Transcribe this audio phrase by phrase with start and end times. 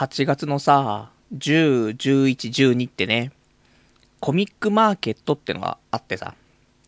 [0.00, 3.32] 8月のさ、10、11、12ってね、
[4.18, 6.34] コミックマーケットってのがあってさ、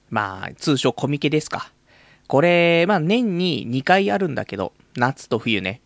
[0.09, 1.71] まあ、通称コミケですか。
[2.27, 5.83] これ、まあ年に2回あるんだけど、夏と冬ね。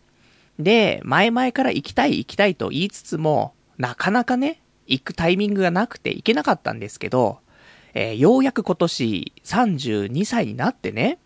[0.57, 7.39] で、前々から行きたい行きたいと言いつつも、なかなかね、行くタイミングがなくて行けなかったんですけど、
[7.93, 11.19] えー、ようやく今年32歳になってね、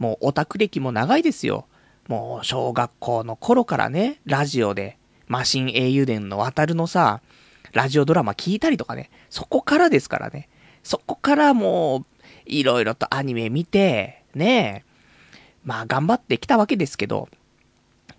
[0.00, 1.68] もうオタク歴も長いですよ。
[2.08, 7.20] もう小学校の頃からね、ラジオで、マシン英雄伝の渡るのさ、
[7.72, 10.48] ラジオドラマ聞いたりとかね、そこからですからね。
[10.82, 12.06] そこからもう、
[12.46, 14.94] いろいろとアニメ見て、ねえ
[15.64, 17.28] まあ頑張ってきたわけですけど、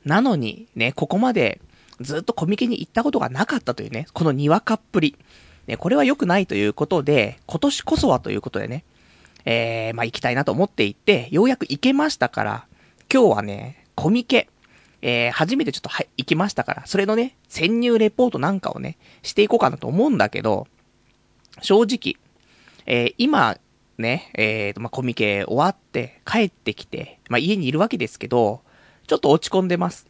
[0.04, 1.62] なのに、ね、ここまで
[2.02, 5.16] ずっとコミケに行ったことがなかったというね、このにわかっぷり。
[5.68, 8.84] ね、これは良くないということで、今年こそはということでね、
[9.46, 12.68] えー、まあ行きたいなと思っていって、ようやく行けましたから、
[13.12, 14.50] 今日はね、コミケ、
[15.08, 20.66] えー、初めてちょっとはい行きましたから、それのね、潜入レポートなんかをね、していこうかなと思うんだけど、
[21.62, 22.20] 正直、
[22.88, 23.60] えー、今、
[24.00, 28.62] ね、えーと、まあ、コミケ終わって帰ってきて、まあ、家にいるわけですけど、
[29.06, 30.08] ちょっと落ち込んでます。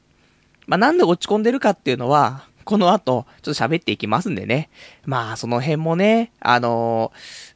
[0.65, 4.69] まあ、なんで落ち込んでるかっていうのは、この後、ちょっと喋っていきますんでね。
[5.03, 7.11] まあ、その辺もね、あの、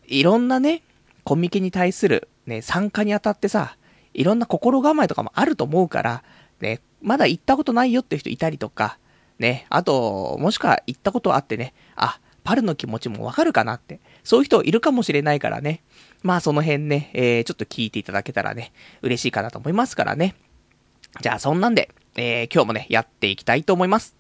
[0.08, 0.84] いろんなね、
[1.24, 3.78] コミケに対する、ね、参加にあたってさ、
[4.14, 6.24] いろんな心構えとかもあると思うから、
[6.62, 8.98] ね、まだ行ったことないよって人いたりとか、
[9.38, 15.82] ね、あと、もしくは行ったことあってね、あ、パルの気持ちもわかるかなって、そういう人いるかもしれないからね。
[16.24, 18.72] まあその辺ね、えー、ちょっと聞いていただけたらね、
[19.02, 20.36] 嬉しいかなと思いますからね。
[21.22, 24.16] じゃあそんなんで、えー、今日もね、やっていきたいと思います。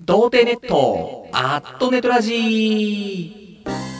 [0.00, 3.91] 童貞ネット、アットネトラジー。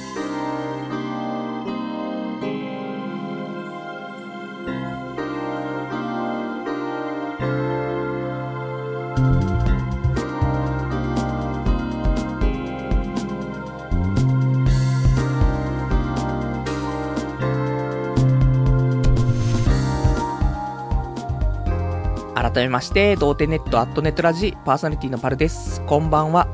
[22.53, 25.81] 改めまして、童貞ネットアットネットラジパーソナリティのパルです。
[25.87, 26.49] こんばんは。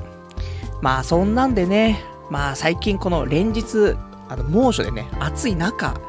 [0.80, 3.96] まあそんなんでね、まあ最近この連日、
[4.28, 6.00] あの猛暑でね、暑い中、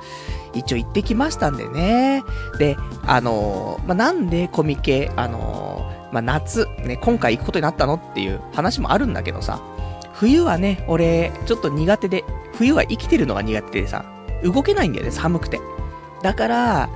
[0.53, 2.23] 一応行ってきましたんでね。
[2.59, 2.77] で、
[3.07, 9.59] あのー、まあなんでコミケ、あのー、まあ夏、ね、今回行くことになったのっていう話もあるんだけどさ、
[10.13, 12.23] 冬はね、俺、ちょっと苦手で、
[12.53, 14.05] 冬は生きてるのが苦手でさ、
[14.43, 15.59] 動けないんだよね、寒くて。
[16.21, 16.89] だから、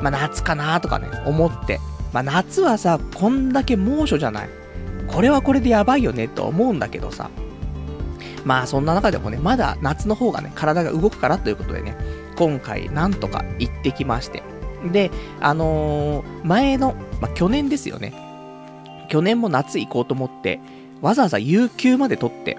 [0.00, 1.78] まあ夏かなとかね、思って、
[2.12, 4.48] まあ、夏はさ、こんだけ猛暑じゃない。
[5.08, 7.30] これはこれでやばいよねと思うんだけどさ。
[8.44, 11.96] まあそんな中でもね、まだ夏の方がね、体が動くからということでね、
[12.36, 14.42] 今回なんとか行ってきまして。
[14.92, 15.10] で、
[15.40, 18.14] あのー、前の、まあ去年ですよね。
[19.08, 20.60] 去年も夏行こうと思って、
[21.00, 22.58] わざわざ有給まで取って。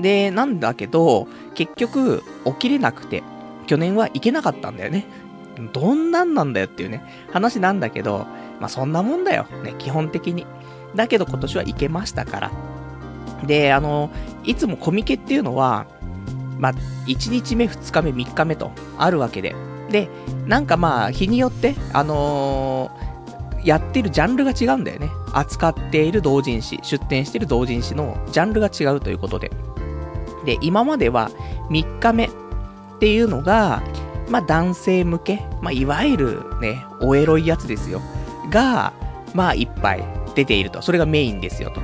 [0.00, 3.22] で、なんだけど、結局、起きれなくて、
[3.66, 5.06] 去年は行けなかったんだよね。
[5.72, 8.26] どんなんなんだよっていうね、話なんだけど、
[8.60, 9.46] まあそんなもんだよ。
[9.62, 10.46] ね、基本的に。
[10.94, 12.50] だけど今年は行けましたから。
[13.46, 14.10] で、あの、
[14.44, 15.86] いつもコミケっていうのは、
[16.58, 16.72] まあ、
[17.06, 19.54] 1日目、2日目、3日目とあるわけで。
[19.90, 20.08] で、
[20.46, 25.10] なんかまあ、日によって、あのー、やってるジャンルが違うんだよね。
[25.32, 29.50] 扱っている同人誌、出展している同人誌のジャンルが違うということで。
[30.44, 31.30] で、今までは
[31.70, 32.30] 3日目っ
[33.00, 33.82] ていうのが、
[34.32, 38.00] まあ男性向け、まあいわゆるね、おエロいやつですよ。
[38.48, 38.94] が、
[39.34, 40.04] まあいっぱい
[40.34, 40.80] 出ていると。
[40.80, 41.82] それがメインですよ、と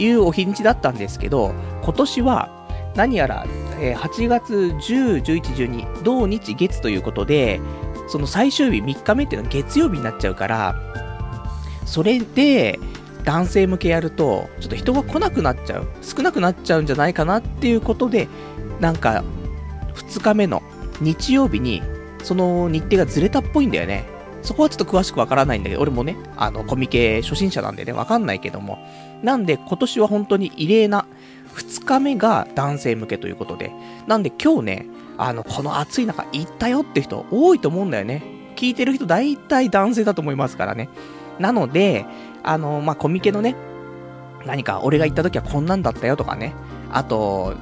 [0.00, 1.52] いうお日にちだったんですけど、
[1.82, 2.48] 今年は
[2.96, 3.44] 何やら、
[3.78, 7.60] えー、8月10、11、12、同日月ということで、
[8.08, 10.74] その最終日3日目っていうのは月曜日になっちゃうから、
[11.84, 12.78] それで、
[13.24, 15.88] 男性向けやると、ちょっと人が来なくなっちゃう。
[16.00, 18.28] 少なくなっちゃうんじゃないかなっていうことで、
[18.80, 19.22] なんか、
[19.94, 20.62] 2日目の
[21.00, 21.82] 日曜日に、
[22.22, 24.04] その日程がずれたっぽいんだよね。
[24.42, 28.78] そこはちょっと詳しくわからないんだけど、俺もね、あの、コミケ初心者なんでね、わかんないけども。
[29.22, 31.06] なんで、今年は本当に異例な、
[31.54, 33.72] 2日目が男性向けということで。
[34.06, 34.86] なんで今日ね、
[35.18, 38.22] あの、この暑い中行ったよって人多いと思うんだよね。
[38.56, 40.88] 聞いてる人大体男性だと思いますからね。
[41.38, 42.06] なので、
[42.42, 43.56] あの、まあ、コミケのね、
[44.46, 46.54] 何か俺が行った時はこんなんだったよとかね。
[46.90, 47.54] あと、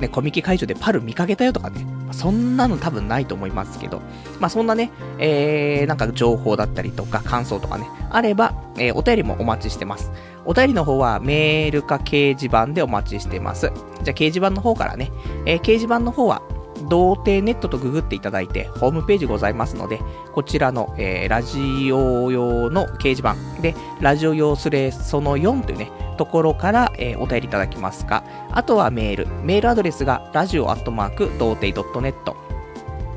[0.00, 1.86] ね、コミケ会場でパル見かけたよとかね。
[2.12, 4.00] そんなの多分ないと思いますけど。
[4.40, 10.10] まあ、そんなね、えー、なんか情報だったりとか感想とかね、あれば、えー、お便りもお待ちしてます。
[10.44, 13.72] お便りの方はメールか掲示板でお待ちしてます。
[14.02, 15.12] じゃあ掲示板の方からね、
[15.46, 16.42] えー、掲示板の方は、
[16.88, 20.00] 童貞ネットとググっていただいて、ホームページございますので、
[20.32, 32.14] こちらの、えー、ラジオ用の掲示板で、ラジオ用スレその4というね、ところから、えー、お便りいただきますか、あとはメール、メールアドレスが、ラジオアットマーク、童貞 .net、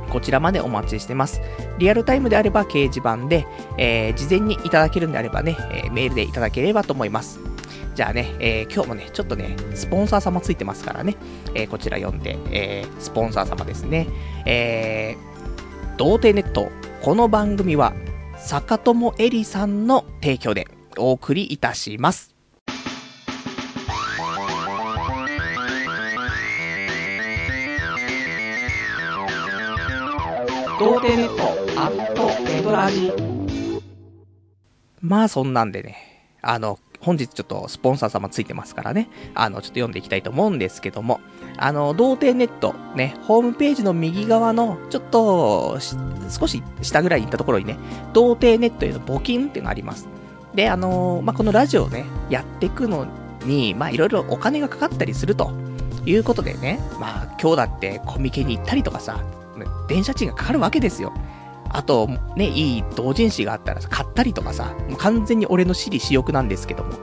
[0.10, 1.42] こちらまでお待ちしてます。
[1.80, 7.53] リアルタイムであれば掲示板で、えー、事前にいただけるんであればね、えー、メールでいただければと思います。
[7.96, 11.16] じゃあね、えー、今日もね、ちょっとね、スポンサー様ついてますからね、
[11.54, 14.08] えー、こちら読んで、えー、スポンサー様ですね。
[14.48, 16.72] えー、童貞ネット、
[17.04, 17.94] この番組は、
[18.38, 20.68] 坂友えりさんの提供で
[20.98, 22.34] お送りいたします。
[30.80, 33.14] 童貞ネット、アットネトラジ。
[35.00, 35.96] まあそんなんでね、
[36.42, 41.20] あの、本日ちょっとスポンサー様ついてますからね、あの、ちょっと読んでいきたいと思うんですけども、
[41.58, 45.78] あの、童貞ネット、ね、ホームページの右側の、ちょっと、
[46.30, 47.78] 少し下ぐらいに行ったところにね、
[48.14, 50.08] 童貞ネットへの募金っていうのがあります。
[50.56, 53.08] で、あのまあ、このラジオをね、やっていくの
[53.46, 55.52] に、ま、いろいろお金がかかったりすると
[56.06, 59.24] いうことでね、まあ、今日だってコミケに行ったりとかさ、
[59.88, 61.14] 電車賃がかかるわけですよ。
[61.74, 66.94] あと、ね、いい同人誌があったら買ったりとかさ、もう完全に俺の私利私欲なんですけども。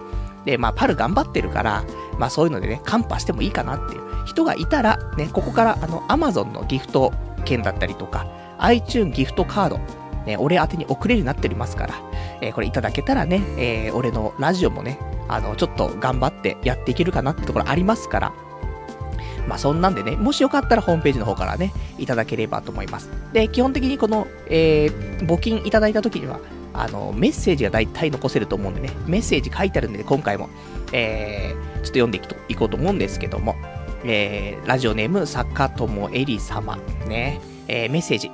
[0.44, 1.84] で、まあ、パル頑張ってるから、
[2.18, 7.12] まあそういうのでね、カンパしてもいいかなっていう人がいたら、ね、ここからあの、アマゾンのギフト
[7.44, 8.26] 券だったりとか、
[8.58, 9.80] iTune ギフトカード、
[10.24, 11.94] ね、俺宛てに送れるようになっておりますから、
[12.40, 18.32] えー、これいただけたらね、えー、俺のラジオもね、あの、ちょっと頑張ってやっていけるかなってところありますから、
[19.50, 23.10] まあそんなんでね、もしよかったらホームページの方からね、いただければと思います。
[23.32, 26.38] で、基本的にこの、えー、募金いただいた時には、
[26.72, 30.48] あの、メッセージが大体残せると思うんでね、メッセージ書いてあるんで、ね、今回も、
[30.92, 33.56] えー、ちょっと読んでいいこうと思うんですけども、
[34.04, 38.30] えー、ラジオネーム、坂友えり様、ね、えー、メッセージ。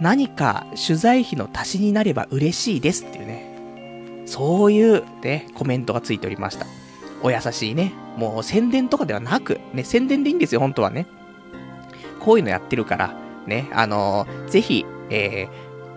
[0.00, 6.66] 何か取材費の足しになれば嬉しいですっていうね、そういうね、コメントがついておりました。
[7.24, 7.94] お優しいね。
[8.16, 11.06] もう宣伝とかではなく、ね、宣伝でいいんですよ、本当はね。
[12.20, 13.14] こういうのやってるから、
[13.46, 15.48] ね、あのー、ぜひ、え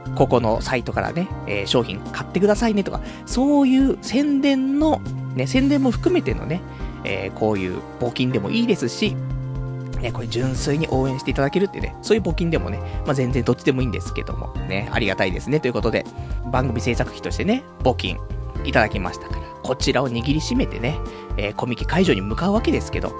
[0.05, 5.01] ー、ここのサイトからね、えー、商品買ってくださいねとか、そういう宣伝の、
[5.35, 6.61] ね、宣伝も含めてのね、
[7.03, 9.15] え、こういう募金でもいいですし、
[10.01, 15.59] ね、これ純粋に応援していただけるってね、そういう募金でもね、まあ、全然どっちでもいいんですけども、ね、ありがたいですね。
[15.59, 16.05] ということで、
[16.51, 18.17] 番組制作費としてね、募金
[18.63, 20.97] いただきましたから、こちらを握りしめてね、
[21.35, 23.13] えー、コミケ会場に向かうわけですけど、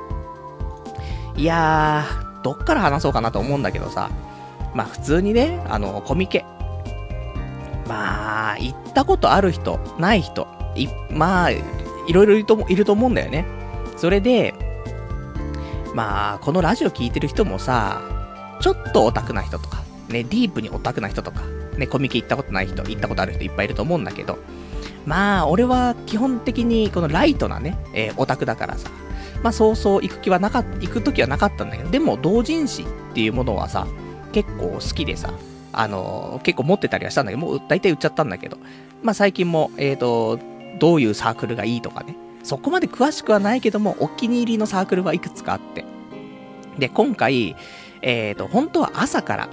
[1.35, 4.09] いやー、どっから話そうかなと思うんだけどさ、
[4.73, 6.45] まあ普通にね、あの、コミケ。
[7.85, 11.61] まあ、行ったことある人、ない人、い、まあ、い
[12.13, 13.45] ろいろいるといると思うんだよね。
[13.97, 14.53] それで、
[15.93, 18.01] まあ、このラジオ聴いてる人もさ、
[18.61, 21.41] ちょっとオタクな人とか、ね、ディープにオタクな人とか、
[21.77, 24.37] ね、コミケ行ったことない人、行ったことある人いっぱいいると思うんだけど、
[25.07, 28.91] まあ、俺は基本的にこのライトなね、えー、オタクだからさ、
[29.41, 33.87] まあそうそう行く気はなかった、行く時はなかったんだけど、でも同人誌っていうものはさ、
[34.33, 35.33] 結構好きでさ、
[35.71, 38.57] あのー、結構持ってたりはしたんだけど、もう大体売っちゃったんだけど、
[39.01, 40.39] まあ最近も、えっ、ー、と、
[40.79, 45.85] どういうサークルがいいとかね、そこまで詳しくはないけども、お気に入りのサークルはいくつかあって。
[46.77, 47.55] で、今回、
[48.01, 49.49] えっ、ー、と、本当は朝から、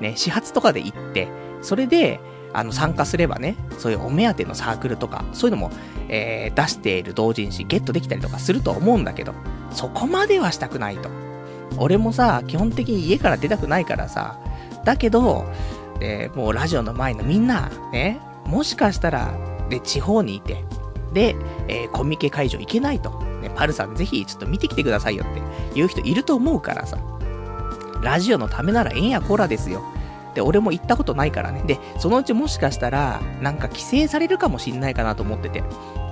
[0.00, 1.28] ね、始発とかで行って、
[1.62, 2.20] それで、
[2.52, 5.70] あの、参加すればね、そういうお目当てのサークルとか、そういうのも、
[6.08, 9.34] えー、出している同人誌ゲットできたりとかすると思うんだけど、
[9.70, 11.08] そこまではしたくないと。
[11.78, 14.38] 俺もさ、基本的に家から出たくないからさ、
[14.84, 15.46] だけど、
[16.00, 19.34] えー、もうラジオの前のみんな、ね、もしかしたら、
[19.68, 20.64] で、地方にいて、
[21.14, 21.36] で、
[21.68, 23.10] えー、コミケ会場行けないと。
[23.40, 25.42] ね、パルさんぜひちょっと見てきてくださいよって
[25.74, 26.98] 言う人いると思うからさ。
[28.02, 29.82] ラジオのためならえんやこらですよ。
[30.34, 31.62] で、俺も行ったことないからね。
[31.66, 35.62] で、そのうちもしかしたら、なんか規制されるかもしんないかなと思ってて。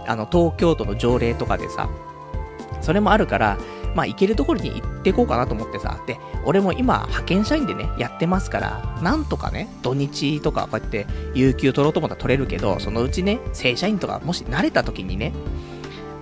[0.07, 1.89] あの、東京都の条例とかでさ、
[2.81, 3.59] それもあるから、
[3.95, 5.99] まあ、行けるところに行ってこうかなと思ってさ。
[6.07, 15.33] で、俺も今、派遣社員でね、やってますから、なんとかね、土日とかこうやって、有給取ろうと思ったら取れるけど、そのうちね、正社員とかもし慣れた時にね、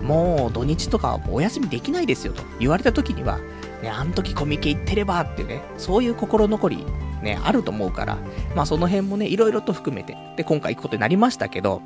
[0.01, 3.37] もう土日とかお休みできないですよと言われた時には、
[3.83, 6.85] ね、あの時コミケ行ってればってね、そういう心残り
[7.21, 8.17] ね、あると思うから、
[8.55, 11.81] まあその辺もね、いろいろと含めて、で、今回行くことになりましたけど、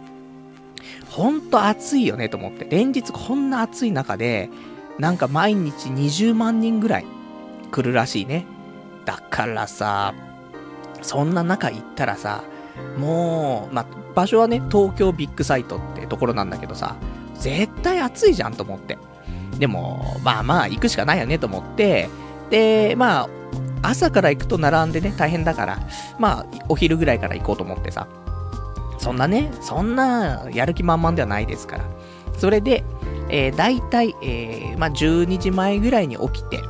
[1.10, 4.50] ほんと暑いよねと思って、連日こんな暑い中で、
[5.00, 7.06] なんか毎日20万人ぐらい
[7.72, 8.46] 来るらしいね。
[9.06, 10.14] だからさ、
[11.02, 12.44] そんな中行ったらさ、
[12.98, 13.86] もう、まあ、
[14.16, 16.96] 場所はね、東京ビッグサイトってところなんだけどさ、
[17.36, 18.98] 絶対暑いじゃんと思って。
[19.60, 22.10] でも、まあまあ、行くしかないよねと思って、
[22.50, 23.30] で、まあ、
[23.82, 25.80] 朝から行くと並んでね、大変だから、
[26.18, 28.08] まあ、お昼ぐらいから行こうと思ってさ。
[28.98, 31.84] そんなね、そんな、やる気満々ではないですから。
[32.38, 32.84] それで、
[33.30, 36.62] えー、大体、えー、まあ、12時前ぐらいに起きて、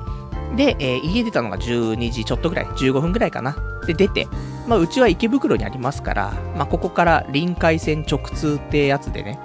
[0.55, 3.55] で、えー、家出たのが12時ちょっとぐらい、15分ぐらいかな。
[3.85, 4.27] で、出て、
[4.67, 9.39] まあ、うちは池袋にありますから、まあ、ここから臨海線直通ってやつでね、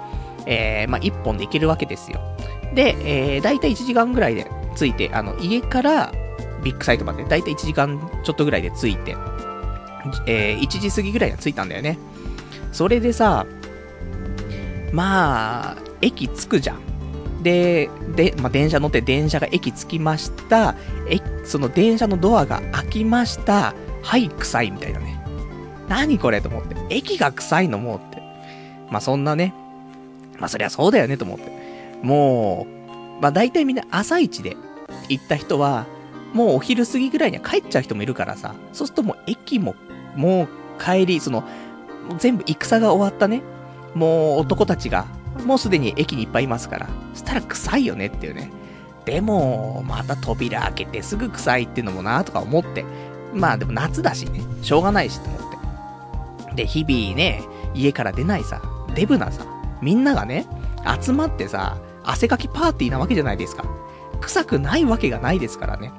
[0.47, 2.19] えー、まあ、1本で行けるわけですよ。
[2.73, 2.95] で、
[3.35, 4.47] えー、大体1時間ぐらいで
[4.79, 6.13] 着いて、あの、家から
[6.63, 9.15] ビッグサイトまで大体1時間ちょっとぐらいで着いて、
[10.25, 11.97] えー、1時過ぎぐらいに着いたんだよね。
[12.71, 13.45] それでさ、
[14.91, 17.43] まあ、駅着くじゃん。
[17.43, 20.75] で、で、まあ、電車乗って電車が駅着きました。
[21.09, 23.73] え、その電車のドアが開きました。
[24.01, 25.21] はい、臭いみたいなね。
[25.87, 26.75] 何これと思って。
[26.89, 28.21] 駅が臭いのもうって。
[28.91, 29.53] まあ、そんなね。
[30.39, 31.51] まあ、そりゃそうだよねと思って。
[32.03, 32.67] も
[33.19, 34.55] う、まあ、大体みんな朝一で
[35.07, 35.85] 行った人は、
[36.33, 38.53] もうお昼過ぎぐらいには帰っちゃう人もいるからさ。
[38.73, 39.75] そうするともう駅も、
[40.15, 41.43] もう帰り、その、
[42.17, 43.41] 全部戦が終わったね。
[43.95, 45.05] もう男たちが、
[45.45, 46.87] もうすでに駅にいっぱいいますから。
[47.13, 48.51] そしたら臭いよねっていうね。
[49.05, 52.85] でも、また扉開けてすぐ臭いっていうのもなとか思って。
[53.33, 54.41] まあでも夏だしね。
[54.61, 55.41] しょうがないしと思っ
[56.49, 56.55] て。
[56.55, 57.41] で、日々ね、
[57.73, 58.61] 家から出ないさ、
[58.95, 59.45] デブなさ、
[59.81, 60.45] みんながね、
[61.01, 63.65] 集まってさ、汗かきパーティーなわけじゃないですか。
[64.21, 65.91] 臭くないわけがないですからね。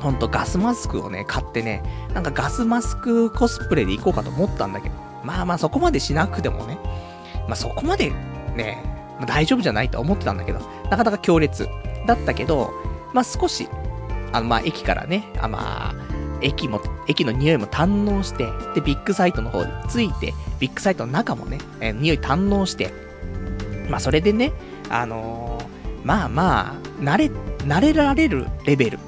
[0.00, 1.82] ほんとガスマスクをね、買ってね、
[2.14, 4.94] なんかガスマスクコスプレで行こうかと思ったんだけど、
[5.24, 6.78] まあまあそこまでしなくてもね、
[7.46, 8.10] まあそこまで
[8.56, 8.82] ね、
[9.18, 11.68] まあ、大丈夫じゃないと思ってたんだけど、なかなか強烈
[12.06, 12.72] だったけど、
[13.12, 13.68] まあ少し、
[14.32, 15.94] あのまあ駅からね、あまあ、
[16.40, 22.92] 駅も、駅の匂いも堪能して、で、ビッグサイトの方に着いて、ビッグサイトの中もね、えー、匂い堪能して、
[23.90, 24.52] まあそれでね、
[24.88, 25.49] あのー、
[26.04, 27.30] まあまあ、慣れ、
[27.66, 28.98] 慣れられるレベル。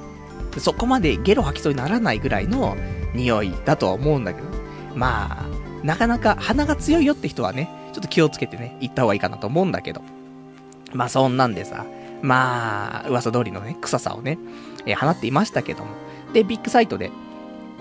[0.57, 2.77] そこまでゲロ吐きそうにならないぐらいの
[3.15, 4.47] 匂いだとは思うんだけど、
[4.95, 10.01] まあ、なかなか鼻が強いよって人はね、ちょっと気をつけてね、行った方がいいかなと思うんだけど。
[10.93, 11.85] まあそんなんでさ、
[12.21, 14.37] まあ、噂通りのね、臭さをね、
[14.85, 15.91] えー、放っていましたけども。
[16.33, 17.11] で、ビッグサイトで、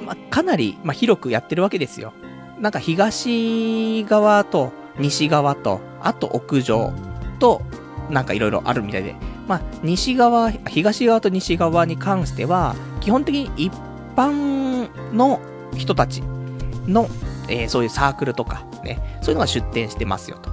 [0.04, 2.12] まあ、かなり、まあ、広くやってるわけですよ。
[2.59, 6.92] なんか東側と西側と、あと屋上
[7.38, 7.62] と、
[8.12, 9.16] なんかいろいろあるみたいで、
[9.49, 13.73] まあ、西側、東側と西側に関しては、基本的に一
[14.14, 15.40] 般の
[15.76, 16.23] 人たち
[16.87, 17.09] の、
[17.49, 20.50] えー、そういうサークルとか、ね、そういうのが出店してますよと。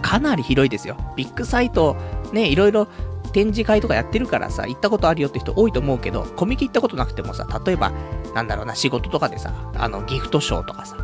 [0.00, 0.96] かなり広いですよ。
[1.16, 1.96] ビッグサイト、
[2.32, 2.88] ね、いろいろ
[3.32, 7.92] 展示会とかやってるからさ、行ったことあるよって人多いと思うけど、コミケ行ったことなくてもさ、例えば、
[8.34, 10.96] なんだろうな、仕事とかでさ、あの、ギフトショーとかさ、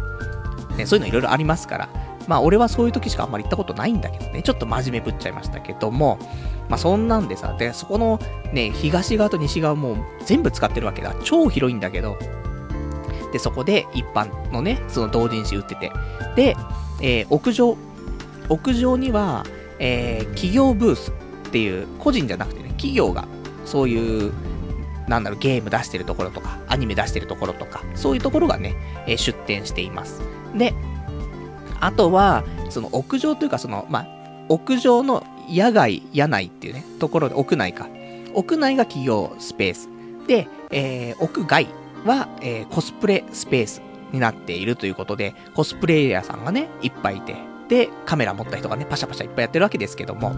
[0.76, 1.88] ね、そういうのいろいろありますから、
[2.28, 6.18] まあ俺はそういう時しかあんまり行ったことないんだけどね、ちょっと真面目ぶっちゃいましたけども、
[6.68, 8.18] まあそんなんでさ、で、そこの
[8.52, 11.14] ね、東側と西側も全部使ってるわけだ。
[11.24, 12.16] 超広いんだけど、
[13.32, 15.92] で、そこで一般のね、その同人誌売ってて、
[16.36, 16.56] で、
[17.00, 17.76] えー、屋上、
[18.48, 19.44] 屋上には、
[19.78, 23.26] えー、企業ブースっていう、個人じゃなくてね、企業が、
[23.64, 24.32] そういう、
[25.08, 28.74] なんだろう、ゲーム出してるところとか、アニメ出してるところとか、そういうところがね、
[29.06, 30.22] えー、出店しています。
[30.56, 30.74] で、
[31.80, 34.06] あとは、その屋上というか、その、まあ、
[34.48, 37.88] 屋上の野外、野内っていうね、ところで、屋内か。
[38.34, 39.88] 屋内が企業スペース。
[40.26, 41.66] で、えー、屋外
[42.04, 43.82] は、えー、コスプレスペース
[44.12, 47.36] になっているということで、コスプレイヤーさんがね、いっぱいいて、
[47.68, 50.34] で、カメラ持った人がね、パシャパシャいっぱいやってるわけですけども、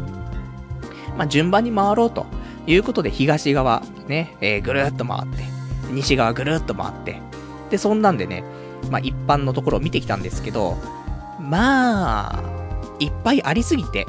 [1.16, 2.26] まあ、順番に回ろうと
[2.66, 5.42] いうことで、東側、ね、えー、ぐるーっと回って、
[5.90, 7.20] 西側ぐるーっと回って、
[7.70, 8.44] で、そんなんでね、
[8.90, 10.76] まあ、一般のところを見てきたんですけど、
[11.52, 12.42] まあ、
[12.98, 14.06] いっぱいありすぎて、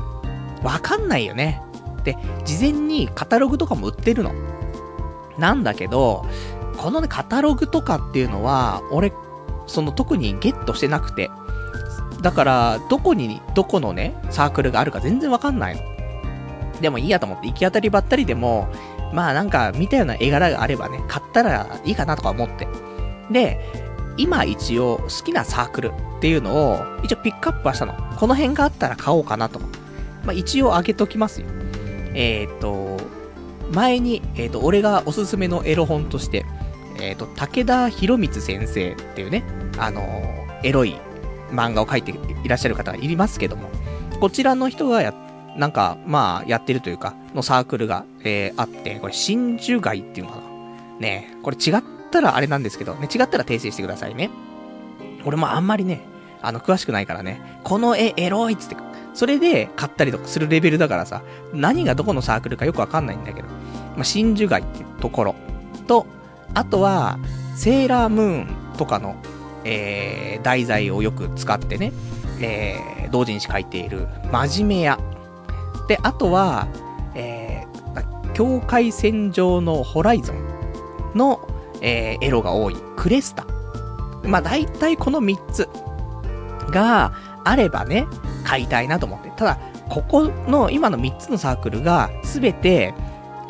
[0.63, 1.61] わかんないよね。
[2.05, 4.31] で、事前にカタログとかも売ってるの。
[5.37, 6.25] なんだけど、
[6.77, 9.11] このね、カタログとかっていうのは、俺、
[9.67, 11.31] その特にゲットしてなくて。
[12.21, 15.81] だから、どこに、どこのね、サークルがあるか全然わかんないの。
[16.79, 18.69] でもいいやと思って、行き当たりばったりでも、
[19.11, 22.69] まあなんか見たような絵柄があればね、買ったらいいかなとか思って。
[23.29, 23.59] で、
[24.17, 25.91] 今一応好きなサークルっ
[26.21, 27.93] ていうのを、一応ピックアップはしたの。
[28.17, 29.59] この辺があったら買おうかなと。
[30.23, 31.47] まあ一応あげときますよ。
[32.13, 32.99] えっ、ー、と、
[33.71, 36.45] 前に、えっ、ー、と、俺がおすすめのエロ本として、
[36.99, 39.43] えっ、ー、と、武田博光先生っていうね、
[39.77, 40.01] あの
[40.63, 40.95] エロい
[41.51, 43.69] 漫画を描いていらっしゃる方がいますけども、
[44.19, 45.13] こちらの人がや、
[45.57, 50.53] なんか、まあ、やってるというか、のサークルが、えー、あって、これ、真珠街っていうのかな。
[50.99, 54.29] ねこれ違ったらあれなんですけど、ね、違ったら訂正してくださいね。
[55.25, 56.05] 俺もあんまりね、
[56.41, 58.77] あの、詳しくないからね、この絵エロいっつって、
[59.13, 63.47] それで買ったりとかするレベルだからさ、何がどこのサークルかよくわかんないんだけど、
[63.95, 65.35] まあ、真珠街っていうところ。
[65.87, 66.05] と、
[66.53, 67.17] あとは、
[67.55, 69.15] セーラームーンとかの、
[69.63, 71.93] えー、題材をよく使ってね、
[72.39, 74.99] えー、同人誌書いている、真面目屋。
[75.87, 76.67] で、あとは、
[77.15, 81.47] えー、境界線上のホライゾンの、
[81.83, 83.45] えー、エロが多い、クレスタ。
[84.23, 85.69] まあ、大体この3つ
[86.71, 87.13] が
[87.43, 88.07] あればね、
[88.43, 89.31] 買いたいなと思って。
[89.35, 89.59] ただ、
[89.89, 92.95] ここの今の3つのサークルが全て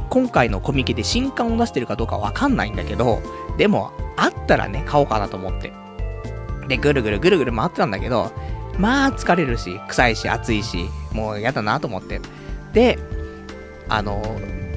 [0.09, 3.19] 今回のコミケで新刊を出してるかどうかわかんないんだけど、
[3.57, 5.73] でも、あったらね、買おうかなと思って。
[6.67, 8.31] で、ぐるぐるぐるぐる回ってたんだけど、
[8.77, 12.21] まあ疲れるし、臭いし、暑いし、もう嫌だなと思って。
[12.73, 12.99] で、
[13.89, 14.21] あの、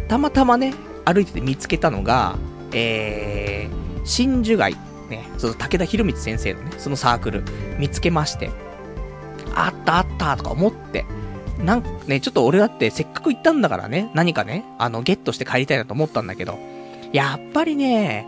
[0.09, 0.73] たまたまね、
[1.05, 2.37] 歩いてて見つけたのが、
[2.79, 4.77] えー、真珠街、
[5.09, 7.43] ね、その武田博光先生のね、そのサークル、
[7.79, 8.51] 見つけまして、
[9.55, 11.07] あったあったとか思って、
[11.59, 16.59] なんかね、ちょっと俺だってせっかく行ったんだからね、何かね、あの、ゲットして帰りたいなと思ったんだけど、
[17.13, 18.27] やっぱりね、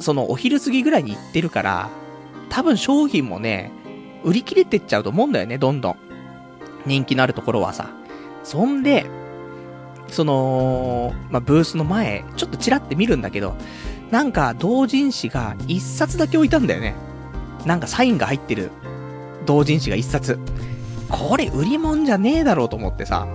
[0.00, 1.88] そのお昼過ぎぐらいに行ってるから、
[2.50, 3.72] 多分商品もね、
[4.22, 5.96] 売り切れてっちゃうと思うんだよね、どんどん。
[6.84, 7.88] 人気のあるところはさ。
[8.44, 9.06] そんで、
[10.08, 13.54] その、まあ、ブースの前、ちょっとチラって見るんだけど、
[14.10, 16.94] なんか同人誌が一冊だけ置いたんだよね。
[17.66, 18.70] なんかサインが入ってる
[19.46, 20.38] 同人誌が一冊。
[21.08, 23.26] これ売り物じゃねえだろうと思ってさ。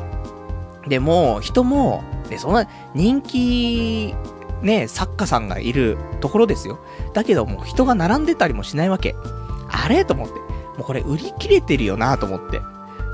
[0.88, 4.16] でも、人も、ね、そんな人気、
[4.62, 6.80] ね、作家さんがいるところですよ。
[7.14, 9.16] だけどもう人が並んでたりもしないわけ。
[9.70, 10.06] あれ？
[10.06, 10.34] と思って。
[10.34, 10.40] も
[10.80, 12.18] うこれ売り切れてるよな？
[12.18, 12.62] と思って。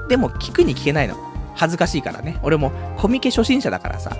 [0.08, 1.16] でも聞くに聞けないの。
[1.60, 2.40] 恥ずかしいからね。
[2.42, 4.16] 俺もコミケ初心者だからさ。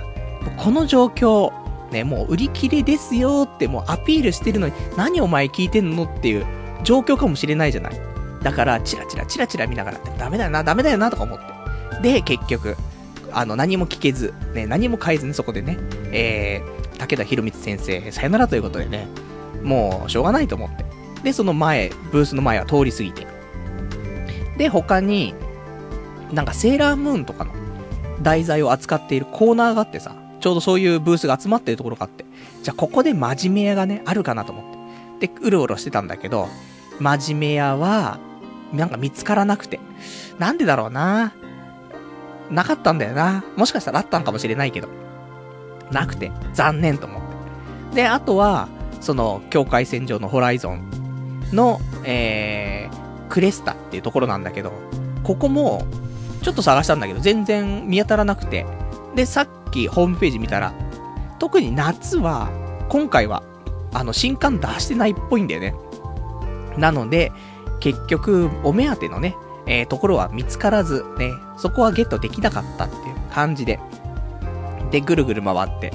[0.58, 1.52] この状況、
[1.90, 6.44] ね、もう売り切れですよってもうアピールしてるのに、何お前聞いてんのっていう
[6.84, 8.00] 状況かもしれないじゃない。
[8.42, 11.44] だから、チラチラチラチラ見ながら、ダメだよな、ダメだよな、とか思って。
[12.02, 12.76] で、結局、
[13.32, 15.78] あの、何も聞けず、ね、何も変えずにそこでね、
[16.12, 19.08] えー、武田博光先生、さよならということでね、
[19.62, 20.84] もう、しょうがないと思って。
[21.22, 23.26] で、その前、ブースの前は通り過ぎて。
[24.58, 25.34] で、他に、
[26.32, 27.52] なんかセーラームーンとかの
[28.22, 32.24] 題材を扱っているコーナーがあってさ、ちょうどそういうブースが集まってるところがあって、
[32.62, 34.64] じゃあここで真面目屋がね、あるかなと思っ
[35.18, 35.26] て。
[35.28, 36.48] で、うろうろしてたんだけど、
[36.98, 38.18] 真面目屋は、
[38.72, 39.80] なんか見つからなくて。
[40.38, 41.32] なんでだろうな？
[42.50, 43.44] なかったんだよな。
[43.56, 44.88] もしかしたらあったんかもしれないけど。
[45.90, 47.22] なくて、残念と思っ
[47.90, 48.02] て。
[48.02, 48.68] で、あとは、
[49.00, 50.88] その、境界線上のホライゾン
[51.52, 54.72] の、えー、クレスタっていうところなんだけど、
[55.22, 55.84] ここも、
[56.42, 58.66] ちょっと探したんだけど、全然見当たらなくて。
[59.14, 60.72] で、さっきホームページ見たら、
[61.38, 62.50] 特に夏は、
[62.88, 63.42] 今回は、
[63.92, 65.74] あの、新刊出してないっぽいんだよね。
[66.76, 67.32] なので、
[67.80, 73.78] 結局、お目当てのね、えー、ところは見つからず、ね、そこはゲットできなかったっていう感じで。
[74.90, 75.92] で、ぐるぐる回って、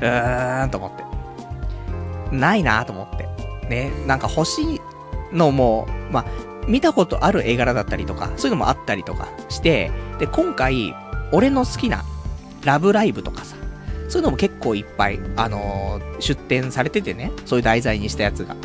[0.00, 2.36] うーんと思って。
[2.36, 3.26] ないなと思って。
[3.68, 4.80] ね、なんか欲しい
[5.32, 6.24] のも、まあ、
[6.66, 10.94] 見たことある絵柄だったりとか、そういうのもあったりとかして、で、今回、
[11.32, 12.04] 俺の好きな、
[12.64, 13.56] ラブライブとかさ、
[14.08, 18.56] そういうのも結構いっぱい、あのー、出展されててね、そういう題材にしたやつが。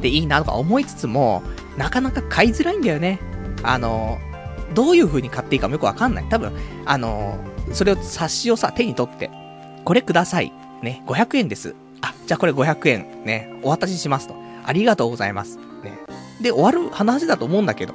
[0.00, 1.42] でいいなとか思いつつも、
[1.76, 3.18] なかなか買いづらいんだよね。
[3.62, 4.18] あの、
[4.74, 6.24] どういう風に買っていいかもよくわかんない。
[6.28, 6.52] 多分、
[6.84, 7.38] あの、
[7.72, 9.30] それを冊子をさ、手に取って、
[9.84, 10.52] これください。
[10.82, 11.74] ね、500円です。
[12.00, 14.34] あ、じゃあこれ500円、ね、お渡ししますと。
[14.64, 15.58] ありがとうございます。
[16.40, 17.94] で、終わる話だと思うんだけど、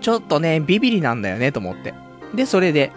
[0.00, 1.94] ちょっとね、ビビリなんだよね、と思って。
[2.34, 2.92] で、それで、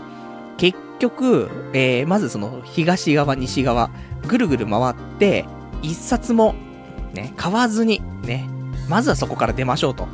[0.58, 3.90] 結局、えー、まずその、東側、西側、
[4.28, 5.46] ぐるぐる回って、
[5.82, 6.56] 一冊も
[7.14, 8.48] ね、買わずに、ね、
[8.88, 10.08] まずはそこから出ましょうと。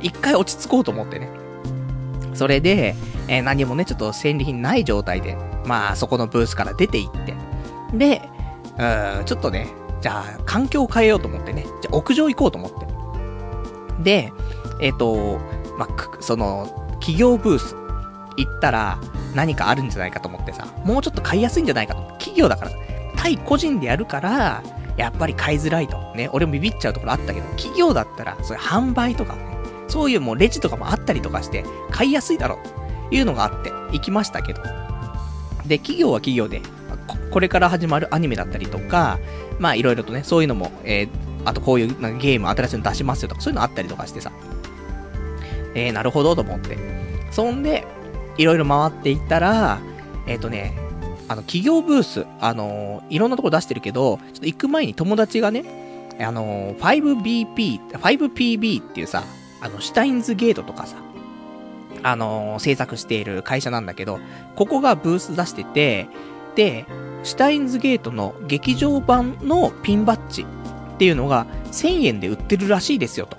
[0.00, 1.30] 一回落ち着こうと思ってね。
[2.34, 2.94] それで、
[3.28, 7.34] えー、何もね、ちょっと戦利品ない状態で、まあ、そこのブースから出て行って。
[7.96, 8.22] で、
[8.78, 9.68] うん、ちょっとね、
[10.00, 11.64] じゃあ、環境を変えようと思ってね。
[11.80, 12.81] じゃあ、屋上行こうと思って。
[14.02, 14.32] で、
[14.80, 15.38] えっ、ー、と、
[15.78, 15.88] まあ、
[16.20, 17.74] その、企業ブース
[18.36, 18.98] 行ったら
[19.34, 22.02] 何かあるんじゃないかと思ってさ、もうちょっと買いやすいんじゃないかと。
[22.18, 22.70] 企業だから、
[23.16, 24.62] 対個人でやるから、
[24.96, 25.98] やっぱり買いづらいと。
[26.14, 29.42] ね、俺もビビっちゃうところあったけど、企業だったら、そういう販売とかね、
[29.88, 34.62] そういうもうレジとかもあったりとかして、買いやすいだろう、というのがあって、行きましたけど。
[35.66, 36.62] で、企業は企業で、
[37.30, 39.18] これから始まるアニメだったりとか、
[39.58, 41.08] まあいろいろとね、そういうのも、えー、
[41.44, 44.32] あとこういうなんかゲーム新しいの出しますよとか、そういうのあったりとかしてさ。
[45.74, 46.76] えー、なるほどと思って。
[47.30, 47.86] そんで、
[48.36, 49.80] いろいろ回っていったら、
[50.26, 50.76] えっ、ー、とね、
[51.28, 59.24] あの、企業ブース、あのー、いろんなとこ出してるけど、ちょっと行く前に友達がね、あのー、5BP、5PB っていうさ、
[59.60, 60.96] あの、シュタインズゲートとかさ、
[62.02, 64.18] あの、制作している会社なんだけど、
[64.56, 66.08] ここがブース出してて、
[66.54, 66.86] で、
[67.22, 70.44] シュタインズゲートの劇場版のピンバッジ
[70.94, 73.36] っていうのが1000円で売ってるらしいですよと。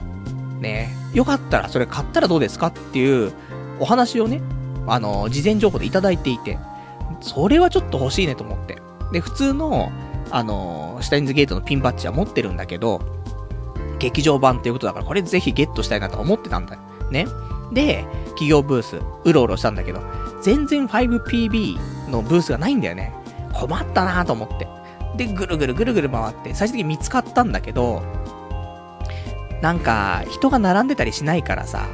[0.59, 3.33] ねよかったらそれ買ったらどうですかっていう
[3.79, 4.41] お話をね、
[4.87, 6.57] あの、事前情報でいただいていて、
[7.21, 8.77] それはちょっと欲しいねと思って。
[9.11, 9.91] で、普通の、
[10.31, 13.01] あの、シュタインズゲートのピンバッジは持ってるんだけど、
[13.99, 16.81] 劇場版っていうことだから、これぜひゲットしたいなと思ってたんだよ。
[17.11, 17.27] ね。
[17.71, 20.01] で、企業ブース、うろうろしたんだけど、
[20.41, 23.13] 全然 5PB のブースがないんだよね。
[23.53, 24.67] 困ったなと思って。
[25.15, 28.01] で、ぐるぐるぐるぐる回って、最終的に見つかったんだけど、
[29.61, 31.87] なんか、人が並んでたりしないからさ、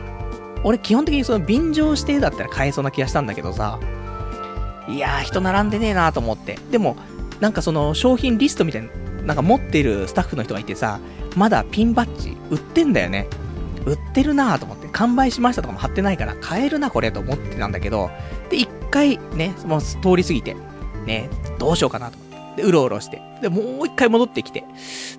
[0.64, 3.80] 俺基本的にその便乗してだったら買えそうな気がしたんだけどさ、
[4.88, 6.58] いやー、人並んでねえなと思って。
[6.72, 6.98] でも、
[7.40, 8.90] なんかその商品リストみたいな、
[9.24, 11.00] なんか持ってるスタッフの人がいてさ、
[11.36, 13.28] まだピンバッジ売ってんだよね。
[13.86, 18.10] 売ってるなと思って、完売しましたとかも貼ってないから、買えるなこれと思ってたんだけど、
[18.50, 20.56] で、一回ね、もう通り過ぎて、
[21.06, 21.30] ね、
[21.60, 22.29] どうしようかなと思って。
[22.56, 23.22] で、うろうろして。
[23.42, 24.64] で、もう一回戻ってきて、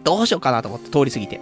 [0.04, 1.40] どうしようかなと思って通り過ぎて。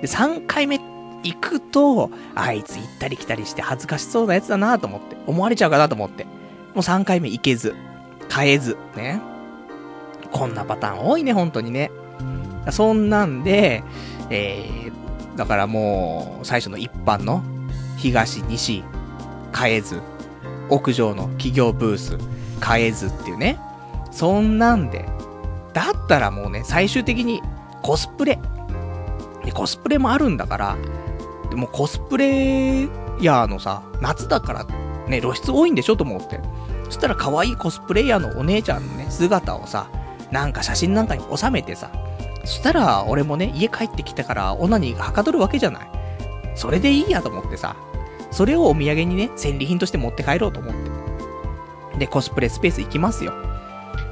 [0.00, 0.78] で、3回目
[1.22, 6.24] 行くと、あいつ行ったり来たりして恥ずかしそうなやつだなと思って、思われちゃうかなと思って。
[6.24, 6.30] も
[6.76, 7.74] う3回目行けず、
[8.28, 9.20] 買えず、ね。
[10.32, 11.90] こんなパターン多いね、本当にね。
[12.70, 13.82] そんなんで、
[14.30, 17.42] えー、だからもう、最初の一般の、
[17.96, 18.82] 東、西、
[19.52, 20.02] 買えず、
[20.68, 22.18] 屋上の企業ブース、
[22.60, 23.58] 買えずっていうね。
[24.10, 25.06] そんなんで、
[25.76, 27.42] だったらもうね、最終的に
[27.82, 28.38] コスプレ。
[29.52, 30.76] コスプレもあるんだから、
[31.50, 32.88] でもコスプレイ
[33.20, 34.66] ヤーのさ、夏だから
[35.06, 36.40] ね、露出多いんでしょと思って。
[36.84, 39.90] そしたら可愛いコスプレイヤーのお姉ちゃんのね、姿をさ、
[40.30, 41.90] なんか写真なんかに収めてさ、
[42.40, 45.90] そしたら俺もね、家帰ってきたからオナニーがはかどるわけじゃない。
[46.54, 47.76] それでいいやと思ってさ、
[48.30, 50.74] それをお土産にね、戦利品として持って帰ろうと思っ
[51.92, 51.98] て。
[51.98, 53.34] で、コスプレスペース行きますよ。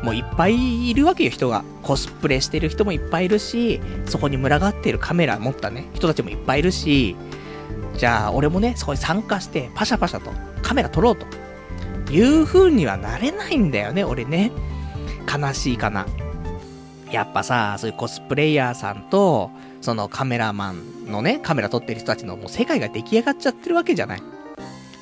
[0.05, 1.65] もういっぱいいるわけよ、人が。
[1.83, 7.17] コスプレしてる人もいっぱいいるし、そこに群がっているカメラ持ったね、人たちもいっぱいいるし、
[7.97, 10.31] じゃあ、俺もね、そこに参加して、パシャパシャと
[10.63, 11.27] カメラ撮ろうと。
[12.13, 14.53] いう風にはなれないんだよね、俺ね。
[15.27, 16.07] 悲しいかな。
[17.11, 24.23] やっぱさ、そういうコスプレイヤーさんと、そのカメラマンのね、カメラ撮ってる人たちのもう世界が出来上がっちゃってるわけじゃない。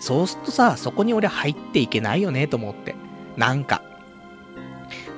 [0.00, 2.94] そうするとさ、そこに俺入っていけないよね、と思って。
[3.36, 3.82] なんか。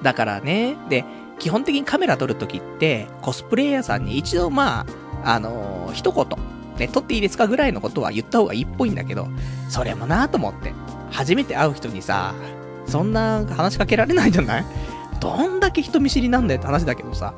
[0.05, 1.05] だからね、で、
[1.41, 4.87] 基本的にカメラ撮るときって、コスプレイヤーさんに一度ま
[5.25, 6.27] あ、あのー、一言、
[6.79, 9.27] ね、撮っていいですかぐらいのことは言った方がいいっぽいんだけど、
[9.69, 10.73] それもなぁと思って。
[11.11, 12.35] 初めて会う人にさ、
[12.87, 14.65] そんな話しかけられないじゃない？
[15.21, 17.35] どんだけ人見知りなんだよって話だけどさ、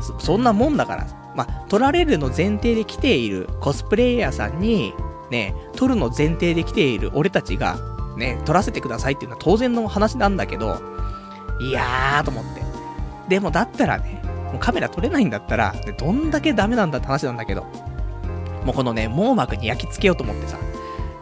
[0.00, 4.94] そそんなもんだから、まあ、撮られるの前提で来ているコスプレイヤーさんに、
[5.30, 7.78] ね、撮るの前提で来ている俺たちが、
[8.16, 10.78] ね、撮らせてくださいっていうのは当然の話なんだけど、
[11.60, 12.62] いやーと思って。
[13.28, 14.20] でもだったらね、
[14.50, 17.62] もうカメラ撮れないんだったら、どんだけダメなんだって話なんだけど、
[18.64, 20.58] もうこのね、網膜に焼き付けようと思ってさ。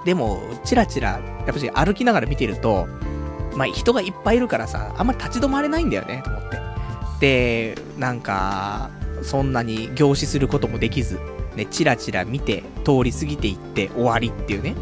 [0.05, 2.87] でも、チラチラ、やっぱし歩きながら見てると、
[3.57, 6.59] まあ、人がいっぱいいるからさ、あんまり立ち止まれないんだよね、と思って。
[7.20, 8.90] で、なんか、
[9.22, 11.18] そんなに凝視することもできず、
[11.57, 14.74] ね、チラチラ見て、通り過ぎていって終わりっていうね。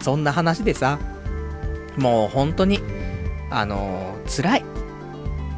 [0.00, 0.98] そんな話でさ、
[1.98, 2.78] もう本当に、
[3.52, 4.64] あのー、辛い。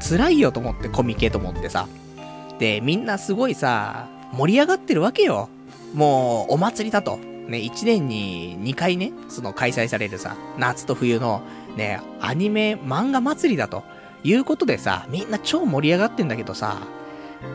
[0.07, 1.89] 辛いよと思って、コミケと思ってさ。
[2.59, 5.49] で、みんなすごいさ、盛り上がってるわけよ。
[5.95, 7.17] もう、お祭りだと。
[7.17, 11.43] ね、1年に2回ね、その開催されるさ、夏と冬の、
[11.77, 13.83] ね、アニメ、漫画祭りだと。
[14.25, 16.79] いうことでさ、みんな超盛り上がってんだけどさ、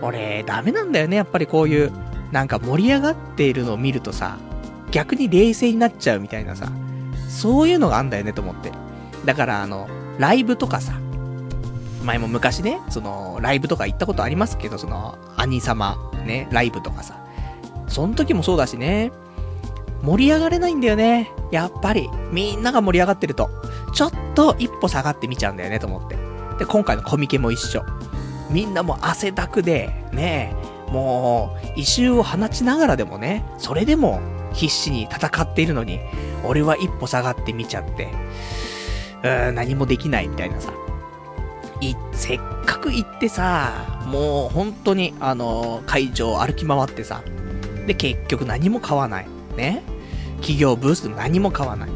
[0.03, 1.91] 俺、ダメなんだよね、やっぱりこういう、
[2.31, 4.37] なんか盛り上がっているのを見るとさ、
[4.91, 6.71] 逆に冷静になっちゃうみたいなさ、
[7.27, 8.71] そういうのがあんだよねと思って。
[9.25, 10.99] だからあの、ライブとかさ、
[12.03, 17.15] 前も昔ね、その、ライブとか行ったことありますけど、その、兄様、ね、ライブとかさ。
[17.87, 19.13] その時もそうだしね、
[20.03, 21.31] 盛り上がれないんだよね。
[21.51, 23.49] やっぱり、みんなが盛り上がってると、
[23.93, 26.17] ちょっと一歩下がって見ちゃうんだよね、と思って。
[26.59, 27.85] で、今回のコミケも一緒。
[28.49, 30.53] みんなも汗だくで、ね、
[30.89, 34.19] もう、異臭を放ちながらでもね、それでも
[34.51, 36.01] 必死に戦っているのに、
[36.43, 38.09] 俺は一歩下がって見ちゃって、
[39.23, 40.71] 何もできないみたいなさ。
[41.81, 47.23] い、せっかく行ってさ、もう本当に、あの、会場歩き回ってさ、
[47.87, 49.27] で、結局何も買わない。
[49.55, 49.83] ね。
[50.37, 51.89] 企業ブースでも何も買わない。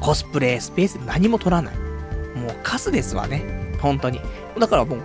[0.00, 1.74] コスプレスペースで何も取らない。
[2.36, 3.76] もうカスですわね。
[3.80, 4.20] 本当に。
[4.58, 4.98] だからもう、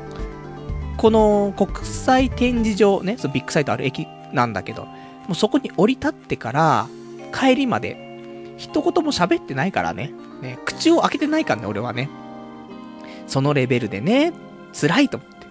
[0.97, 4.91] この国際展示場ね、そのビッグサイトある駅なんだけど、も
[5.31, 6.87] うそこに降り立ってから、
[7.33, 10.13] 帰りまで、一言も喋ってないからね。
[10.45, 12.09] ね、口を開けてないからね、俺はね。
[13.27, 14.33] そのレベルでね、
[14.79, 15.47] 辛いと思って。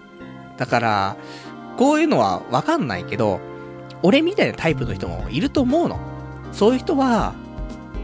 [0.57, 1.17] だから、
[1.77, 3.39] こういうのはわかんないけど、
[4.01, 5.99] 俺みたいなタイプの人もいると思うの。
[6.51, 7.33] そういう人は、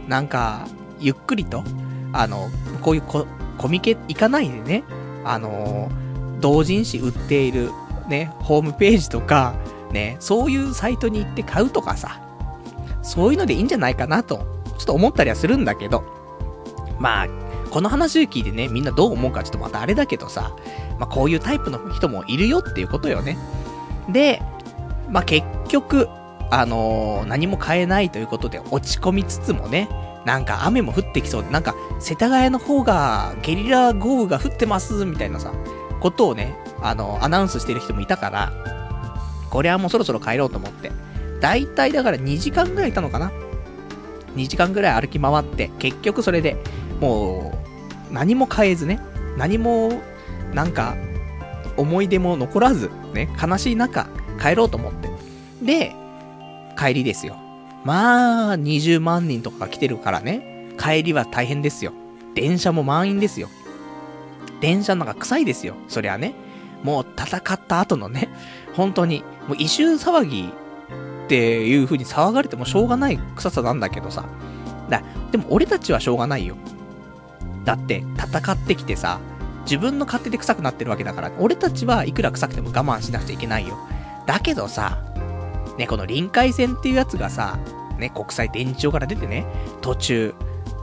[0.08, 0.68] なんか、
[1.00, 1.64] ゆっくりと、
[2.12, 2.50] あの、
[2.82, 3.26] こういうコ
[3.58, 4.84] コミケ行かないでね、
[5.24, 5.90] あの、
[6.42, 7.70] 同人誌売っている、
[8.10, 9.54] ね、ホームページとか、
[9.92, 12.20] ね、そういうサイトに行って買うとかさ、
[13.04, 14.38] そういうのでいいんじゃないかなと、
[14.78, 16.04] ちょっと思ったりはするんだけど、
[17.02, 17.28] まあ、
[17.72, 20.56] この話を聞いてね、みんなどう思うかちょっとまたあれだけどさ、
[21.00, 23.38] まあこういうタイプの人もいるよっていうことよね。
[24.10, 24.42] で、
[25.10, 26.08] まあ結局、
[26.52, 29.90] あのー、何も買えないということで落ち込みつつもね、
[30.26, 35.52] なんか雨も降ってきそうで、なんか世田谷の方がゲリラ豪雨が降ってますみたいなさ、
[36.02, 38.52] ことをね、あの、アナウンスしてる人もいたから、
[39.50, 40.92] これはもうそろそろ帰ろうと思って。
[41.40, 43.32] だいたいだから2時間ぐらいいたのかな
[44.36, 46.58] ?2 時間ぐらい歩き回って、結局それで、
[47.02, 47.52] も
[48.10, 49.00] う、何も変えずね、
[49.38, 50.02] 何も、
[50.54, 50.96] なんか、
[51.76, 54.08] 思い出も残らず、ね、悲しい中、
[54.40, 55.10] 帰ろうと思って。
[55.62, 55.96] で、
[56.78, 57.36] 帰りですよ。
[57.84, 61.94] まあ、20万人とかが来てるからね、帰りは大変ですよ。
[62.36, 63.50] 電車も満員ですよ。
[64.62, 65.76] 電車の中臭いですよ。
[65.88, 66.34] そりゃね。
[66.84, 68.30] もう戦った後のね、
[68.74, 70.50] 本当に、もう異臭騒ぎ
[71.26, 74.26] っていう風に騒がれてもしょうがない臭さなんだけどさ。
[74.90, 76.56] だ、でも俺たちはしょうがないよ。
[77.66, 79.20] だって、戦ってきてさ、
[79.64, 83.78] 自分の勝手で臭くなってるわけだから、俺たちはいくら臭くても我慢しなくちゃいけないよ。
[84.26, 85.04] だけどさ、
[85.78, 87.60] ね、この臨海線っていうやつがさ、
[87.98, 89.46] ね、国際電池場から出てね、
[89.82, 90.34] 途中、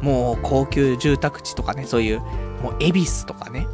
[0.00, 2.20] もう高級住宅地とかね、そういう
[2.62, 3.66] もう恵比寿とかね、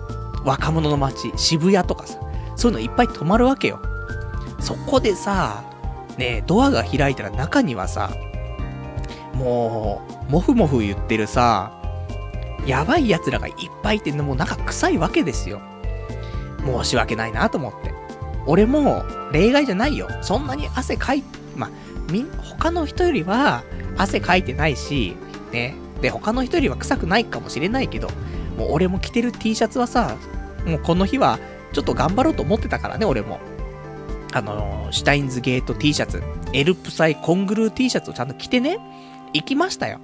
[0.45, 2.19] 若者の街、渋谷とかさ、
[2.57, 3.81] そういうのいっぱい止まるわけよ。
[4.61, 5.65] そこでさ、
[6.17, 8.11] ねドアが開いたら中にはさ、
[9.35, 11.73] もう、もふもふ言ってるさ、
[12.67, 15.61] やばい奴らがいっぱいいて、もうなんか臭いわけですよ。
[16.65, 17.95] 申し訳ないなと思って。
[18.47, 20.09] 俺も、例外じゃないよ。
[20.23, 21.23] そんなに汗かい、
[21.57, 21.71] まあ、
[22.11, 23.63] み、他の人よりは、
[23.97, 25.17] 汗かいてないし、
[25.53, 25.75] ね。
[26.01, 28.09] で、他の人よりは臭くないかもしれないけど、
[28.59, 30.17] もう俺も着てる T シャツはさ、
[30.67, 31.39] もうこの日は、
[31.73, 33.41] ちょっと頑張ろうと思ってたからね、俺も。
[34.33, 36.23] あのシュタインズゲート T シャツ、
[36.53, 38.79] エルプサイコングルー T シャツをちゃんと着てね、
[39.33, 40.01] 行きましたよ。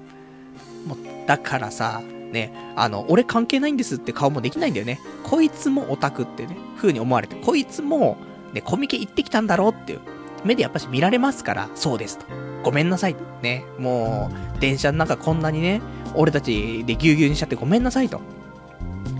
[0.86, 2.00] もう、だからさ、
[2.32, 5.00] ね、あの、俺関係ないんですって顔もできないんだよね。
[5.24, 8.16] こいつもオタクってね、風に思われて、こいつも、
[8.52, 10.00] ね、コミケ行ってきたんだろうっていう、
[10.44, 12.26] 目でやっぱし見られますから、そうですと。
[12.62, 13.16] ごめんなさい。
[13.42, 15.80] ね、もう、電車の中こんなにね、
[16.14, 18.20] 俺たちでぎゅうぎゅうにしちゃってごめんなさいと。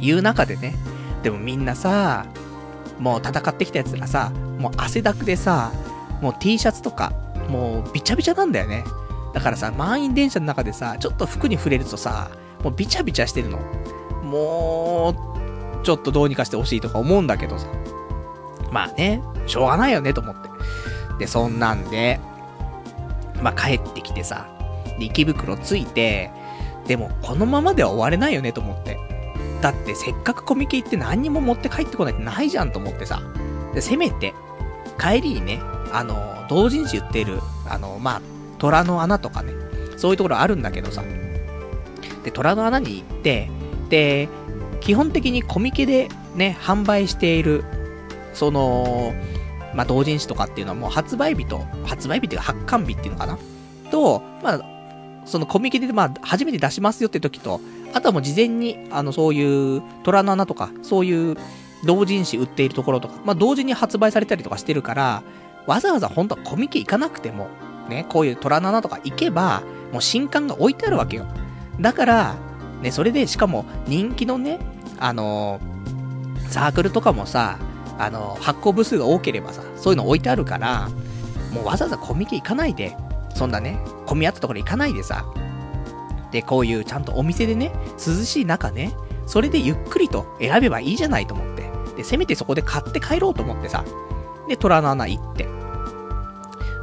[0.01, 0.75] いう中でね、
[1.23, 2.27] でもみんなさ、
[2.99, 5.73] もう戦ってきた奴らさ、もう汗だくでさ、
[6.21, 7.13] もう T シャツとか、
[7.49, 8.85] もうびちゃびちゃなんだよね。
[9.33, 12.31] だからさ、満員電車の中でさ、ちょっと服に触れるとさ、
[12.63, 13.59] もうビチャビチャしてるの。
[14.23, 15.15] も
[15.81, 17.67] う、ちょっとどうにかしてほしいとか思うんだけどさ。
[18.71, 20.49] まあね、しょうがないよねと思って。
[21.19, 22.21] で、そんなんで、
[23.43, 24.49] まあ帰ってきてさ、
[24.99, 26.31] で、池袋着いて、
[26.87, 28.99] でもこのままでは終われないよねと思って。
[29.61, 33.21] だってせっかくコミケ行って何にも持って帰ってこないってないじゃんと思ってさ。
[33.75, 34.35] で、せめて、
[34.99, 35.61] 帰りにね、
[35.93, 38.23] あの、同人誌売ってる、あの、まあ、
[38.59, 39.53] 虎の穴とかね、
[39.97, 41.03] そういうところあるんだけどさ。
[42.25, 43.49] で、虎の穴に行って、
[43.89, 44.29] で、
[44.81, 47.65] 基本的にコミケでね、販売している、
[48.35, 49.13] その、
[49.75, 53.39] まあ、同人誌とかっていうのはもう発売日と、発売日っていうか発刊日っていうのかな？
[53.91, 54.61] と、まあ、
[55.27, 57.61] そのコミケでまあ、初めて出しますよって時と、
[57.93, 61.37] あとはもう事前に、あの、そういう、虎の穴とか、そういう、
[61.85, 65.23] 同人誌売っているところとか、まあ、同時に発売されたりとかしてるから、
[65.67, 67.49] わざわざ本当はコミケ行かなくても、
[67.89, 71.27] ね、こういう虎の穴とか行けば、もう新刊が置いてあるわけよ。
[71.81, 72.35] だから、
[72.83, 74.59] ね、それで、しかも、人気のね、
[74.99, 77.59] あのー、サークルとかもさ、
[77.99, 80.89] あのー、発行部数が多ければさ、そういうの置いてあるから、
[81.53, 82.97] もうわざわざコミケ行かないで、
[83.35, 85.25] そんなね、混み合ったところ行かないでさ、
[86.31, 88.95] で、こういうちゃんとお店でね、涼しい中ね、
[89.27, 91.71] それでゆっくりと選べばいいじゃないと思って。
[91.97, 93.85] で、せめてそこで買って帰ろうと思ってさ。
[94.49, 95.47] で、虎の穴行って。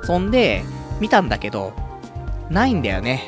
[0.03, 0.63] そんで、
[0.99, 1.73] 見たんだけど、
[2.49, 3.23] ないんだよね。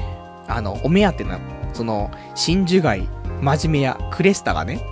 [0.47, 1.37] あの、お目当ての、
[1.79, 3.07] その、真珠貝、
[3.41, 4.85] 真面目やクレスタがね、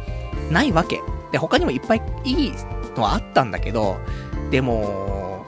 [0.49, 1.01] ないわけ。
[1.33, 2.53] で、他にもいっぱいいい
[2.95, 3.97] のはあったんだけど、
[4.51, 5.45] でも、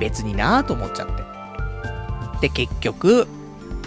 [0.00, 1.08] 別になぁと思っちゃっ
[2.38, 2.38] て。
[2.40, 3.28] で、結局、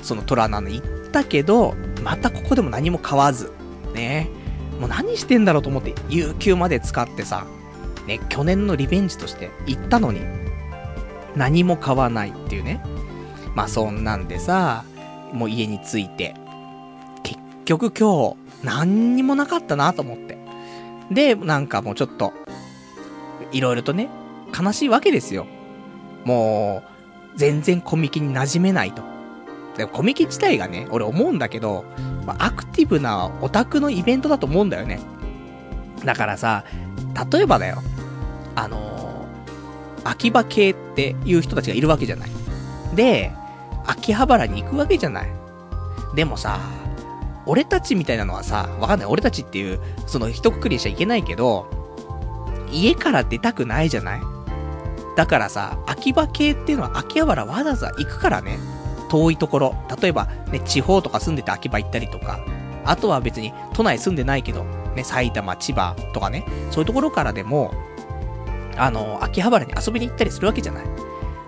[0.03, 3.51] その虎の行ったけど、またここでも何も買わず。
[3.95, 4.29] ね。
[4.79, 7.47] もう何してんだろうと思って、有給まで使ってさ、
[8.05, 10.21] ね、去年のリベンジとして行ったのに、
[11.35, 12.83] 何も買わないっていうね。
[13.55, 14.83] まあそんなんでさ、
[15.33, 16.35] もう家に着いて、
[17.65, 20.37] 局今日、何にもなかったなと思って。
[21.11, 22.33] で、なんかもうちょっと、
[23.51, 24.09] いろいろとね、
[24.57, 25.45] 悲しいわけですよ。
[26.25, 29.03] もう、全然コミケに馴染めないと。
[29.77, 31.85] でコミケ自体がね、俺思うんだけど、
[32.25, 34.99] ま、アクティブなオタクのイベントだと思うんだよね。
[36.03, 36.65] だからさ、
[37.31, 37.81] 例えばだよ、
[38.55, 42.29] あのー、秋葉系っていう人たちがいるわけじゃない。
[42.95, 43.31] で、
[43.85, 45.27] 秋葉原に行くわけじゃない。
[46.15, 46.59] でもさ、
[47.45, 49.07] 俺たちみたいなのはさ、わかんない。
[49.07, 51.69] 俺たちっていう、その一括りにしちゃいけないけど、
[52.71, 54.21] 家から出たくないじゃない？
[55.17, 58.59] だからさ、秋葉系っていうのは秋葉原わざわざ行くからね。
[59.09, 59.75] 遠いところ。
[60.01, 62.39] 例えば、ね、地方とか住んでて秋葉行ったりとか、
[62.85, 64.63] あとは別に都内住んでないけど、
[64.95, 67.73] ね、埼玉、千葉とかね、そういうところからでも、
[68.77, 70.85] あの、秋葉原に遊びに行ったりするわけじゃない。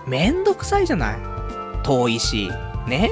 [0.07, 1.17] めんどくさいじゃない？
[1.83, 2.49] 遠いし、
[2.85, 3.11] ね？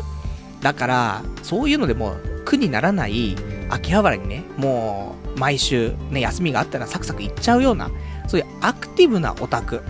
[0.59, 3.35] だから、そういうのでも苦にならない
[3.69, 7.89] 秋葉原にね、もう、毎週ね、休みがあったらサクサク行っちゃうような、
[8.27, 9.81] そういうアクティブなオタク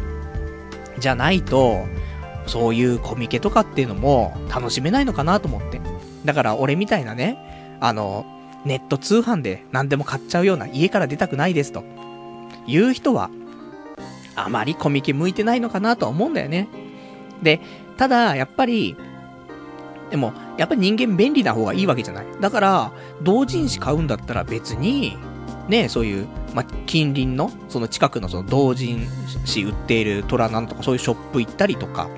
[0.99, 1.85] じゃないと、
[2.47, 5.81] そういうコミケとかっていうのも楽しめないのかなと思って。
[6.25, 8.25] だから俺みたいなね、あの、
[8.65, 11.83] ネット通販で何でも買っちゃうような家から出たくないですと。
[12.67, 13.29] いう人は、
[14.35, 16.67] あまりコミケ向いてないのかなとは思うんだよね。
[17.41, 17.59] で、
[17.97, 18.95] ただ、やっぱり、
[20.12, 22.26] でも、やっぱり人間便利な方がいいわけじゃない。
[22.39, 22.91] だから、
[23.24, 25.17] 同人誌買うんだったら別に、
[25.69, 29.08] ね、そういう、ま近隣の、その近くのその同人
[29.45, 32.10] 誌売っている虎なんとかそういうショップ行ったりとか、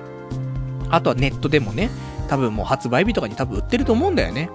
[0.90, 1.88] あとはネットでもね、
[2.28, 4.50] 多分もう発売日とかに多分売ってると思うんだよね。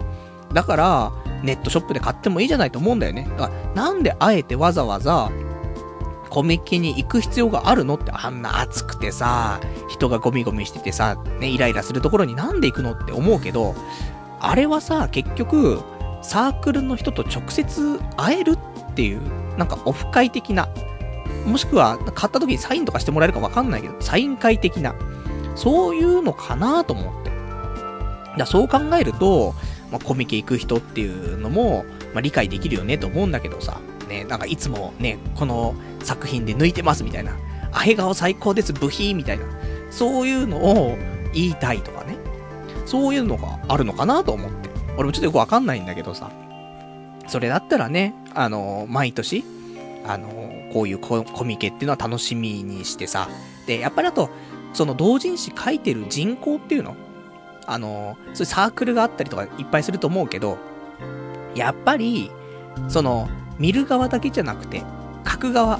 [0.54, 3.26] だから、ネットショップで買ってもいいじゃないと思うんだよね。
[3.38, 5.32] だから、なんであえてわざわざ、
[6.30, 13.76] コミケに行く必要があるのってあんな暑くてさ、人がゴミゴミしててさ、ね、イライラするところになんで行くのって思うけど、
[14.40, 15.82] あれはさ、結局、
[16.22, 18.58] サークルの人と直接会える
[18.92, 19.22] っていう、
[19.58, 20.70] なんかオフ会的な、
[21.46, 24.96] もしくは買った時にサインとかしてもらえるかわかんないけど、サイン会的な、
[25.56, 27.32] そういうのかなと思って。
[28.38, 29.54] だそう考えると、
[29.92, 37.32] まあ、コミケ行く人っていうのも、まあ、理解できるよねと思うんだけどさ、ね、なんかいつもね、この作品で抜いてますみたいな、
[37.72, 39.46] あへ顔最高です、ブヒーみたいな、
[39.90, 40.98] そういうのを
[41.34, 42.18] 言いたいとかね、
[42.86, 44.70] そういうのがあるのかなと思って。
[44.98, 46.30] 俺もちょっとよくわかんないんだけどさ、
[47.28, 49.46] それだったらね、あの、毎年、
[50.06, 50.28] あの、
[50.74, 53.30] こういうコミケっていうのは楽しみにしてさ、
[53.66, 54.30] で、やっぱりあと、
[54.74, 56.96] その同人誌書いてる人口っていうの？
[57.66, 60.58] あの、そういうサークルがあったりとかいっぱいすると思うけど、
[61.56, 62.32] やっぱり、
[62.88, 64.84] その、見る側だけじゃなくて、
[65.30, 65.80] 書く側、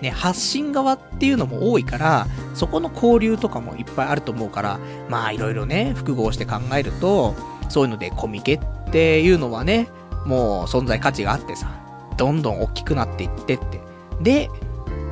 [0.00, 7.34] ね、発信側っていうのも多いから、そこの交流とかもいっぱいあると思うから、まあいろいろね、複合して考えると、
[7.68, 9.88] そういうのでコミケっていうのはね、
[10.26, 11.70] もう存在価値があってさ、
[12.16, 13.80] どんどん大きくなっていってって。
[14.20, 14.48] で、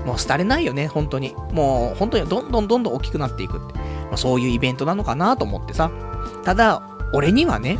[0.04, 1.34] もう廃れないよね、本当に。
[1.52, 3.78] もう本当にどんどんどんどん大きくなっていくって。
[4.08, 5.90] まあ、そういうイベントなのかなと思ってさ。
[6.44, 7.78] ただ、俺にはね、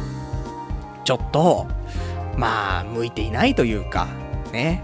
[1.05, 1.67] ちょっと、
[2.39, 4.07] まあ、向いていないというか、
[4.53, 4.83] ね、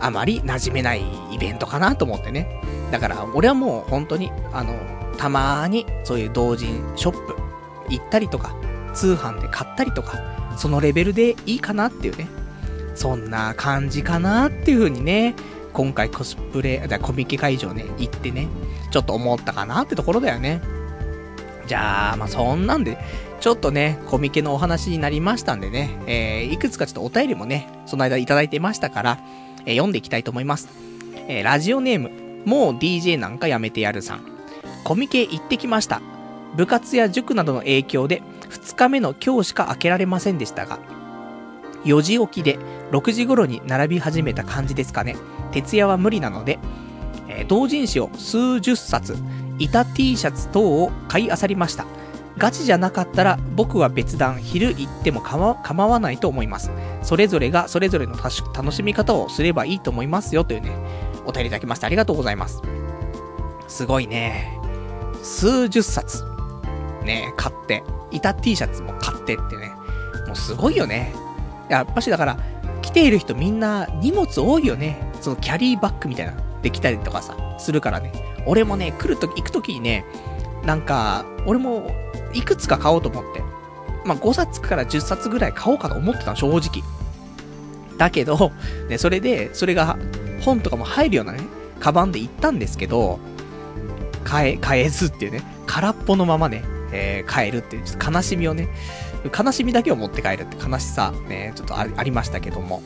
[0.00, 2.60] あまり馴染めないイベントかなと思ってね。
[2.90, 4.74] だから、俺はもう本当に、あの、
[5.16, 7.36] たまに、そういう同人ショップ
[7.88, 8.54] 行ったりとか、
[8.92, 10.18] 通販で買ったりとか、
[10.56, 12.28] そのレベルでいいかなっていうね。
[12.94, 15.34] そんな感じかなっていう風にね、
[15.74, 18.48] 今回コスプレ、コミケ会場ね、行ってね、
[18.90, 20.62] ちょっと思ったかなってところだよね。
[21.66, 22.98] じゃあ、まあそんなんで、
[23.40, 29.18] ちょっとね、コミケのお話になりましたんでね、えー、いくつかちょっとお便りもね、その間いただいてましたから、
[29.66, 30.68] えー、読んでいきたいと思います。
[31.28, 32.10] えー、ラジオネーム、
[32.44, 34.20] もう DJ なんかやめてやるさん。
[34.84, 36.00] コミケ行ってきました。
[36.56, 40.78] 部活や塾などの影響で、2日目の今日しか開けられませんでしたが、
[41.84, 42.58] 4時起きで
[42.90, 45.16] 6時頃に並び始めた感じですかね。
[45.52, 46.58] 徹夜は無理なので、
[47.28, 49.16] えー、同人誌を数十冊、
[49.58, 51.86] 板 T シャツ等を買い漁りました。
[52.38, 56.70] ガチじゃなかったら僕は別段昼行っても構わないと思います。
[57.02, 60.70] それぞれがそれぞれの楽しみ方をすればいいと思いますよというね、
[61.24, 62.60] お便りいただきましてありがとうございます。
[63.68, 64.58] すごいね。
[65.22, 66.24] 数十冊。
[67.04, 67.82] ね、買って。
[68.10, 69.72] 板 T シャツも買ってってね。
[70.26, 71.14] もうすごいよね。
[71.68, 72.38] やっぱしだから、
[72.82, 75.10] 来ている人みんな荷物多いよね。
[75.20, 78.12] そのキャリーバッグみたいな、できたりとかさ、するからね。
[78.46, 80.04] 俺もね、来るとき、行くときにね、
[80.66, 81.90] なんか、俺も、
[82.34, 83.42] いくつか買おうと思って。
[84.04, 86.82] まあ、5冊から10冊ぐらい買おうかと思ってたの、正直。
[87.98, 88.52] だけど、
[88.88, 89.96] ね、それで、それが、
[90.42, 91.40] 本とかも入るようなね、
[91.80, 93.18] カバンで行ったんですけど、
[94.24, 98.68] 買え、買えずっていうね、空っぽのままね、えー、帰るっていう、ちょっと悲しみをね、
[99.36, 102.82] 悲しみだけを持って帰るって悲しさ、ね、ちょっとありましたけども。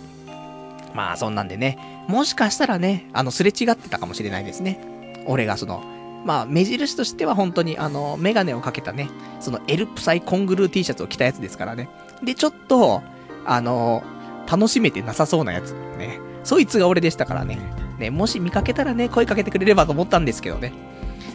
[0.95, 1.79] まあそんなんでね、
[2.09, 4.81] もしかしたらね、あの、すれ違ってたかもしれないですね。
[5.27, 5.83] 俺がその、
[6.25, 9.09] まあ、目印としては本当に、あの、メガネをかけたね、
[9.41, 11.89] そのエルプサイコングルー T シャツを着たやつですからね。
[12.23, 13.03] で、ちょっと、
[13.47, 14.03] あの、
[14.51, 15.73] 楽しめてなさそうなやつ。
[15.99, 16.21] ね。
[16.45, 17.59] そいつが俺でしたからね。
[17.99, 20.73] ね、もし見かけたらね、声かけてくれればと思ったんですけどね。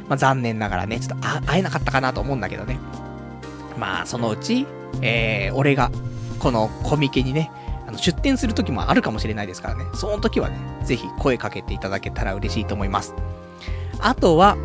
[0.07, 2.79] まあ、残念ながらね、ちょっと会えなかったかなと思うんだけどね。
[3.77, 4.67] まあ、そのうち、
[5.01, 5.91] えー、俺が、
[6.39, 7.51] このコミケにね、
[7.88, 9.86] あの出店する時もあるかもしれないですからね。
[9.93, 13.13] その時はね、ぜひ声かけていただけたら嬉しいと思います。
[14.06, 14.56] あとは、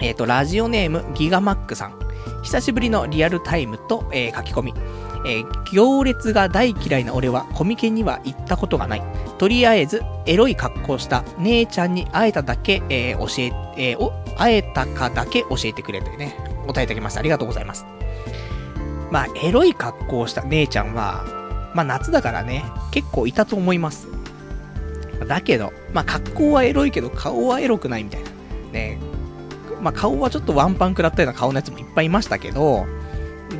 [0.00, 1.98] えっ、ー、と、ラジオネームギガマックさん。
[2.44, 4.74] 久しぶりのリアルタイムと、えー、書き込み。
[5.26, 9.02] えー、行列が大嫌いな俺はコミケには行ったことがない。
[9.38, 16.36] とりあえず、エロい格好した姉ちゃんに会えただけ、えー、教え、えー、お、会えたかだけ教えてくれというね、
[16.68, 17.18] 答えいただきました。
[17.18, 17.86] ありがとうございます。
[19.10, 21.24] まあ、エロい格好をした姉ちゃんは、
[21.74, 24.17] まあ夏だからね、結構いたと思います。
[25.26, 28.30] だけど、まあ格好はエロいけど顔はエロくないみたいな。
[28.72, 28.98] ね。
[29.80, 32.86] まあ顔はちょっとワンパン食らったような顔のやつもいっぱいいましたけど、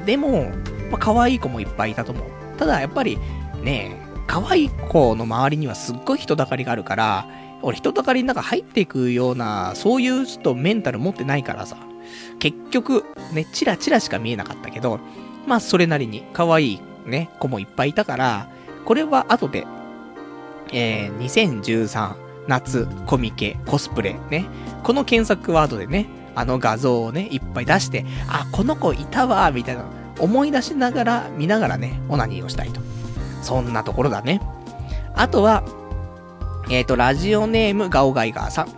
[0.07, 0.51] でも、
[0.91, 2.25] まあ可愛い子もいっぱいいたと思う。
[2.59, 3.19] ただやっぱり、
[3.63, 3.97] ね、
[4.27, 7.27] 可愛い子の周りにはすっごい人だかりがあるから、
[7.63, 11.77] 俺人だかりの中入っていくような、そういうちょっとメンタル持ってないからさ、
[12.39, 15.01] 結局、ね、チラチラしか見えなかったけど、
[15.47, 18.49] まあそれなりに可愛いね、子もいっぱいいたから、
[18.85, 19.67] これは後で、
[20.73, 24.47] えー、2013夏コミケコスプレね、
[24.83, 29.85] この検索ワードでね、あの画像をね、いっぱい出して、あ、この子いたわ、みたいな、
[30.19, 32.81] 思い出しながら、見ながらね、オナニーをしたいと。
[33.43, 34.41] そんなところだね。
[35.15, 35.63] あとは、
[36.71, 38.69] えっ、ー、と、ラジオネームガオガイガーさん。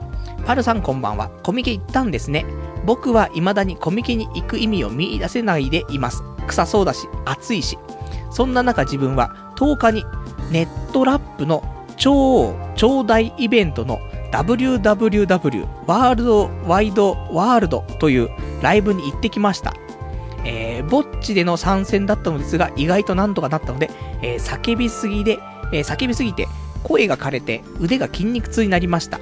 [0.47, 1.29] パルさんこんばんは。
[1.43, 2.45] コミケ行ったんですね。
[2.85, 6.23] 僕は未だにコミケに行く意味を見出せないでいます。
[6.47, 7.79] 臭そうだし、暑いし。
[8.31, 10.05] そんな中自分は10日に
[10.51, 11.63] ネットラップの
[12.01, 14.01] 超超大イベントの
[14.33, 18.31] WWW ワールドワイドワールドという
[18.63, 19.75] ライブに行ってきました。
[20.45, 23.91] えー、ぼっちでの参戦だったのですが、意外となんとかなったので、
[24.23, 25.39] えー、叫びすぎで、
[25.73, 26.49] えー、叫びすぎて、
[26.83, 29.21] 声が枯れて腕が筋肉痛になりました。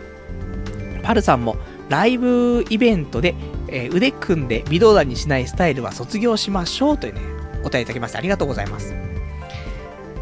[1.02, 1.56] パルさんも、
[1.88, 3.34] ライブイベントで、
[3.70, 7.20] え腕組んで微動だにしないスタイルは卒業しましょうというね、
[7.60, 8.94] お答えいただきましてありがとうございます。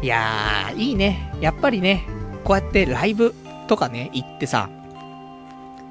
[0.01, 1.31] いやー、いいね。
[1.39, 2.07] やっぱりね、
[2.47, 3.35] こうやってライブ
[3.67, 4.69] とかね、行ってさ、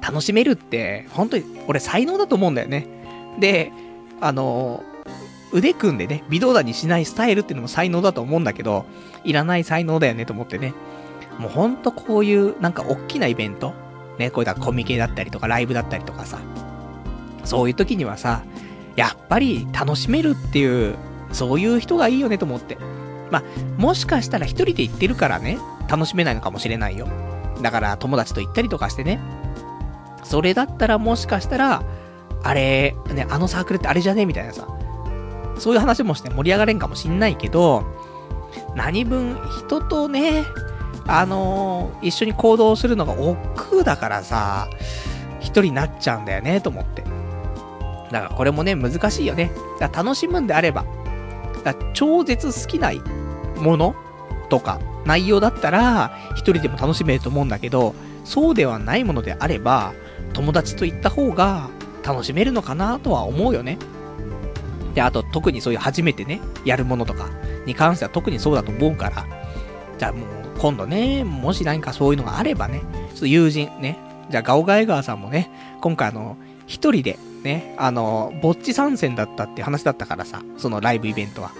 [0.01, 2.87] 楽しめるって、本当に俺才能だと思うんだよね。
[3.39, 3.71] で、
[4.21, 4.83] あの、
[5.51, 8.87] 腕組んでね、微動だにしないスタイルっていうのも才能だと思うんだけど、
[9.23, 10.73] いらない才能だよねと思ってね。
[11.37, 13.75] もうほんとこういうなんか大きなイベント、
[14.17, 16.39] ね、こういったコミケだったりとかライブだったりとかさ、
[17.43, 18.41] そういう時にはさ、
[18.95, 20.95] やっぱり楽しめるっていう
[21.31, 22.79] そういう人がいいよねと思って。
[23.29, 23.43] まあ、
[23.79, 27.07] もしかしたら一人で行ってるからね、楽しめないのかもしれないよ。
[27.61, 29.19] だから友達と行ったりとかしてね。
[30.23, 31.83] それだったらもしかしたら、
[32.43, 34.67] あれ、ね、あのサークルってあれじゃねみたいなさ。
[35.57, 37.85] そういう話もして盛り上がれんかもしんないけど、
[38.75, 40.43] 何分人とね、
[41.07, 44.69] あのー、一緒に行動するのが億劫だからさ、
[45.39, 47.03] 一人になっちゃうんだよね、と思って。
[48.11, 49.51] だからこれもね、難しいよね。
[49.79, 50.85] だ楽しむんであれば、
[51.63, 52.91] だ超絶好きな
[53.57, 53.95] もの
[54.49, 59.93] とか内容だったら、一人でも楽しめると思うんだけど、そうではないものであれば、
[60.33, 61.69] 友達と行った方が
[62.03, 63.77] 楽しめるのかなとは思うよね。
[64.93, 67.29] で、あと特にそういう初めてね、やるものとか
[67.65, 69.25] に関しては特にそうだと思うから、
[69.97, 70.27] じゃあもう
[70.59, 72.81] 今度ね、もし何かそういうのがあればね、
[73.13, 73.97] ちょっと友人ね、
[74.29, 75.49] じゃあガオガイガーさんもね、
[75.81, 76.35] 今回あの、
[76.65, 81.51] 一人でね、あの、ぼっち参戦だったって話だったからさ、そのライブイベントは。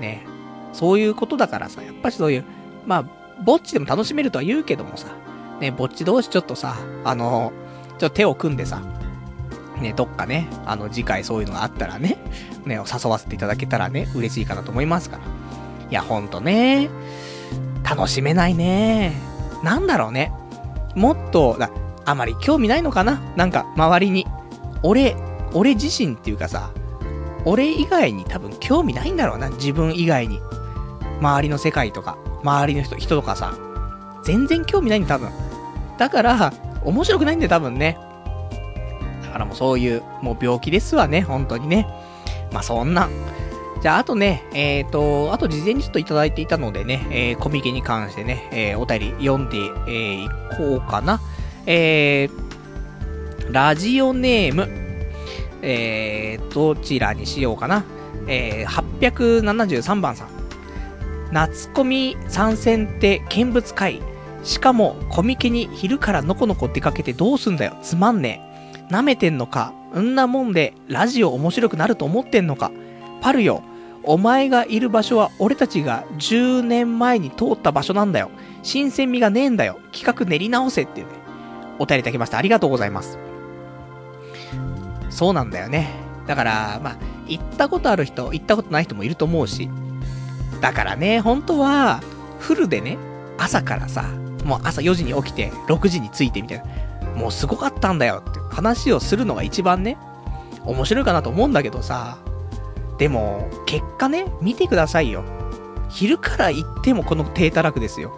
[0.00, 0.24] ね、
[0.72, 2.44] そういうことだからさ、やっぱりそういう、
[2.86, 3.04] まあ、
[3.42, 5.08] ぼっちでも楽しめるとは言うけどもさ、
[5.60, 7.52] ね、ぼっち同士ちょっとさ、あの、
[7.98, 8.82] ちょっと手を組んでさ、
[9.80, 12.18] ね、どっかね、あの、次回そういうのがあったらね、
[12.64, 15.22] ね、誘わせていただけたらね、嬉しいかなと思いますから。
[15.90, 16.88] いや、ほんとね、
[17.84, 19.12] 楽しめないね。
[19.62, 20.32] なんだろうね。
[20.94, 21.58] もっと、
[22.04, 24.26] あまり興味ないのかななんか、周りに。
[24.82, 25.16] 俺、
[25.52, 26.70] 俺自身っていうかさ、
[27.44, 30.40] 俺以外に多分興味ないんだろうな、自分以外に。
[31.20, 33.54] 周りの世界とか、周りの人、人とかさ、
[34.24, 35.30] 全然興味ないんだ、多分。
[35.98, 36.52] だから、
[36.84, 37.98] 面白くないんだよ、多分ね。
[39.22, 41.86] だからもうそういう、もう病気ですわね、本当にね。
[42.52, 43.08] まあそんな。
[43.82, 51.20] じゃあ、あとね、えっ、ー、と、あと事前にちょっといただいていたのでね、えー、コミケに関してね、えー、お便り読んで、えー、いこうかな。
[51.66, 54.68] えー、ラジオネーム、
[55.62, 57.84] えー、どちらにしようかな。
[58.28, 60.31] えー、873番さん。
[61.32, 64.00] 夏コミ参戦って見物会。
[64.44, 67.76] しかも、コミケに昼からのこのこ出かけてどうすんだよ。
[67.82, 68.40] つまんね
[68.90, 68.92] え。
[68.92, 69.72] 舐めてんのか。
[69.98, 72.70] んなもんで、ラジオ面白くなると思ってんのか。
[73.22, 73.62] パルよ。
[74.04, 78.30] お前がいる場所は俺たちが10年前に通った場所なんだよ。
[78.62, 79.78] 新鮮味がねえんだよ。
[79.92, 81.12] 企画練り直せっていうね。
[81.78, 82.38] お便りいただきました。
[82.38, 83.18] ありがとうございます。
[85.08, 85.88] そうなんだよね。
[86.26, 89.70] だから、まあ、行ったことある人、行ったことない人もいると思うし。
[90.62, 92.00] だからね、本当は、
[92.38, 92.96] フルでね、
[93.36, 94.04] 朝からさ、
[94.44, 96.64] もう朝4時に起きて、6時に着いてみたいな。
[97.16, 99.98] もうすごかったんだよって話をするのが一番ね、
[100.64, 102.16] 面白いかなと思うんだけどさ。
[102.96, 105.24] でも、結果ね、見てくださいよ。
[105.88, 108.12] 昼から行ってもこの低たらくですよ。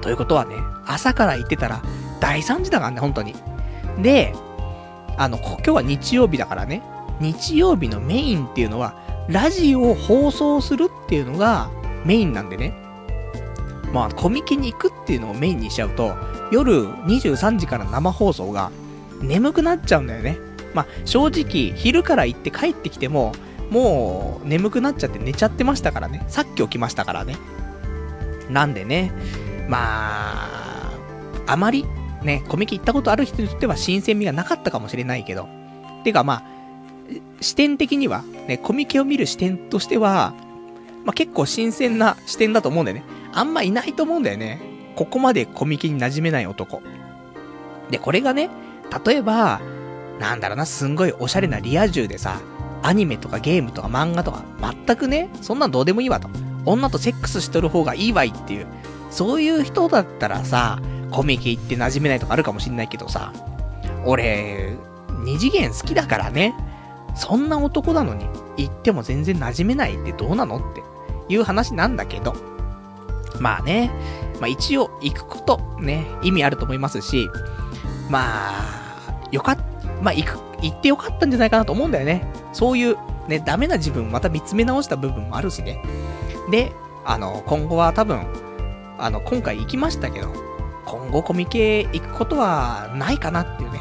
[0.00, 1.82] ということはね、朝から行ってたら
[2.20, 3.34] 大惨事だからね、本当に。
[4.00, 4.34] で、
[5.18, 6.82] あの、今日は日曜日だからね、
[7.20, 11.70] 日曜日のメインっていうのは、ラジオを放送するっていうのが
[12.04, 12.74] メインなんでね。
[13.92, 16.14] まあ、コミケに行くっていうのをメインにしちゃうと、
[16.50, 18.70] 夜23時から生放送が
[19.22, 20.38] 眠くなっちゃうんだよね。
[20.74, 23.32] まあ、正直、昼から行って帰ってきても、
[23.70, 26.24] もう眠くなっちゃって寝ちゃってましたからね。
[26.28, 27.36] さっき起きましたからね。
[28.50, 29.12] なんでね、
[29.68, 30.90] まあ、
[31.46, 31.86] あまり
[32.24, 35.48] ね、コミケ行ったことある人にとっては新鮮味がなかったかもしれないけど。
[36.02, 36.42] てかまあ、
[37.40, 40.34] 視点的には、ね、コミケを見る視点としては、
[41.04, 43.04] まあ結構新鮮な視点だと思うんだよね。
[43.32, 44.60] あんまいないと思うんだよね。
[44.96, 46.82] ここまでコミケに馴染めない男。
[47.90, 48.48] で、これがね、
[49.04, 49.60] 例えば、
[50.18, 52.40] なんだろうな、すんごいおしゃれなリア充でさ、
[52.82, 56.28] アニメとかゲームとか漫画とか、全くね、そんなんどうでもいいわと。
[56.66, 58.66] 女とセックスしとる方がいいわいっていう、
[59.10, 60.80] そういう人だったらさ、
[61.10, 63.32] コミケ行って馴染めないとかあるかもしんないけどさ、
[64.04, 64.76] 俺、
[65.24, 66.54] 二次元好きだからね、
[67.14, 70.82] そんな男なのに、行っても全然馴染めないってどうなのって
[71.28, 72.34] いう話なんだけど、
[73.40, 73.90] まあね、
[74.40, 77.28] まあ一応行くことね、意味あると思いますし、
[78.10, 79.58] まあ、よかっ、
[80.02, 82.26] まあ行く、行ってよかったんじゃないかなと思うんだよね。
[82.52, 82.96] そういう、
[83.28, 85.80] ね、ダメな自分また見つめ直した部分もあるしね。
[86.50, 86.72] で、
[87.04, 88.26] あの、今後は多分、
[88.98, 90.28] あの、今回行きましたけど、
[90.84, 93.80] 今後コミケ行くことはないかなっていうね。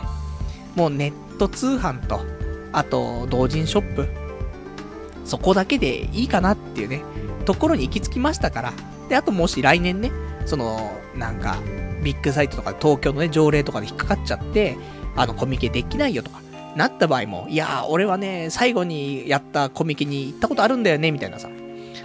[0.76, 2.22] もうネット通販と、
[2.74, 4.10] あと、同人ショップ。
[5.26, 7.02] そこだけでいいかなっていうね、
[7.46, 8.74] ところに行き着きましたから。
[9.08, 10.12] で、あともし来年ね、
[10.46, 11.58] その、なんか、
[12.04, 14.76] ビッグサイトとか東京のね、条例とかで引っかかっちゃって、
[15.16, 16.42] あの、コミケできないよとか、
[16.76, 21.50] なった場合も、いやー、俺はね、最後にやったコミケに行ったことあるんだよね、みたいなさ、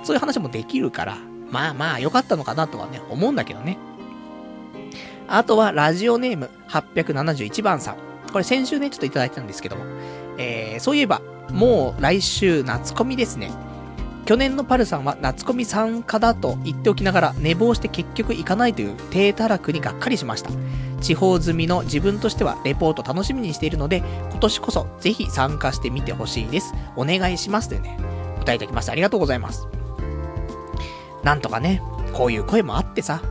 [0.04, 1.18] そういう話もできるから、
[1.50, 3.78] まあまあ、良かったのかなとはね、思うんだけどね。
[5.26, 7.96] あとは、ラジオネーム871番さん。
[8.32, 9.84] これ先週ね、ちょっといただいたんですけども。
[10.38, 11.20] えー、そういえば、
[11.50, 13.50] もう来週夏コミですね。
[14.24, 20.50] 去年のパルさんは夏コミ参加だと言っておきながら寝坊して結局行かないという低たらくにがっかりしました。
[21.00, 26.74] 地方済みの自分としてはレポート楽しみにしているので、今年こそぜひ参加してみてほしいです。
[26.96, 27.96] お願いしますというね、
[28.40, 29.66] 答えいただきましてありがとうございます。
[31.24, 31.82] なんとかね、
[32.12, 33.22] こういう声もあってさ、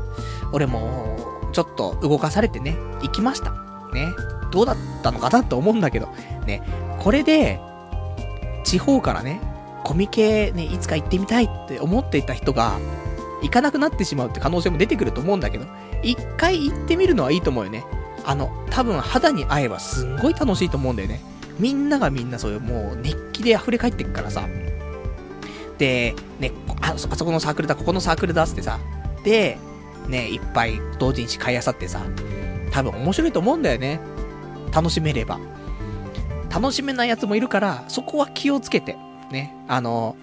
[0.52, 1.16] 俺も、
[1.54, 3.67] ちょっと動かされてね、行きました。
[3.94, 4.14] ね。
[4.52, 6.08] どうだったのかなと思うんだけど、
[6.46, 6.62] ね。
[7.00, 7.60] これで、
[8.64, 9.42] 地方からね、
[9.84, 12.80] コミケね、いつか行ってみたいって思っていた人が、
[13.42, 15.66] 行かなくなってしまうって可能性も出てくると思うんだけど、
[16.04, 17.86] 一回行ってみるのはいいと思うよね。
[18.26, 21.22] あの、多分肌に合えばすんごい楽しいと思うんだよね。
[21.60, 24.48] みんながみんなそういうもう熱気で溢れ返ってくからさ。
[25.78, 28.80] で、ね、あそ、あそこのサークルだ、ここのサークルだってさ。
[29.24, 29.58] で、
[30.08, 32.02] ね、いっぱい同人誌買いあさってさ。
[32.72, 34.00] 多分面白いと思うんだよね。
[34.74, 35.40] 楽しめれば。
[36.50, 38.98] 楽しめないやつもいるから、そこは気をつけて。
[39.32, 39.56] ね。
[39.68, 40.16] あの、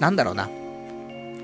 [0.00, 0.48] なんだろうな。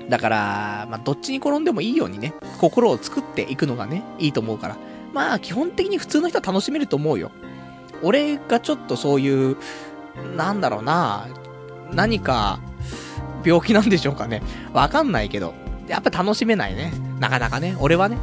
[0.09, 4.77] だから、まあ、どっちに転んでもいいようにね、心を作っていくのがね、いいと思うから。
[5.13, 7.31] まあ、基本的に普通の人は楽しめると思うよ。
[8.03, 9.57] 俺がちょっとそういう、
[10.35, 11.27] なんだろうな、
[11.93, 12.59] 何か、
[13.43, 14.41] 病気なんでしょうかね。
[14.73, 15.53] わかんないけど。
[15.87, 16.93] やっぱ楽しめないね。
[17.19, 17.75] なかなかね。
[17.79, 18.17] 俺はね。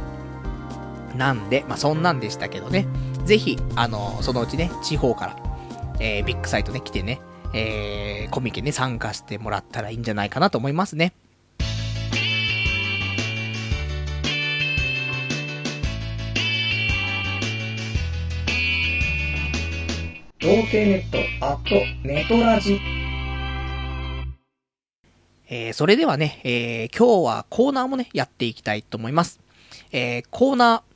[1.19, 2.87] なんで、まあ、そんなんでしたけどね。
[3.25, 5.35] ぜひ、あの、そのうちね、地方から、
[5.99, 7.19] えー、ビッグサイトね、来てね、
[7.53, 11.13] えー、コミケね、参加してもらったらいいんじゃないかなと思いますね。
[20.41, 22.79] 童貞ネット、アット、ネトラジ。
[25.49, 29.41] えー、それではね、えー、今日はコーナーもね、やっていきたいと思います。
[29.91, 30.88] えー、コーナー、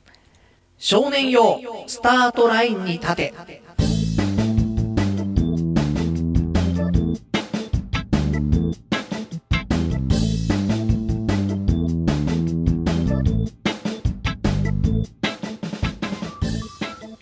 [0.86, 3.34] 少年よ、スタートラインに立て。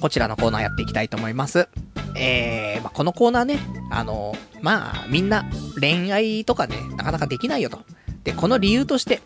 [0.00, 1.68] こちらのコーナーやっていきたいと思います。
[2.16, 3.60] えー、まあ、このコーナーね、
[3.92, 5.48] あの、まあ、みんな
[5.78, 7.78] 恋愛とかね、なかなかできないよと。
[8.24, 9.20] で、この理由として、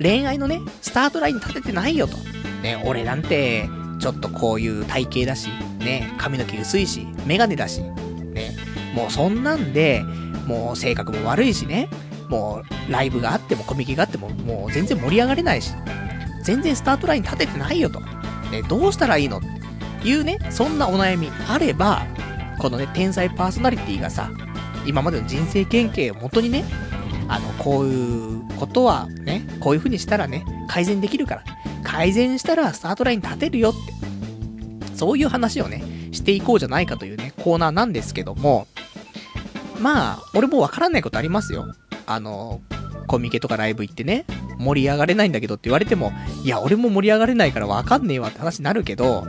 [0.00, 2.16] 恋愛のね、スタートライン立ててないよと。
[2.62, 3.68] ね、俺なんて、
[4.00, 8.56] ちょっとこういう体型だし、ね、髪の毛薄いし、メガネだし、ね、
[8.94, 10.04] もうそんなんで、
[10.46, 11.88] もう性格も悪いしね、
[12.28, 15.72] もうライブがあってもコミケがあっても、もう全然盛り上がれないし、
[16.42, 18.00] 全然スタートライン立ててないよと。
[18.50, 19.40] ね、どうしたらいいのっ
[20.02, 22.06] ていうね、そんなお悩みあれば、
[22.58, 24.30] このね、天才パーソナリティがさ、
[24.86, 26.64] 今までの人生経験をもとにね、
[27.28, 31.44] あの、こういうことはね、こういう風にしたらね、改善できるから。
[31.82, 34.96] 改善したらスタートライン立てるよって。
[34.96, 35.82] そういう話をね、
[36.12, 38.66] していこうじゃないかというね、コーナーなんですけども、
[39.80, 41.66] まあ、俺もわからないことありますよ。
[42.06, 42.60] あの、
[43.06, 44.24] コミケとかライブ行ってね、
[44.58, 49.26] 盛り上がれないんだけどって言われても、いや、俺も盛り上がれないからわかんねえわって話になるけど、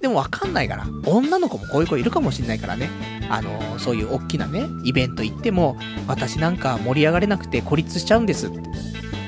[0.00, 2.88] でもわかんないから、女の子もこういう子いるかもしんないからね、
[3.28, 5.76] あの、そういう大きなね、イベント行っても、
[6.06, 8.60] 私なんか盛り上がれなくて孤立しちゃうんですって。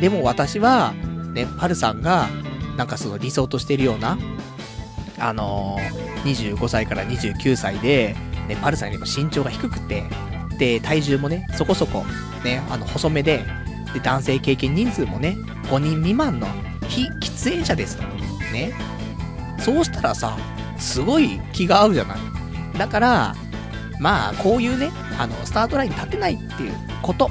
[0.01, 0.93] でも私は、
[1.35, 2.29] ね、パルさんが、
[2.77, 4.17] なんかその理想としてるような、
[5.19, 8.15] あのー、25歳から29歳で、
[8.49, 10.05] ね、パルさんよりも身長が低くて、
[10.59, 12.05] で、体重もね、そこそこ、
[12.45, 13.45] ね、あの、細めで、
[13.93, 16.47] で、男性経験人数もね、5人未満の
[16.89, 18.03] 非喫煙者ですと。
[18.53, 18.73] ね。
[19.61, 20.37] そうしたらさ、
[20.79, 22.19] すごい気が合うじゃない。
[22.79, 23.35] だから、
[24.01, 27.31] まあ、こういうね、あの、スタートライン立てないっていうこと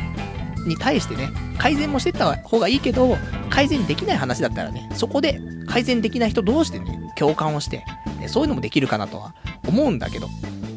[0.67, 3.17] に対してね、改善もしてった方がいいけど、
[3.49, 7.83] 改善できない話だったらね、そこで改善できない人同士でね、共感をして、
[8.19, 9.33] ね、そういうのもできるかなとは
[9.67, 10.27] 思うんだけど、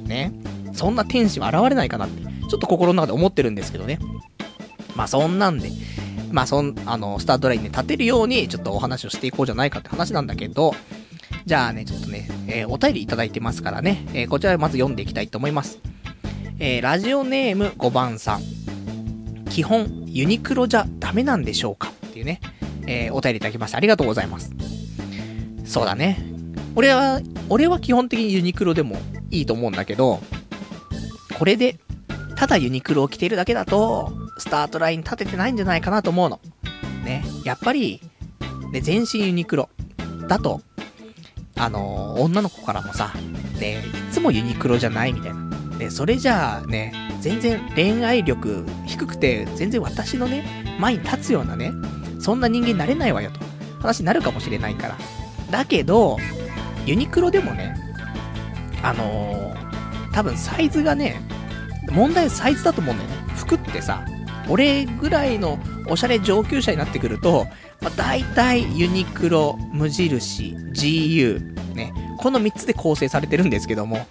[0.04, 0.32] ね。
[0.72, 3.98] そんな天使は現れないかなって、ちょっと心の中で思ってるんですけどね。
[4.96, 5.70] まあそんなんで、
[6.30, 10.74] まあそん、あの、スタートラインで立てるように、ちょっとお話をしていこうじゃないかって話なんだけど、
[11.44, 15.80] じゃあね、ちょっとね、えー、お便りいただいてますからね、えー、こちらまず読んでいきたいと思います。
[16.58, 18.42] えー、ラジオネーム5番さん。
[19.50, 21.88] 基本、ユニクロじゃダメなんでしょうか？
[22.06, 22.40] っていうね、
[22.86, 24.52] えー、お便りいただきましてありがとうございます。
[25.64, 26.24] そうだね。
[26.74, 28.96] 俺は、俺は基本的にユニクロでも
[29.30, 30.20] いいと思うんだけど、
[31.38, 31.78] これで、
[32.36, 36.40] ただユニクロを着ているだけだと、スタートライン立ててないんじゃないかなと思うの。
[37.04, 37.24] ね。
[37.44, 38.00] やっぱり、
[38.72, 39.68] ね、全身ユニクロ
[40.28, 40.62] だと、
[41.56, 43.12] あの、女の子からもさ、
[43.60, 45.40] ね、いつもユニクロじゃないみたいな。
[45.78, 50.44] ね、それじゃあね、全然恋愛力低くて、全然私のね、
[50.78, 51.72] 前に立つようなね、
[52.18, 53.40] そんな人間になれないわよと、
[53.80, 54.98] 話になるかもしれないから。
[55.50, 56.18] だけど、
[56.86, 57.76] ユニクロでもね、
[58.82, 61.20] あのー、多分サイズがね、
[61.90, 63.16] 問題サイズだと思うんだよね。
[63.36, 64.04] 服ってさ、
[64.48, 67.46] 俺ぐらいのおしゃれ上級者になってくると、
[67.82, 74.06] まあ、大体ユニクロ、無印、GU、ね、この3つで構成されてるんですけども、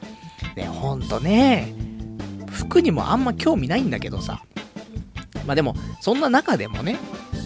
[0.55, 1.73] ね、ほんとね、
[2.49, 4.43] 服にもあんま興味ないんだけどさ。
[5.47, 6.97] まあでも、そんな中でもね、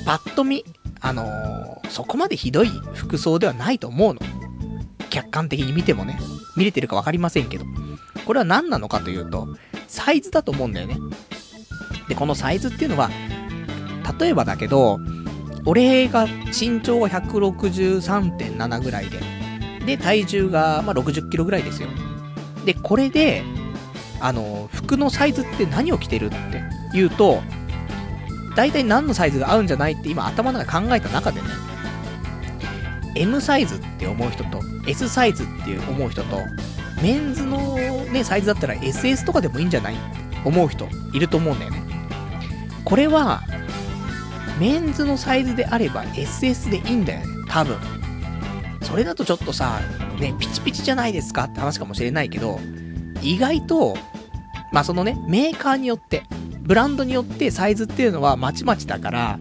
[0.05, 0.65] パッと見、
[0.99, 4.19] あのー、そこまでひどい服装ではないと思うの。
[5.09, 6.19] 客観的に見てもね、
[6.57, 7.65] 見れてるかわかりませんけど。
[8.25, 9.47] これは何なのかというと、
[9.87, 10.97] サイズだと思うんだよね。
[12.09, 13.09] で、このサイズっていうのは、
[14.19, 14.99] 例えばだけど、
[15.65, 19.19] 俺が身長が163.7ぐらいで、
[19.85, 21.89] で、体重が、まあ、60キロぐらいですよ。
[22.65, 23.43] で、これで、
[24.19, 26.63] あの、服のサイズって何を着てるって
[26.93, 27.41] 言うと、
[28.55, 31.47] 大体何のサイズが合うんじゃないって今頭の中で考えた中でね、
[33.15, 36.37] M サイズって思う人と、S サイズって思う人と、
[37.01, 37.75] メンズの
[38.11, 40.03] ね、サイズだったら SS とかでもいいんじゃないって
[40.45, 41.83] 思う人いると思うんだよね。
[42.83, 43.41] これは、
[44.59, 47.77] メンズのサイズであれば SS でいいんだよね、多分。
[48.81, 49.79] それだとちょっとさ、
[50.19, 51.45] ね、ピチピチじゃないですか？
[51.45, 52.59] って話かもしれないけど、
[53.21, 53.97] 意外と、
[54.71, 56.23] まあそのね、メーカーによって、
[56.61, 59.39] ブランドによってサイズっていうのはまちまちだから、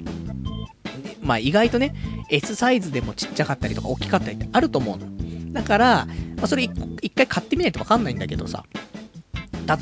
[1.23, 1.95] まあ意外とね、
[2.31, 5.53] S サイズでもちっちゃかったりとか大きかったりってあると思うの。
[5.53, 6.07] だから、
[6.37, 8.65] まあそれ一回買ってみないとわかんないんだけどさ、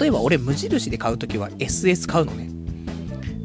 [0.00, 2.50] 例えば俺無印で買うときは SS 買うのね。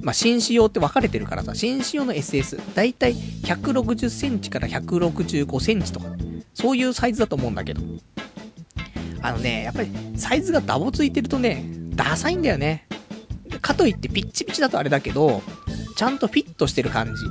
[0.08, 6.06] まあ、紳士用って分かれてるからさ、紳士用の SS、だいたい160センチから165センチとか、
[6.54, 7.82] そういうサイズだと思うんだけど。
[9.22, 12.88] あのね、やっぱりサイズがダボついてるとね、ダサいんだよね。
[13.62, 15.42] かといってピッチピチだとあれだけど、
[15.98, 17.26] ちゃんとフィットしてる感じ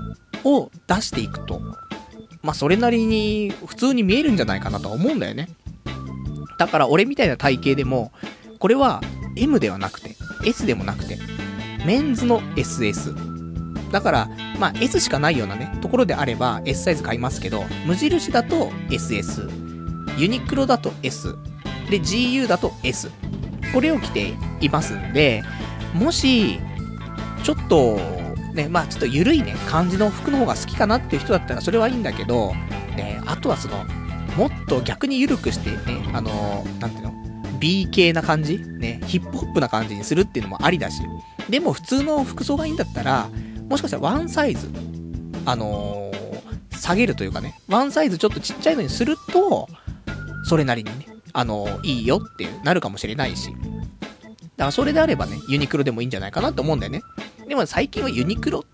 [0.45, 1.61] を出していくと、
[2.43, 5.49] まあそれなりに普通に見えるんじゃないかなとは思うんだよね。
[6.59, 8.13] だから俺みたいな体型でも、
[8.59, 9.01] これは
[9.35, 10.15] M ではなくて、
[10.45, 11.19] S でもなくて、
[11.87, 13.15] メンズの SS。
[13.93, 14.29] だから、
[14.59, 19.49] まあ S しかないようなね、ところであれば S サイズ買いますけど、無印だと SS。
[20.19, 21.37] ユニクロだと S、
[21.89, 23.11] で、GU だと S。
[23.73, 25.45] これを着ていますんで、
[25.95, 26.59] もし、
[27.45, 28.01] ちょっと、
[28.53, 32.53] ね、まあちょっと緩いね、感じの服の方が好きかなっていう人だったらそれはいいんだけど、
[32.97, 33.85] ね、あとはその、
[34.37, 37.26] もっと逆に緩くしてね、あのなんていうの？
[37.59, 38.59] ?B 系な感じ？
[38.59, 41.03] ね、ヒップホップな感じにするっていうのもありだし。
[41.51, 43.29] でも普通の服装がいいんだったら、
[43.69, 44.69] もしかしたらワンサイズ、
[45.45, 49.69] あのー、下げるというかね、ワンサイズちょっとちっちゃいのにすると、
[50.45, 53.51] それなりにね、あのー、いいよってなるかもしれないし。
[54.57, 57.03] だからそれであればね、ユニクロでもいいんじゃないかなと思うんだよね。
[57.47, 58.65] でも最近はユニクロ、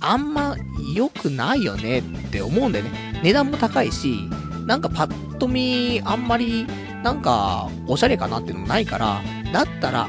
[0.00, 0.56] あんま
[0.94, 3.20] 良くないよねって思うんだよね。
[3.22, 4.28] 値段も高いし、
[4.66, 6.66] なんかパッと見、あんまり、
[7.02, 9.22] なんか、おしゃれかなっていうのもないから、
[9.52, 10.08] だったら、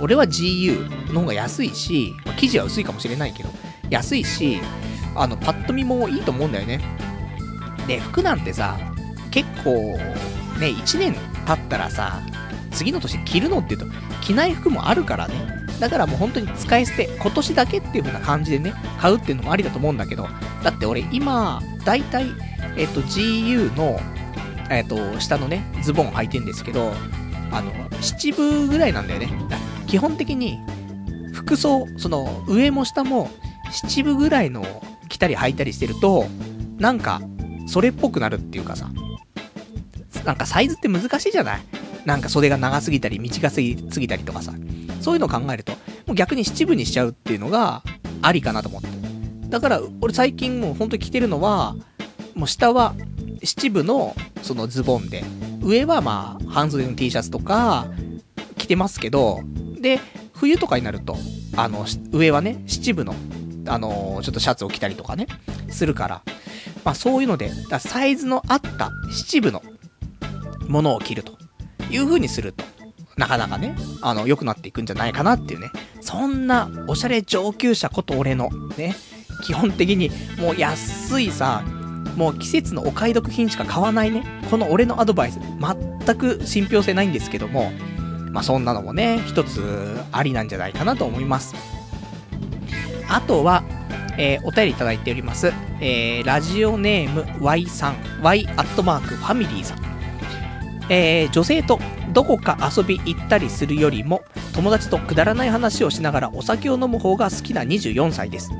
[0.00, 3.50] 俺は GU の方が安いし、まあ、生地は薄いかもしれないけど、
[3.90, 4.60] 安いし、
[5.14, 6.80] あの、パッと見もいいと思うんだよね。
[7.86, 8.78] で、服なんてさ、
[9.30, 9.70] 結構、
[10.58, 11.14] ね、1年
[11.46, 12.20] 経ったらさ、
[12.70, 15.34] 次の年着るのって言うと、着ない服もあるからね。
[15.80, 20.28] だからもう本当に使い捨て、今年だけっていう風な感じでね、買うっていうのもありだと思うんだけど、
[20.62, 22.26] だって俺今、だいたい、
[22.76, 24.00] えっと、GU の、
[24.70, 26.92] えっと、下のね、ズボン履いてんですけど、
[27.50, 29.28] あの、七分ぐらいなんだよね。
[29.86, 30.58] 基本的に、
[31.32, 33.30] 服装、その、上も下も、
[33.70, 34.64] 七分ぐらいの
[35.08, 36.26] 着たり履いたりしてると、
[36.78, 37.20] なんか、
[37.66, 38.90] それっぽくなるっていうかさ、
[40.24, 41.62] なんかサイズって難しいじゃない？
[42.04, 44.52] なんか袖が長すぎたり、短すぎすぎたりとかさ。
[45.00, 45.72] そういうのを考えると、
[46.06, 47.82] もう逆に七分にしちゃうっていうのが、
[48.22, 48.88] ありかなと思って。
[49.48, 51.76] だから、俺最近もうほんと着てるのは、
[52.34, 52.94] もう下は
[53.44, 55.24] 七分のそのズボンで、
[55.62, 57.86] 上はまあ半袖の T シャツとか
[58.56, 59.40] 着てますけど、
[59.80, 60.00] で、
[60.32, 61.16] 冬とかになると、
[61.56, 63.14] あの、上はね、七分の、
[63.66, 65.26] あのー、ちょっとシャツを着たりとかね、
[65.70, 66.22] するから、
[66.84, 69.62] まあそういうので、だサイズの合った七分の
[70.68, 71.38] ものを着ると
[71.90, 72.64] いう風にすると、
[73.16, 75.70] なかなかね、あの、良くなっていくんじゃないかなっていうね。
[76.00, 78.94] そんな、おしゃれ上級者こと俺の、ね、
[79.44, 81.64] 基本的に、もう安いさ、
[82.16, 84.24] もう季節のお買い得品しか買わないね。
[84.50, 87.72] この俺のアドバイス、全く信憑性ないんですけども、
[88.30, 89.60] まあそんなのもね、一つ
[90.12, 91.54] ありなんじゃないかなと思います。
[93.08, 93.62] あとは、
[94.16, 95.52] えー、お便りいただいております。
[95.80, 99.78] えー、ラジオネーム Y さん、Y アットマークファミリーさん。
[100.90, 101.78] えー、女性と
[102.12, 104.22] どこか遊び行ったりするよりも、
[104.54, 108.50] 友達とくだらない話をしながらお酒を飲む方が好きな24歳です。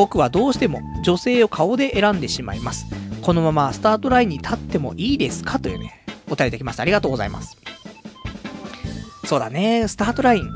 [0.00, 2.86] 僕はどうしても女性を顔で選んでしまいます。
[3.20, 5.58] このままスタートラインに立ってもいいですか？
[5.58, 6.84] というね、お便りいきました。
[6.84, 7.58] ありがとうございます。
[9.26, 10.48] そうだね、スタートライン。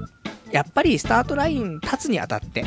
[0.50, 2.64] やっぱりスタートライン立つにあたって、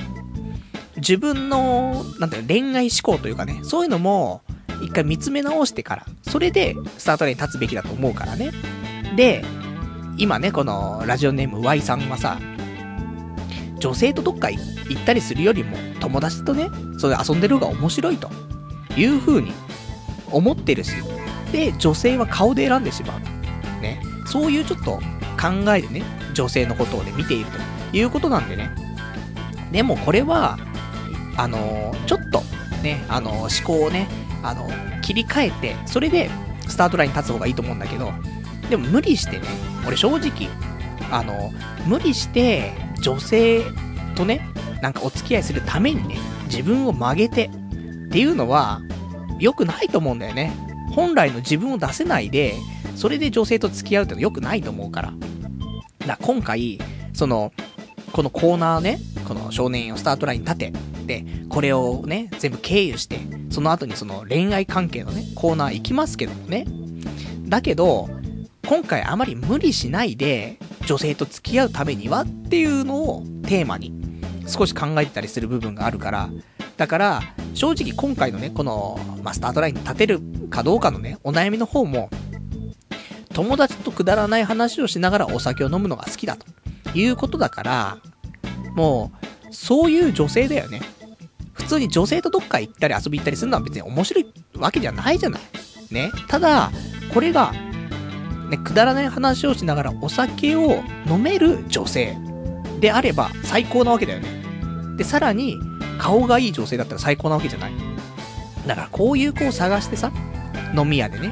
[0.98, 4.44] 自分の、なんていう恋愛思考というかね、そういうのも、
[4.84, 8.52] 一回見つめ直してから、それでスタートライン立つべきだと思うからね。
[9.16, 9.44] で、
[10.20, 12.38] 今ね、このラジオネーム Y さんはさ、
[13.80, 18.30] 女性とどっか行ったりするよりも、友達とね、それ遊んでる方が面白いと
[18.96, 19.54] いう風に
[20.32, 20.92] 思ってるし、
[21.52, 23.82] で、女性は顔で選んでしまう。
[23.82, 24.02] ね。
[24.26, 25.00] そういうちょっと
[25.40, 26.04] 考えでね、
[26.34, 27.46] 女性のことをね、見ている
[27.92, 28.70] ということなんでね。
[29.72, 30.58] でもこれは、
[31.38, 32.42] あのー、ちょっと、
[32.84, 34.08] ね、あのー、思考をね、
[34.44, 36.30] あのー、切り替えて、それで、
[36.68, 38.12] スタートラインに立つ方がいいと思うんだけど、
[38.70, 39.48] でも無理してね、
[39.86, 40.50] 俺正直、
[41.12, 41.52] あの、
[41.86, 43.64] 無理して、女性
[44.16, 44.48] とね、
[44.82, 47.50] なんかお付き合いするためにね、自分を曲げて
[48.08, 48.82] っていうのは、
[49.40, 50.52] 良くないと思うんだよね。
[50.94, 52.56] 本来の自分を出せないで、
[52.96, 55.14] それで女性と付き合うってのは良くないと思うから。
[56.06, 56.80] だ今回、
[57.14, 57.52] その、
[58.14, 60.74] このコーナーね、この少年をスタートラインに立て、
[61.06, 63.20] で、これをね、全部経由して、
[63.50, 66.66] その後にその恋愛関係のね、コーナー行きますけどもね。
[67.48, 68.10] だけど、
[68.68, 73.94] 今回あまり無理しないで、女性と付き合うためにはっていうのをテーマに
[74.46, 76.30] 少し考えてたりする部分があるから、
[76.76, 77.22] だから、
[77.54, 82.10] 正直今回のね、この、まあ、スタートラインに立てるかどうかのね、お悩みの方も、
[83.34, 86.46] 友達とくだらない話をしながらお酒を飲むのが好きだと
[86.94, 87.98] いうことだから、
[88.76, 89.14] も
[89.50, 90.82] う、そういう女性だよね。
[91.54, 95.42] 普通に女性とどっか行ったり遊び行ったりするのは別に面白いわけじゃないじゃない。
[95.90, 96.12] ね。
[96.28, 96.70] ただ、
[97.14, 97.54] これが、
[98.50, 102.18] ね、くだらない話をしながらお酒を飲める女性
[102.80, 104.96] であれば最高なわけだよね。
[104.98, 105.60] で、さらに、
[105.98, 107.72] 顔がいい女性だったら最高なわけじゃない。
[108.68, 110.12] だからこういう子を探してさ、
[110.76, 111.32] 飲み屋でね。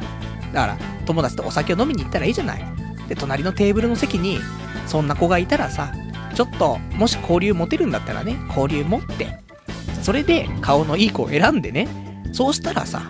[0.53, 2.65] だから、友達とお酒を飲みに行ったらいいじゃない。
[3.07, 4.39] で、隣のテーブルの席に、
[4.87, 5.91] そんな子がいたらさ、
[6.33, 9.39] ちょっと、もし交流持てるんだったらね、交流持って、
[10.01, 11.87] それで顔のいい子を選んでね、
[12.31, 13.01] そうしたらさ、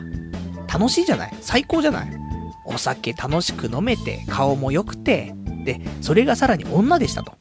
[0.72, 2.25] 楽しいじゃない最高じゃない
[2.66, 7.34] お酒楽しく飲めて、顔も良くて、で、それがさらに女でしたと。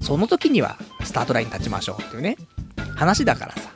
[0.00, 2.36] その時には、スタートライン立ちましょうっていうね、
[2.96, 3.70] 話だからさ、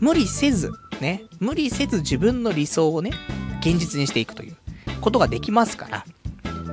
[0.00, 0.70] 無理せず、
[1.00, 3.12] ね、無理せず自分の理想をね、
[3.60, 4.56] 現実にしていくという
[5.00, 6.04] ことができますから、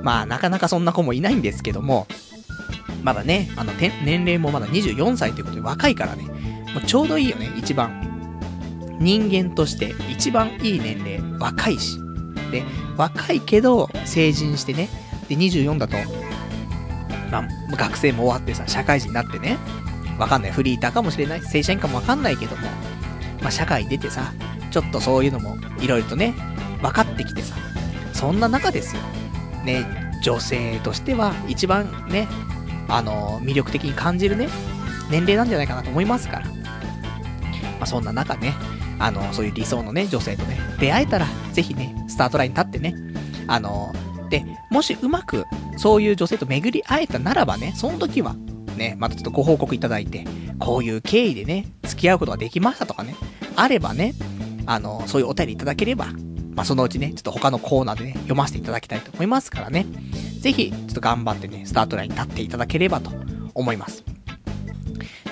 [0.02, 2.06] まあ、なかなかそんな子もいないんですけども、
[3.02, 6.24] まだね、あの、年齢もまだ24歳ということで若いからね、
[6.74, 8.06] もうちょうどいいよね、一番。
[9.00, 11.98] 人間として一番いい年齢、若いし。
[12.50, 12.64] で、
[12.96, 14.88] 若いけど成人してね、
[15.28, 15.96] で、24だと、
[17.30, 19.58] まあ、学生も終わってさ、社会人になってね、
[20.18, 22.62] わかんない、フリーターかもしれない、正社員かもわかんないけども、
[23.40, 24.32] まあ、社会に出てさ、
[24.70, 26.34] ちょっとそういうのも、いろいろとね、
[26.82, 27.56] 分かってきてさ、
[28.12, 29.02] そんな中ですよ。
[29.64, 29.84] ね、
[30.22, 32.28] 女性としては一番ね、
[32.88, 34.48] あのー、魅力的に感じるね、
[35.10, 36.46] 年齢なんじゃないかなと思いますから。
[36.46, 38.54] まあ、そんな中ね、
[38.98, 42.94] あのー、そういう理想のね、女性とね、出会えたら、ぜひね、タートラインに立ってね、
[43.46, 43.92] あの、
[44.28, 45.46] で、もしうまく、
[45.76, 48.36] そういう女性と巡り会えたならばね、その時は、
[48.76, 50.24] ね、またちょっとご報告いただいて、
[50.58, 53.16] こういう経緯でね、付き合うことができましたとかね、
[53.56, 54.14] あればね、
[54.66, 56.06] あの、そういうお便りいただければ、
[56.54, 59.86] まあ、そのうちね、ちょっと他のコーナーでね、読ませていただきたいと思いますからね。
[60.40, 63.10] ぜひ、ちょっと頑張ってね、スタートラインに立っていただければと
[63.54, 64.04] 思います。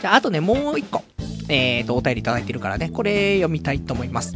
[0.01, 1.03] じゃあ、あとね、もう一個。
[1.51, 4.35] えーと、お便りいただいてるからね、これ読みたいと思います。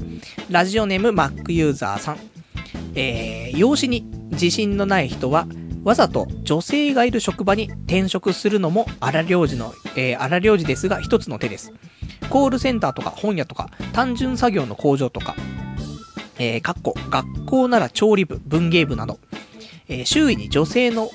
[0.50, 2.31] ラジオネーム Mac ユーザーさん。
[2.94, 5.46] えー、養子に自信のない人は、
[5.84, 11.72] わざと女性がいる職場に転職するのも荒領事の、えー、荒領事ですが一つの手です。
[12.30, 15.34] コールセンターとか本屋とか単純作業の工場とか、
[16.38, 19.18] えー、かっこ学校なら調理部、文芸部など、
[19.88, 21.10] えー、周囲に女性の、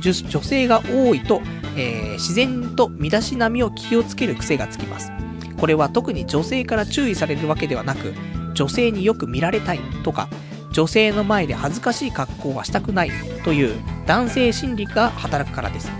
[0.00, 1.40] 女性が多いと、
[1.76, 5.12] えー、自然と身だしなみを気をつける癖がつきます。
[5.58, 8.12] これは特に女性から注意されるわけではなく、
[8.54, 10.28] 女性によく見られたいとか、
[10.72, 13.10] 女性の前で恥ずかしい格好はしたくない
[13.44, 15.90] という男性心理が働くからです。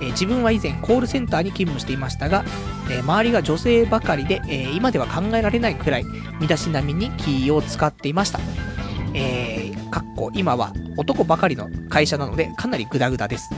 [0.00, 2.44] えー、自分は以前コールセンターに勤務していましたが、
[2.90, 6.04] えー、周りが女性ばかりで、えー、今では考えられないくらい
[6.40, 8.40] 身だしなみに気を使っていました。
[9.14, 13.50] えー、かっこ今は男ばかりの会社なのでかなりグダグダです。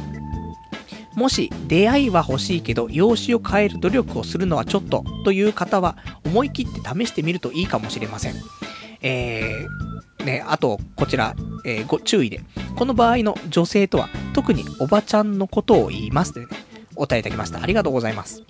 [1.15, 5.97] もし出会いは欲しいけど容姿を変える努力をするのはちょっとという方は
[6.27, 8.35] 思い切って試してみるといいかもしれません。
[9.01, 9.96] えー、
[10.27, 12.41] ね、あと、こちら、えー、ご注意で。
[12.77, 16.57] この場合の女性とは、特におばちゃんのことを言いますというね、
[16.97, 17.63] お答えいただきました。
[17.63, 18.43] ありがとうございます。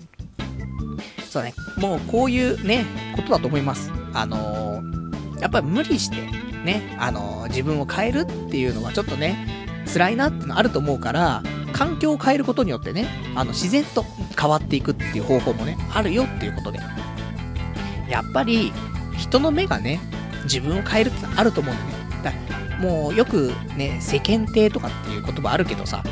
[1.29, 3.91] そうね、もうこういうね、ことだと思います。
[4.13, 6.17] あのー、やっぱり無理して、
[6.65, 9.37] ね、あのー、自分を変えるっていうのはちょっとね、
[9.93, 14.03] 辛いなってのあると思うから、環境を変えることによってね、あの、自然と
[14.37, 16.79] 変わっていくっていう方法もね、あるよっていうことで。
[18.09, 18.73] やっぱり、
[19.17, 19.99] 人の目がね、
[20.47, 21.97] 自分を変えるってあると思うんだよね。
[22.23, 26.03] だもうよくね、世間体とかっていう言葉あるけどさ、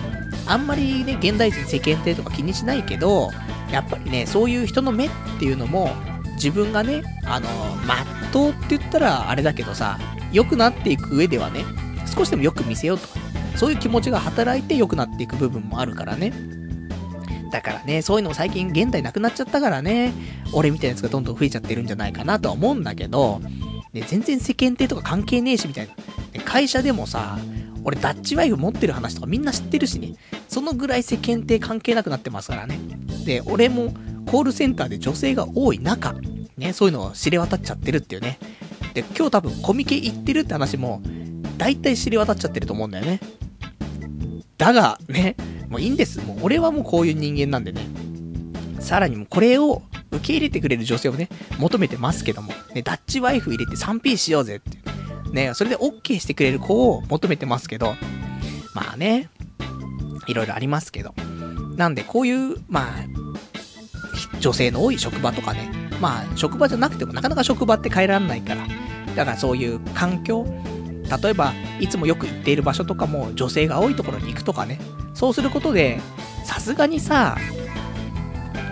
[0.47, 3.31] あんまりね、現代人世間体とか気にしないけど、
[3.71, 5.09] やっぱりね、そういう人の目っ
[5.39, 5.89] ていうのも、
[6.35, 7.47] 自分がね、あの、
[7.87, 9.97] まっとうって言ったらあれだけどさ、
[10.31, 11.63] 良くなっていく上ではね、
[12.05, 13.19] 少しでもよく見せようとか、
[13.55, 16.33] そういう気持ちが働いて良くなっていく部分もあるからね。
[17.51, 20.13] だからね、そういうのも最近現代なくなっちゃったからね、
[20.51, 23.41] 俺みたいなやつがどんどん増えちゃってるんじゃないかなとは思うんだけど、
[23.95, 25.93] ね、全然世間体とか関係ねえしみたいな。
[26.33, 27.39] ね、会社でもさ、
[27.85, 30.15] 俺ダッチワイフ持ってる話とかみんな知ってるしね、
[30.49, 32.77] そのぐらい世間体関係なくなってますからね。
[33.25, 33.93] で、俺も
[34.25, 36.13] コールセンターで女性が多い中、
[36.57, 38.37] ね、そういうのを知れ渡っちゃってるっていうね。
[38.93, 41.01] で、今日多分コミケ行ってるって話も、
[41.57, 43.21] 大体知れ渡っちゃってると思うんだよね。
[44.57, 45.37] だが、ね、
[45.69, 46.19] もういいんです。
[46.19, 47.87] もう俺はもうこういう人間なんでね。
[48.79, 49.81] さらにもこれを
[50.11, 51.29] 受け入れてくれる女性をね、
[51.59, 54.77] 求めてますけども、ね、ダッチワイフ入れて 3P しようぜって。
[55.31, 57.95] ね、それで OK してくれる子を求めてますけど、
[58.73, 59.29] まあね、
[60.27, 61.13] いろいろありますけど。
[61.77, 65.71] なんで、こういう、まあ、女性の多い職場とかね、
[66.01, 68.67] まあ、職場じゃなくてもなかなか職場って変えられないから、
[69.15, 70.45] だからそういう環境、
[71.23, 74.79] 例えば、いつもよく行っている場所とかも女性が多いところに行くとかね、
[75.13, 76.01] そうすることで、
[76.43, 77.37] さすがにさ、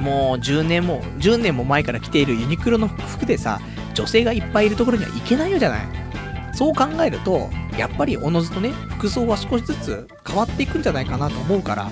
[0.02, 3.60] もう10年も、10年も前から着ているユニクロの服でさ、
[3.94, 5.82] 女性がいっぱいいるところには行けないよじゃない？
[6.54, 11.92] そう考えると、やっぱりおのずとね、服装は少しずつ変わっていくんじゃないかなと思うから、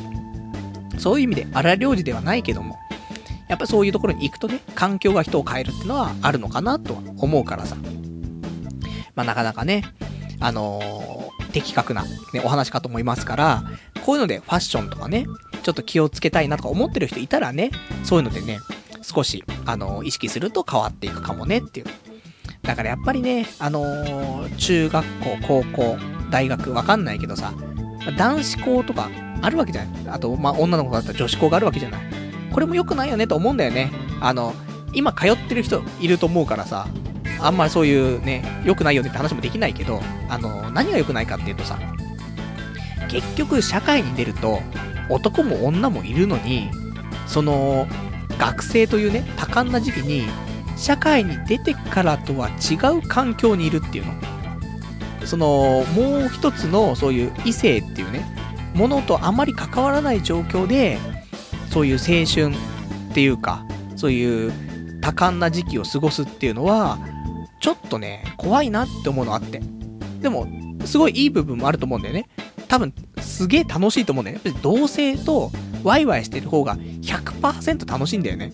[0.97, 2.77] そういう意味で荒領事ではないけども、
[3.47, 7.75] やっぱそういうところに行くとね、環境が人を変えるってのはあるのかなとは思うからさ。
[9.15, 9.83] まあなかなかね、
[10.39, 13.63] あのー、的確な、ね、お話かと思いますから、
[14.05, 15.25] こういうのでファッションとかね、
[15.61, 17.71] ちょっと気をつけたいなとか思ってる人いたらね、
[18.03, 18.59] そういうのでね、
[19.01, 21.85] 少し、あの、意識すると変わっていくかもねっていう。
[22.63, 25.97] だからやっぱりね、あのー、中学校、高校、
[26.29, 27.53] 大学、わかんないけどさ、
[28.17, 29.09] 男子校とか
[29.41, 32.01] あるわけじゃないあと、まあ、女の子だったら女子校があるわけじゃない
[32.51, 33.91] これも良くないよねと思うんだよね。
[34.19, 34.53] あの、
[34.93, 36.87] 今通ってる人いると思うからさ、
[37.39, 41.79] あんまりそういうね、良くないよねって話もできないけど、あの、何が良くないかっていうとさ、
[43.09, 44.61] 結局社会に出ると、
[45.11, 46.69] 男も女もいるのに、
[47.27, 47.87] その、
[48.37, 50.23] 学生というね、多感な時期に、
[50.77, 54.13] 社会に出てからとは違う環境にいるっていうの。
[55.25, 58.25] その、もう一つのそういう異性っていうね、
[58.73, 60.97] ものとあまり関わらない状況で、
[61.71, 62.55] そういう青春
[63.11, 64.51] っていうか、そういう
[65.01, 66.97] 多感な時期を過ごすっていうのは、
[67.59, 69.61] ちょっとね、怖いなって思うのあって。
[70.21, 70.47] でも、
[70.85, 72.27] すごいいい部分もあると思うんだよね。
[72.71, 74.53] 多分、すげえ楽しいと思うんだよね。
[74.61, 75.51] 同性と
[75.83, 78.53] ワイワイしてる方が100%楽しいんだよね。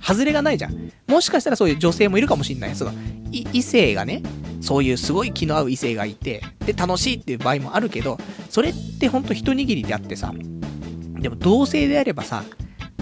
[0.00, 0.90] 外れがないじゃん。
[1.06, 2.74] もしかしたらそういう女性もいるかもしんない。
[2.74, 2.92] その、
[3.30, 4.22] 異性がね、
[4.62, 8.16] そういうすごい気の合う異性がいて、で、楽しいっていう場合もあるけど、
[8.48, 10.32] それってほんと一握りであってさ、
[11.20, 12.44] でも同性であればさ、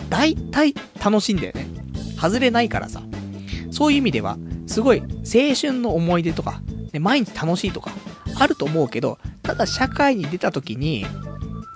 [0.08, 1.68] 大体楽しいんだよね。
[2.20, 3.04] 外れないからさ。
[3.70, 4.36] そういう意味では、
[4.66, 6.60] すごい青春の思い出とか、
[6.92, 7.92] ね、毎日楽しいとか、
[8.40, 11.04] あると思うけど、ただ社会に出た時に、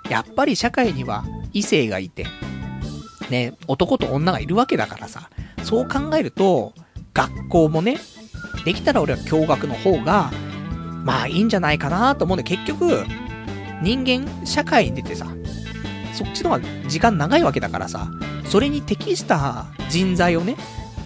[0.08, 2.26] やっぱり社会には異性がいて、
[3.30, 5.28] ね、男と女がいるわけだからさ、
[5.62, 6.72] そう考えると、
[7.12, 7.98] 学校もね、
[8.64, 10.30] できたら俺は共学の方が、
[11.04, 13.04] まあいいんじゃないかなと思うんで、結局、
[13.82, 15.26] 人間、社会に出てさ、
[16.14, 18.08] そっちの方が時間長いわけだからさ、
[18.46, 20.56] それに適した人材をね、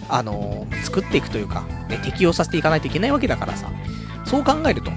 [0.07, 3.69] あのー、作っていくというか、ね、適用させていかないといけないわけだからさ、
[4.25, 4.91] そう考えると、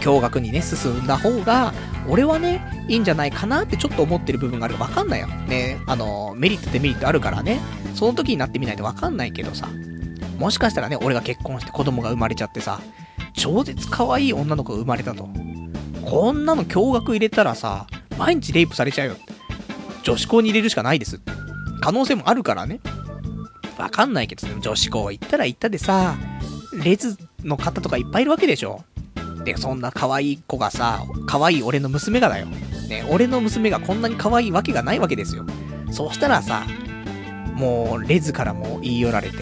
[0.00, 1.72] 共学にね、進んだ方が、
[2.08, 5.26] 俺はね、いいんじゃないかなってちょっと思ってる部分があるかわかんないよ。
[5.26, 7.60] ね、あの、メリットデメリットあるからね、
[7.94, 9.68] その時になってみないとわかんないけどさ、
[10.38, 12.80] もしかしたらね、俺が結婚して子供が生まれちゃってさ、
[13.34, 15.28] 超絶可愛い女の子が生まれたと。
[16.04, 17.86] こんなの驚愕入れたらさ、
[18.18, 19.16] 毎日レイプされちゃうよ。
[20.02, 21.20] 女子校に入れるしかないです。
[21.80, 22.80] 可能性もあるからね。
[23.78, 26.16] わかんないけど、女子校行ったら行ったでさ、
[26.82, 28.84] レズの方とかいっぱいいるわけでしょ。
[29.44, 32.46] で、そんな可愛い子がさ、可愛い俺の娘がだよ。
[32.88, 35.44] ね、俺の娘がこんなに可愛いわけがないわけですよ。
[35.90, 36.64] そうしたらさ、
[37.54, 39.36] もう、レズからも言い寄られて、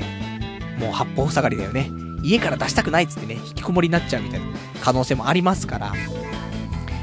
[0.78, 1.90] もう八方塞がりだよね。
[2.22, 4.46] 家から出したくないっつってね、引きこもりになっちゃうみたいな
[4.82, 5.92] 可能性もありますから、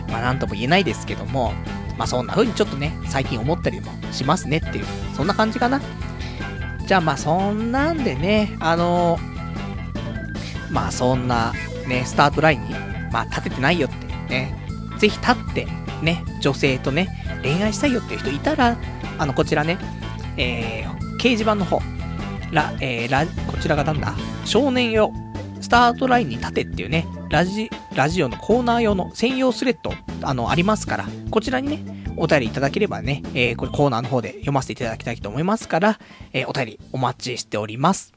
[0.09, 1.53] まあなんとも言えないですけども、
[1.97, 4.85] まあそんな風にちょっとね、最近思ったりもしますねっていう、
[5.15, 5.81] そんな感じかな。
[6.85, 9.17] じゃあまあそんなんでね、あの、
[10.69, 11.53] まあそんな
[11.87, 12.69] ね、スタートラインに、
[13.11, 14.55] まあ立ててないよってね、
[14.97, 15.67] ぜひ立って、
[16.01, 17.09] ね、女性とね、
[17.41, 18.77] 恋愛したいよっていう人いたら、
[19.17, 19.77] あの、こちらね、
[20.37, 21.79] えー、掲示板の方、
[22.51, 24.13] ラ、えー、ラ、こちらがなんだ？
[24.45, 25.11] 少年用、
[25.61, 31.79] スタートラインに立てっていうね、ラジ、ラジオのコーナー用の専用スレッド、あの、ありますから、こちらにね、
[32.17, 35.99] お便りいただければね、えー、これコーナーの方で読ませていただきたいと思いますから、
[36.31, 38.14] えー、お便りお待ちしております。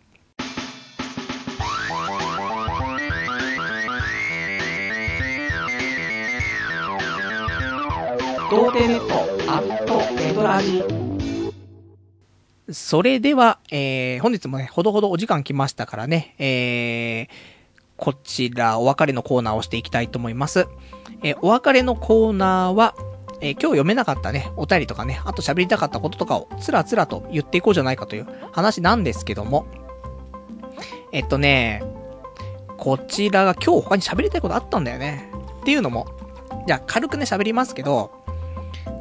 [8.50, 10.82] 童貞ネットアットネトラジ
[12.70, 17.28] それでは、えー、本日もね、ほどほどお時間来ましたからね、えー、
[17.98, 20.66] こちら、お別れのコーナーをしていきたいと思います。
[21.22, 22.94] えー、お別れのコーナーは、
[23.42, 29.66] えー、今日読めなかったね、お便りとかね、あと喋りたかったこととかをつらつらと言っていこうじゃないかという話なんですけども、
[31.12, 31.82] えっとね、
[32.78, 35.30] こちらが今日他に喋りたいことあったんだよね。
[35.60, 36.06] っていうのも、
[36.66, 38.17] じゃあ軽くね喋りますけど、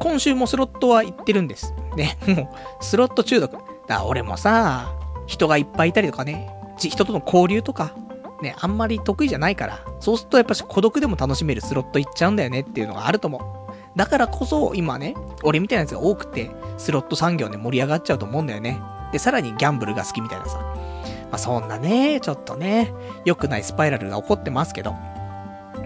[0.00, 1.74] 今週もスロットは行ってるんです。
[1.96, 3.56] ね、もう、スロット中毒。
[3.86, 4.92] だ俺もさ、
[5.26, 7.94] 人がいっぱいいたりとかね、人との交流とか、
[8.42, 13.98] ね、あんまり得意じゃないから、そうするとやっぱし孤独でも楽しめるスロット行っちゃうんだよねっていうのがあると思う。
[13.98, 18.80] だからこそ今ね、俺みたいなやつが多くて、スロット産業ね、盛り上がっちゃうと思うんだよね。
[19.12, 20.58] で、さらにギャンブルが好きみたいなさ。
[20.58, 22.92] まあ、そんなね、ちょっとね、
[23.24, 24.94] 良くないスパイラルが起こってますけど。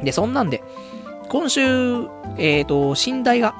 [0.02, 0.62] で、そんなんで、
[1.28, 1.62] 今週、
[2.36, 3.54] えっ、ー、と、新台が、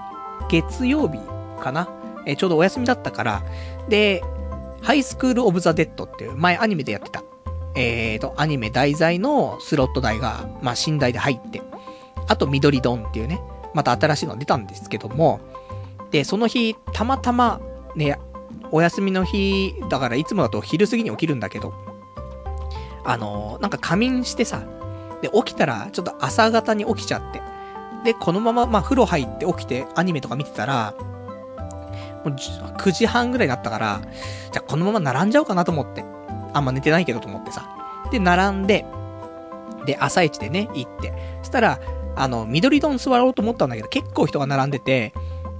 [0.49, 1.18] 月曜日
[1.61, 1.88] かな？
[2.26, 3.43] え、ちょうどお休みだったから、
[3.88, 4.22] で、
[4.82, 7.22] ハイスクールオブザ・デッドっていう前アニメでやってた、
[7.74, 11.62] えーと、アニメ題材のスロット台が、まあ、新台で入って、
[12.28, 13.40] あと緑ドンっていうね、
[13.74, 15.40] また新しいの出たんですけども、
[16.11, 17.61] で、その日、たまたま、
[17.97, 18.18] ね、
[18.70, 21.72] お休みの日、だからいつもだと昼過ぎに起きるんだけど、
[23.05, 24.62] あの、なんか仮眠してさ、
[25.22, 27.40] で、起きたら、ちょっと朝方に起きちゃって、
[28.05, 30.94] で、このまま、まあ、風呂入って起きてアニメとか見てたら、
[32.24, 34.00] もう9時半ぐらいになったから、
[34.53, 36.05] じゃあこのまま並んじゃおうかなと思って。
[36.55, 37.66] あんま寝てないけどと思ってさ。
[38.11, 38.84] で、並んで、
[39.86, 41.12] で、朝一でね、行って。
[41.40, 41.80] そしたら、
[42.14, 45.14] あの、緑ドン座ろうと思ったんだけど、結構人が並んでて、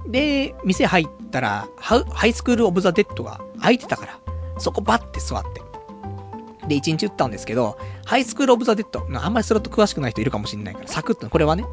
[0.05, 4.19] で、店入ったら、ハハイスクールオブザ・デッドが空いてたから、
[4.57, 5.61] そこバッて座って。
[6.67, 11.65] で、1日打ったんですけど、ハイスクールオブザ・デッド、あんまりスロット詳しくない人いるかもしれないから、サクッと、これはね、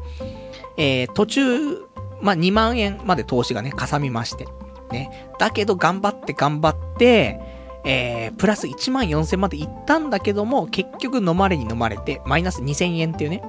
[0.77, 1.41] えー、途中、
[2.21, 4.47] まあ、2万円まで投資がね、かさみまして。
[4.91, 5.29] ね。
[5.39, 7.39] だけど、頑張って頑張って、
[7.83, 13.41] えー、プラス1万4000まで行ったんだけども、結局飲まれに飲まれて、マイナス2000円っていうね。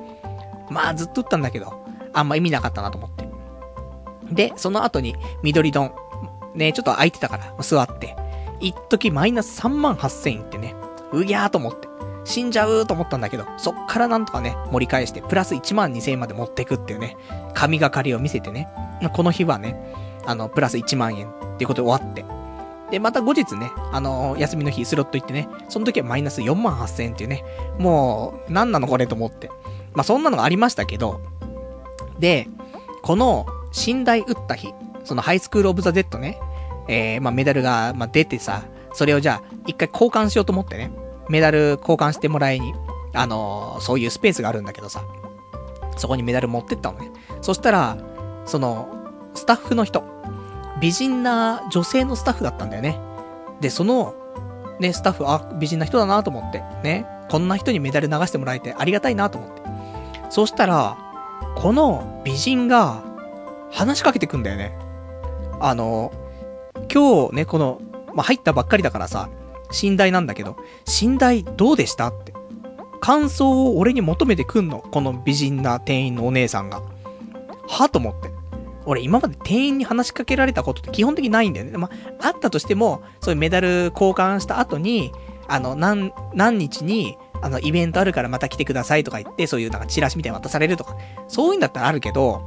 [0.70, 3.28] まあ、ずっと打ったんだけど、あんま意味なかったなと思って。
[4.32, 5.92] で、その後に、緑丼。
[6.54, 8.16] ね、ちょっと空いてたから、座って。
[8.60, 10.74] 一時マイナス3万8000円ってね、
[11.12, 11.88] うぎゃーと思って。
[12.24, 17.16] 死んじゃうと思ったんだけど、そっからなんとかね、盛り返して、プラス1万2000円まで持ってくっていうね、
[17.54, 18.68] 神がかりを見せてね、
[19.12, 19.76] この日はね、
[20.26, 22.24] あの、プラス1万円っていうことで終わって。
[22.90, 27.42] で、また後日ね、あのー、休みの日スロット行ってね、その時はマイナス4万8000円っていうね、
[27.78, 29.50] もう、何なのこれと思って。
[29.94, 31.20] まあ、そんなのがありましたけど、
[32.18, 32.48] で、
[33.02, 33.46] この、
[33.86, 36.38] 新台打った日、そのハイスクールオブザ・デッドね、
[36.88, 38.62] えー、まあ、メダルが、まあ、出てさ、
[38.92, 40.92] それをじゃあ、一回交換しようと思ってね、
[41.28, 42.74] メダル交換してもらいに、
[43.14, 45.04] あのー、そういうスペースがあるんだけどさ、
[45.96, 47.10] そこにメダル持ってったのね。
[47.40, 47.96] そしたら、
[48.44, 48.88] その、
[49.34, 50.04] スタッフの人、
[50.80, 52.98] 美人な女性のスタッフだったんだよね。
[53.60, 54.14] で、その、
[54.80, 59.62] ね、スタッフ、あ、美人な人だなと思って、ね、こんな人にメダル流してもらえてありがたいなと思って。
[60.30, 60.96] そしたら、
[61.56, 63.02] この美人が、
[63.70, 64.76] 話しかけてくんだよね。
[65.60, 66.12] あの、
[66.92, 67.80] 今日ね、この、
[68.14, 69.28] まあ、入ったばっかりだからさ、
[69.80, 70.56] 寝台なんだけど、
[71.02, 72.32] 寝台どうでしたって。
[73.00, 74.78] 感想を俺に求めてくんの。
[74.78, 76.82] この美人な店員のお姉さんが。
[77.66, 78.30] はと思って。
[78.84, 81.76] 俺今まで店員に話しかけられたことって基本的にないんだよね。
[81.78, 85.12] まあ、あったとしても、そういうメダル交換した後に、
[85.48, 90.96] あの、何、何日に、あの、イベントあるからまた来てくださいとか言って、そういうなんかチラシみたいに渡されるとか、
[91.28, 92.42] そういうんだったらあるけど、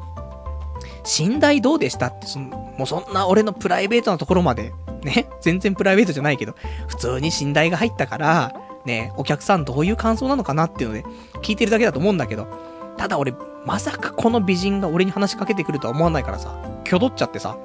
[1.19, 2.47] 寝台どうでしたって、その、
[2.77, 4.73] もうそんな俺のプライベートなところまで、
[5.05, 6.53] ね、 全然プライベートじゃないけど、
[6.87, 8.53] 普通に寝台が入ったから、
[8.85, 11.05] ね、お客さんどういう感想なのかなっていうので、
[11.41, 12.47] 聞いてるだけだと思うんだけど、
[12.97, 13.33] ただ俺、
[13.65, 17.57] まさかこの美人が俺に話しかけてくるとは思わないからさ、挙動っちゃってさ、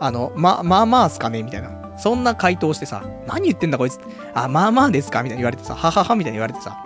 [0.00, 1.70] あの、ま、まあまあすかねみたいな。
[1.96, 4.00] そんな回答してさ、何言ってんだこいつ。
[4.34, 6.76] あ、まあまあですかみたいに言われてさ、はははみたいに言われてさ。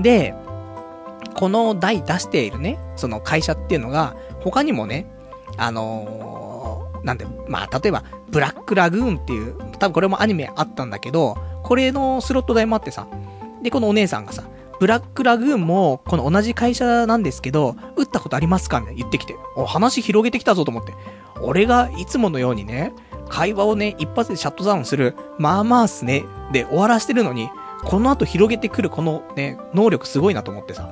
[0.00, 0.34] で、
[1.34, 5.06] この台出しているね、その会社っていうのが、他にもね、
[5.56, 6.47] あのー、
[7.04, 13.06] なんで、まあ、例えば、ブラックラグーンっていう、多分これもアニメあったんだけど、これのスロット台もあってさ、
[13.62, 14.44] で、このお姉さんがさ、
[14.80, 20.94] ブラックラグーンも、この同じ会社なんですけど、打ったことありますかみたいな言ってきて、お、話広げてきたぞと思って。
[21.40, 22.92] 俺がいつものようにね、
[23.28, 27.50] 会話をね、一発でシャットダウンする、まあまあっすね、で終わらしてるのに、
[27.84, 30.88] この後広げてくるこのね、能力すごいなと思ってさ。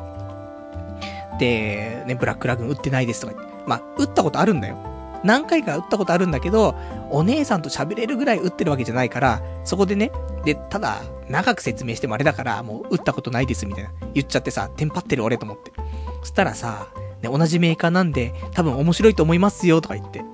[1.39, 3.57] で、ね、ブラックラグーン打ってないですとか言って。
[3.67, 4.79] まあ、打ったことあるんだよ。
[5.27, 6.75] 何回か打ったことあるんだけど、
[7.11, 10.13] お姉さんと喋れるぐらい打ってるわけじゃないから、そこでね、
[10.45, 13.91] で、ただ、長く説明してもあれだから、もう打ったことないですみたいな。
[14.15, 15.73] 言っちゃってさ、テンパってる俺と思って。
[16.21, 16.87] そしたらさ、
[17.21, 20.25] ね、同じメーカーなんで、多分面白いと思いますよとか言って。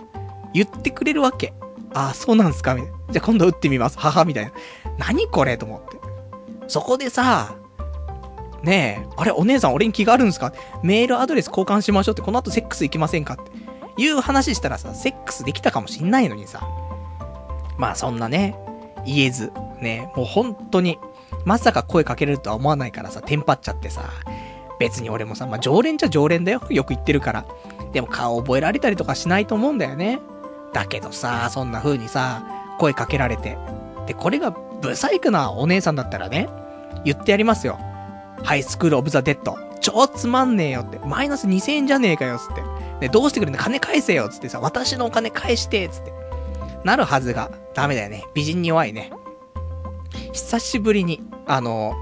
[0.53, 1.55] 言ってくれるわけ。
[1.95, 2.99] ああ、そうなんすかみたいな。
[3.11, 3.99] じゃあ今度打ってみます。
[3.99, 4.53] 母みたいな。
[4.99, 5.97] 何これと思って。
[6.69, 7.57] そこでさ、
[8.63, 10.53] ねえ、あれ、お姉さん俺に気があるんですか？
[10.83, 13.51] メールアドレス交換しましょうって、この後セックス行きませんかって
[13.97, 16.67] いう話したらさ、セックスできたかもしんないのにさ。
[17.77, 18.57] まあそんなね、
[19.05, 20.99] 言えず、ね、もう本当に、
[21.45, 24.11] まさか声かけれるとは思わないからさ、テンパっちゃってさ。
[24.79, 26.63] 別に俺もさ、まあ常連じゃ常連だよ。
[26.71, 27.45] よく言ってるから。
[27.93, 30.21] でも顔覚えられたりとかしないと思うんだよね。
[30.73, 32.45] だけどさ、そんな風にさ、
[32.79, 33.59] 声かけられて。
[34.07, 36.49] で、これがブサイクなお姉さんだったらね、
[37.05, 37.79] 言ってやりますよ。
[38.43, 39.57] ハイスクールオブザ・デッド。
[39.83, 40.99] 超つまんねえよって。
[41.01, 42.63] マイナス2000円じゃねえかよっ、つって。
[43.01, 43.61] ね、どうしてくれんの？
[43.61, 46.13] 金返せよ、つってさ、私のお金返してっ、つって。
[46.85, 48.25] なるはずが、ダメだよね。
[48.35, 49.13] 美人に弱いね。
[50.33, 51.95] 久しぶりに、あの、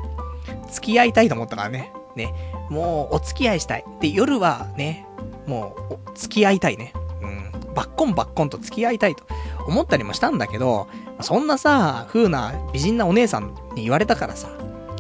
[0.71, 1.93] 付き合いたいと思ったからね。
[2.17, 2.33] ね。
[2.71, 3.85] もう、お付き合いしたい。
[4.01, 5.07] で、夜はね、
[5.47, 6.93] もう、付き合いたいね。
[7.23, 7.75] うん。
[7.75, 9.25] バッコンバッコンと付き合いたいと
[9.67, 10.89] 思ったりもしたんだけど、
[11.21, 14.49] そんなさ、風な美人なお姉さんに言われたからさ、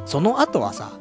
[0.06, 0.92] その後はさ、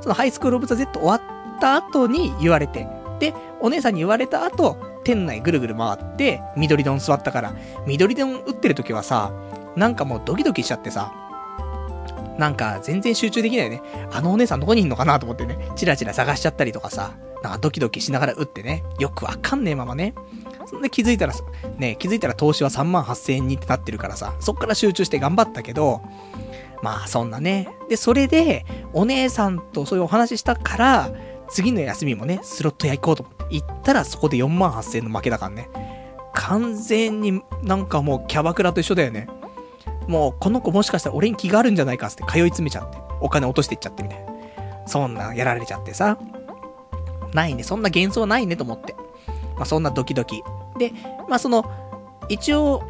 [0.00, 1.20] そのハイスクールオブザ Z 終わっ
[1.60, 2.86] た後に言われて、
[3.18, 7.54] で、お姉さんに言われた後、店内ぐるぐる回って、緑丼座ったから、
[7.86, 9.32] 緑丼打ってる時はさ、
[9.76, 11.12] なんかもうドキドキしちゃってさ、
[12.38, 13.82] なんか全然集中できないよね。
[14.12, 17.12] あのお姉さんどこにいんのかなと思ってね、チラチラ探しちゃったりとかさ、
[17.42, 20.14] なんかドキドキしながら打ってね、よくわかんねえままね。
[20.66, 21.34] そんで気づいたら、
[21.78, 26.02] ね、気づいたら投資は3万8000円にってなってるからさ、そっから集中して頑張ったけど、
[26.82, 27.68] まあそんなね。
[27.88, 31.10] で、それで、お姉さんとそういうお話したから、
[31.48, 33.36] 次の休みもね、スロット屋行こうと思って。
[33.48, 35.68] 行ったらそこで4万8000円の負けだからね。
[36.34, 39.28] 完全になんかもうキャバクラと一緒だよね。
[40.08, 42.98] もうこの子もしかしたら俺に気があるんじゃないかって通い詰めちゃって。
[43.20, 44.26] お金落としていっちゃってみたいな。
[44.86, 46.18] そんなんやられちゃってさ。
[47.32, 47.62] ないね。
[47.62, 48.94] そんな幻想ないねと思って。
[49.56, 50.42] まあそんなドキドキ。
[50.78, 50.92] で、
[51.28, 51.64] まあその、
[52.28, 52.82] 一応、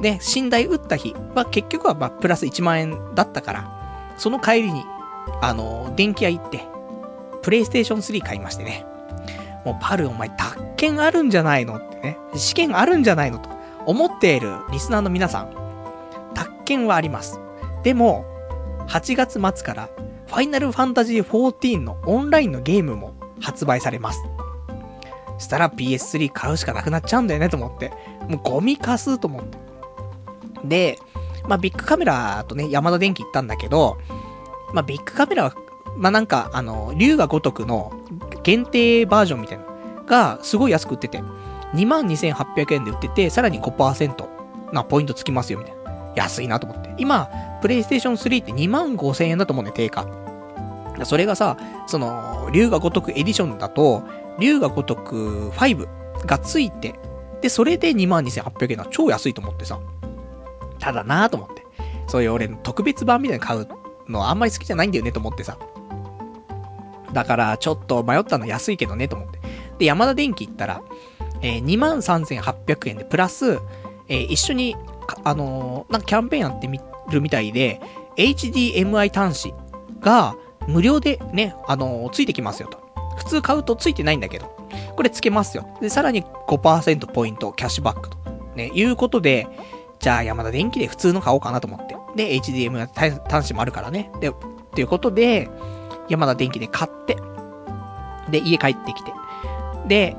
[0.00, 4.84] ね、寝台打った日は結局はまプラス1万円だったから、その帰りに、
[5.40, 6.66] あの、電気屋行って、
[7.42, 8.86] プレイステーション3買いましてね。
[9.64, 12.18] もうパルお前、宅建あるんじゃないのってね。
[12.34, 13.48] 試験あるんじゃないのと
[13.86, 15.54] 思っているリスナーの皆さん。
[16.34, 17.40] 宅建はあります。
[17.82, 18.24] でも、
[18.88, 19.88] 8月末から、
[20.26, 24.22] ファイナルファンタジー14のオンラインのゲームも発売されます。
[25.38, 27.92] したら PS3 買うしかなくなっちゃうんだよねと思って。
[28.28, 29.63] もうゴミ貸すと思って。
[30.64, 30.98] で、
[31.48, 33.98] まあ、ビッグカメラとね、山田電機行ったんだけど、
[34.72, 35.54] まあ、ビッグカメラは、
[35.96, 37.92] まあ、なんか、あの、竜が如くの
[38.42, 41.22] 限定バージョンみたいなのがすごい安く売ってて、
[41.74, 44.28] 22,800円で売ってて、さらに5%
[44.72, 45.84] なポイントつきますよ、みたいな。
[46.16, 46.94] 安いなと思って。
[46.98, 47.28] 今、
[47.60, 50.06] プレイステーション3って25,000円だと思うね、定価。
[51.04, 54.04] それがさ、その、竜が如くエディションだと、
[54.38, 55.88] 竜が如く5
[56.26, 56.94] がついて、
[57.40, 59.80] で、それで22,800円は超安いと思ってさ。
[60.84, 61.64] ただなぁと思って。
[62.06, 63.68] そういう俺の特別版みたいなの買う
[64.10, 65.58] のあんまり好きじゃないんだよねと思ってさ。
[67.12, 69.38] だから、ちょっと迷ったの安いけどねと思って。
[69.78, 70.82] で、山田電機行ったら、
[71.40, 73.58] えー、23,800円で、プラス、
[74.08, 74.76] えー、一緒に、
[75.22, 76.80] あのー、なんかキャンペーンやってみ
[77.10, 77.80] るみたいで、
[78.16, 79.54] HDMI 端子
[80.00, 80.36] が
[80.66, 82.82] 無料でね、あのー、ついてきますよと。
[83.16, 84.46] 普通買うとついてないんだけど、
[84.96, 85.66] これつけますよ。
[85.80, 88.18] で、さらに5%ポイントキャッシュバックと。
[88.56, 89.46] ね、いうことで、
[90.04, 91.96] じゃあ山田電機で普通の買おうかなと思って。
[92.14, 94.10] で、HDMI 端子もあるからね。
[94.20, 94.30] で、
[94.74, 95.48] ということで、
[96.10, 97.16] 山田電機で買って、
[98.30, 99.14] で、家帰ってきて。
[99.88, 100.14] で、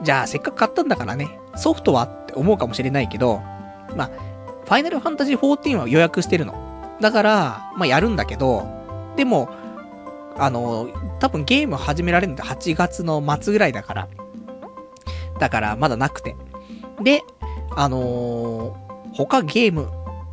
[0.00, 3.42] じゃあせっかく買ったんだからね、ソフトはって思うかもしれないけど、
[3.94, 4.10] まあ、
[4.64, 6.54] ファイナルファンタジー14は予約してるの。
[7.02, 8.66] だから、まあやるんだけど、
[9.16, 9.50] でも、
[10.38, 10.88] あの、
[11.18, 14.08] 多分ゲーム始められるのって8月の末ぐらいだから。
[15.38, 16.36] だから、まだなくて。
[17.02, 17.22] で、
[17.76, 19.88] あのー、他ゲーム、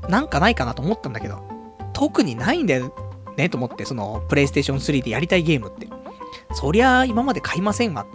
[0.10, 1.42] なんかないかなと思ったんだけど、
[1.94, 2.94] 特にないんだよ
[3.38, 5.88] ね、と思って、その、プレイステーション3でやりたいゲームって。
[6.54, 8.06] そりゃ、今まで買いませんわ。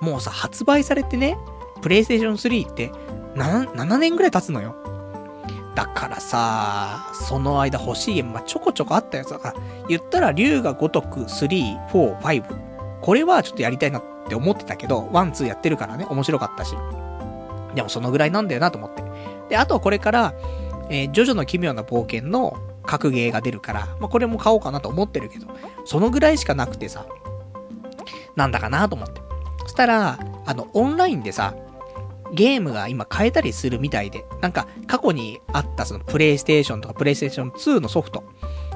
[0.00, 1.36] もうさ、発売されてね、
[1.82, 2.90] プレイステーション3って、
[3.34, 4.74] 7, 7年ぐらい経つのよ。
[5.74, 9.54] だからさ、その間欲しいゲームちょこちょこあったやつだから、
[9.88, 12.44] 言ったら竜が如く3、4、5。
[13.02, 16.74] これはちょっとやりたいなって思ってたけど、1、2やってるからね、面白かったし。
[17.74, 19.05] でもそのぐらいなんだよなと思って。
[19.48, 20.34] で、あとはこれから、
[20.90, 25.46] えー、ジョジョの奇妙な冒険の格ゲーが出るから、まあ、これも買おうかなと思ってるけど、
[25.84, 27.06] そのぐらいしかなくてさ、
[28.36, 29.20] なんだかなと思って。
[29.62, 31.54] そしたら、あの、オンラインでさ、
[32.32, 38.24] ゲームが今変えたりするみたいで、なんか過去にあったそのプレイステーションとかプレイステーション2のソフト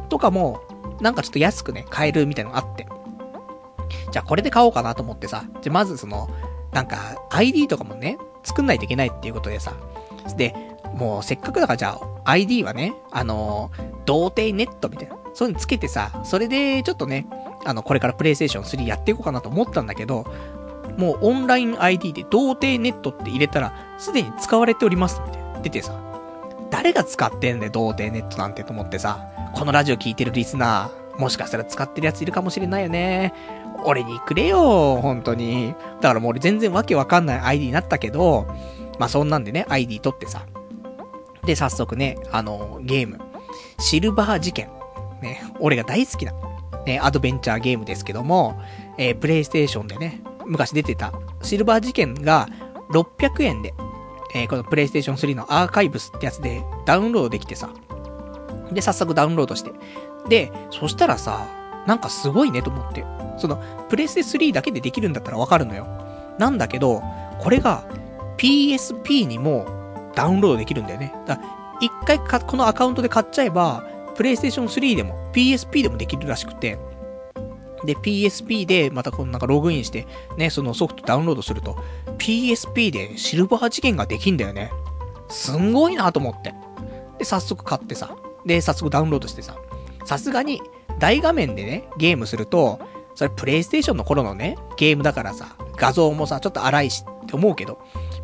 [0.08, 0.62] とかも、
[1.00, 2.86] なんかちょっと安くね、買えるみたいなのがあって。
[4.10, 6.28] じゃあこれで買おうかなと思ってさ、じゃまずその、
[6.72, 9.74] なんか ID とかもね、作んないといけないっていうことでさ、
[10.36, 10.54] で、
[10.94, 17.26] もうせっかくだからじゃあ ID はね、あのー、童貞ネットみたいな、そういうのつけてさ、それでちょっとね、
[17.64, 20.26] あの、これからプレイステーション3やっていこうかなと思ったんだけど、
[20.96, 25.60] もうオンライン ID で童貞ネットって入れたら、すでに使われております、みたいな。
[25.60, 25.94] 出てさ、
[26.70, 33.34] 誰が使ってんだよ、童貞ネットなんてと思ってさ、このラジオ聞いてるリスナー、もしかしたら使ってるやついるかもしれないよね。
[33.84, 35.74] 俺にくれよ、本当に。
[36.00, 38.46] だからもう俺全然わけわかんない ID になったけど、
[39.00, 40.44] まあそんなんでね、ID 取ってさ。
[41.46, 43.18] で、早速ね、あの、ゲーム。
[43.78, 44.68] シルバー事件。
[45.22, 46.34] ね、俺が大好きな、
[46.84, 48.60] ね、アドベンチャーゲームですけども、
[48.98, 52.46] えー、プレイステーションでね、昔出てた、シルバー事件が
[52.90, 53.72] 600円で、
[54.34, 57.72] えー、このプレイステーション3のアーカイブスってやつでダウンロードできてさ。
[58.70, 59.72] で、早速ダウンロードして。
[60.28, 61.46] で、そしたらさ、
[61.86, 63.06] なんかすごいねと思って。
[63.38, 65.86] その、プレステ3だけでできるんだったらわかるのよ。
[66.38, 67.02] なんだけど、
[67.38, 67.84] これが
[68.40, 69.66] PSP にも
[70.14, 71.12] ダウンロードできるんだよね。
[71.26, 71.38] だ
[71.82, 73.84] 一回か、このアカウントで買っちゃえば、
[74.16, 76.78] プレイステーション3でも PSP でもできるらしくて、
[77.84, 80.06] で、PSP でまたこのなんかログインして、
[80.38, 81.76] ね、そのソフトダウンロードすると、
[82.16, 84.72] PSP でシルバー事件ができんだよね。
[85.28, 86.54] すんごいなと思って。
[87.18, 88.16] で、早速買ってさ。
[88.46, 89.56] で、早速ダウンロードしてさ。
[90.06, 90.62] さすがに、
[90.98, 92.78] 大画面でね、ゲームすると、
[93.14, 97.78] それプレイステーションの頃のね、ゲームだからさ、画像もさ、ちょっと荒いしって思うけど、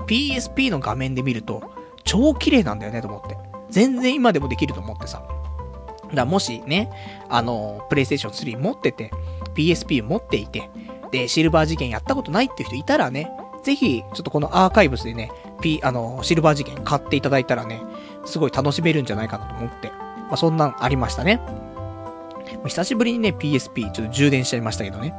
[0.07, 1.63] PSP の画面で見ると、
[2.05, 3.37] 超綺麗なんだよねと思って。
[3.71, 5.23] 全然今でもできると思ってさ。
[6.15, 6.91] だもしね、
[7.29, 9.11] あの、プレイステーション3持ってて、
[9.55, 10.71] PSP 持っていて、
[11.11, 13.31] で、シルバー事件やったことないっていう人いたらね、
[13.63, 15.31] ぜひ、ちょっとこのアーカイブスでね、
[15.61, 17.83] P、あの、シルバー事件買っていただいたらね、
[18.25, 19.89] すごい楽しめるんじゃないかなと思って。
[19.89, 21.41] まあ、そんなんありましたね。
[22.65, 25.15] 久しぶりにね、PSP ちょっと充電しちゃいましたけどね。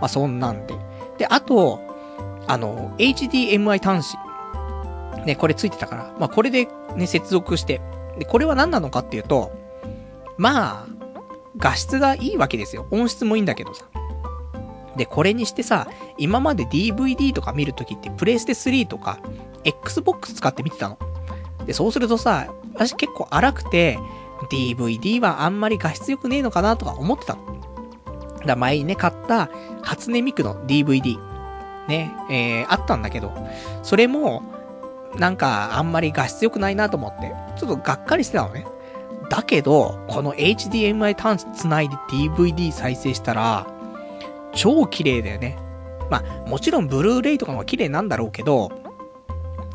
[0.00, 0.74] まあ、そんなんで。
[1.18, 1.80] で、あと、
[2.50, 5.24] あの、HDMI 端子。
[5.24, 6.14] ね、これついてたから。
[6.18, 7.80] まあ、これでね、接続して。
[8.18, 9.52] で、これは何なのかっていうと、
[10.36, 10.86] まあ、
[11.58, 12.88] 画質がいいわけですよ。
[12.90, 13.84] 音質もいいんだけどさ。
[14.96, 15.86] で、これにしてさ、
[16.18, 19.20] 今まで DVD とか見るときってプレイステ3とか
[19.62, 20.98] Xbox 使って見てたの。
[21.66, 23.96] で、そうするとさ、私結構荒くて、
[24.50, 28.40] DVD はあんまり画質良くねえのかなとか思ってたの。
[28.44, 29.50] だ前にね、買った
[29.82, 31.29] 初音ミクの DVD。
[31.90, 33.34] ね、えー、あったんだけど、
[33.82, 34.42] それも、
[35.16, 38.64] なんかあんまり画質良くないなと思って、ちょっとがっかりしてたのね。
[39.28, 43.66] だけど、この HDMI 端子繋いで DVD 再生したら、
[44.52, 45.58] 超綺麗だよね。
[46.10, 48.70] まあ、もちろんブルーレイとかも綺麗なんだろうけど、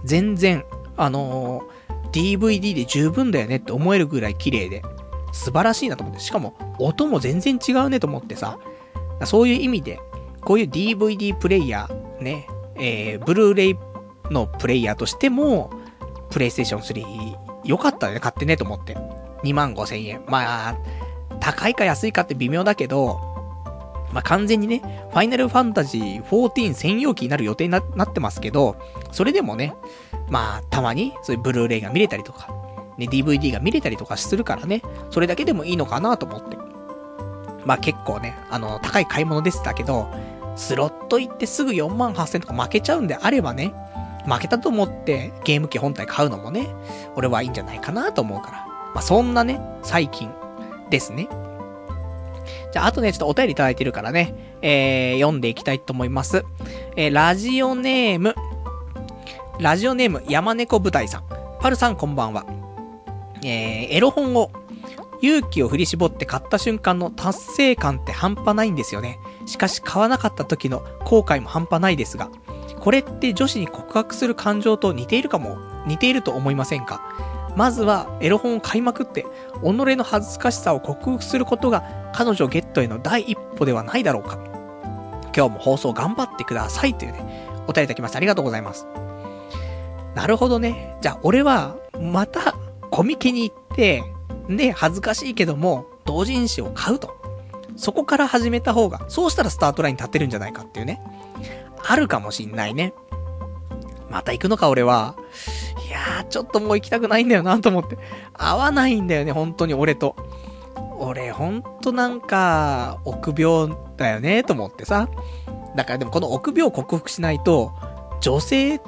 [0.04, 0.66] 全然、
[0.98, 4.82] あのー、DVD で十分だよねって思えるぐらい綺麗で、
[5.32, 6.22] 素晴らしいなと思って。
[6.22, 8.58] しかも、音も全然違うねと思ってさ、
[9.26, 10.00] そういう意味で、
[10.42, 13.76] こういう DVD プレイヤー、ね、えー、ブルーレイ
[14.32, 15.72] のプレイヤーとしても、
[16.30, 18.96] プレイステーション3、良かったね、買ってねと思って。
[19.44, 20.24] 2万5千円。
[20.28, 20.78] まあ、
[21.40, 23.20] 高いか安いかって微妙だけど、
[24.12, 24.80] まあ、完全にね、
[25.12, 28.78] ファイナルファンタジー14専用機になる予定になってますけど、
[29.12, 29.76] それでもね、
[30.30, 32.50] まあ、たまに、そういうブルーレイが見れたりとか、
[32.98, 34.82] ね、DVD が見れたりとかするからね、
[35.12, 36.58] それだけでもいいのかなと思って。
[37.66, 40.08] まあ結構ね、あの、高い買い物でしたけど、
[40.56, 43.73] スロット行ってすぐ4万8000とか負けちゃうんであればね、
[44.26, 46.68] 負けたと思ってゲーム機本体買うのもね、
[47.15, 48.65] 俺はいいんじゃないかなと思うから。
[48.94, 50.32] まあそんなね、最近
[50.90, 51.27] ですね。
[52.72, 56.45] じゃあ、あとね、ちょっとお便りいただいてるからね、えー、読んでいきたいと思います。
[56.95, 58.36] えー、ラジオネーム、
[59.60, 61.23] ラジオネーム、山猫舞台さん。
[61.60, 62.45] パルさんこんばんは。
[63.44, 64.52] えー、エロ本を
[65.22, 69.19] 勇気を振り絞って買った瞬間の達成感って半端ないんですよね。
[69.46, 72.30] しかし買わなかった時の後悔も半端ないですが、
[72.80, 75.58] これって女子に告白する感情と似ているかも、
[75.88, 77.02] 似ていると思いませんか？
[77.56, 79.26] まずはエロ本を買いまくって、己
[79.96, 84.38] の恥ずかしさを克服することが彼女ゲットへの第一歩ではないだろうか。
[85.36, 88.88] 今日も放送頑張ってくださいというね、お便りいただきましてありがとうございます。
[90.16, 90.98] なるほどね。
[91.02, 92.56] じゃあ俺は、また、
[92.90, 94.04] コミケに行って、
[94.50, 97.14] で、恥ずかしいけども、同人誌を買うと。
[97.76, 101.02] そこから始めた方が、そうしたらスタートライン立てるんじゃないかっていうね。
[101.88, 102.94] あるかもしんないね。
[104.10, 105.16] また行くのか、俺は。
[105.88, 107.98] いやー、ちょっともう行きたくないんだよなと思って。
[108.34, 110.16] 合わないんだよね、本当に俺と。
[110.98, 115.10] 俺、ほんとなんか、臆病だよね、と思ってさ。
[115.76, 117.74] だからでもこの臆病を克服しないと、
[118.22, 118.80] 女性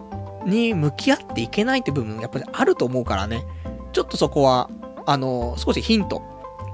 [0.46, 3.46] に向き合っていけないって部分、やっぱりあると思うからね。
[3.92, 4.70] ちょっとそこは、
[5.06, 6.22] あの、少しヒント、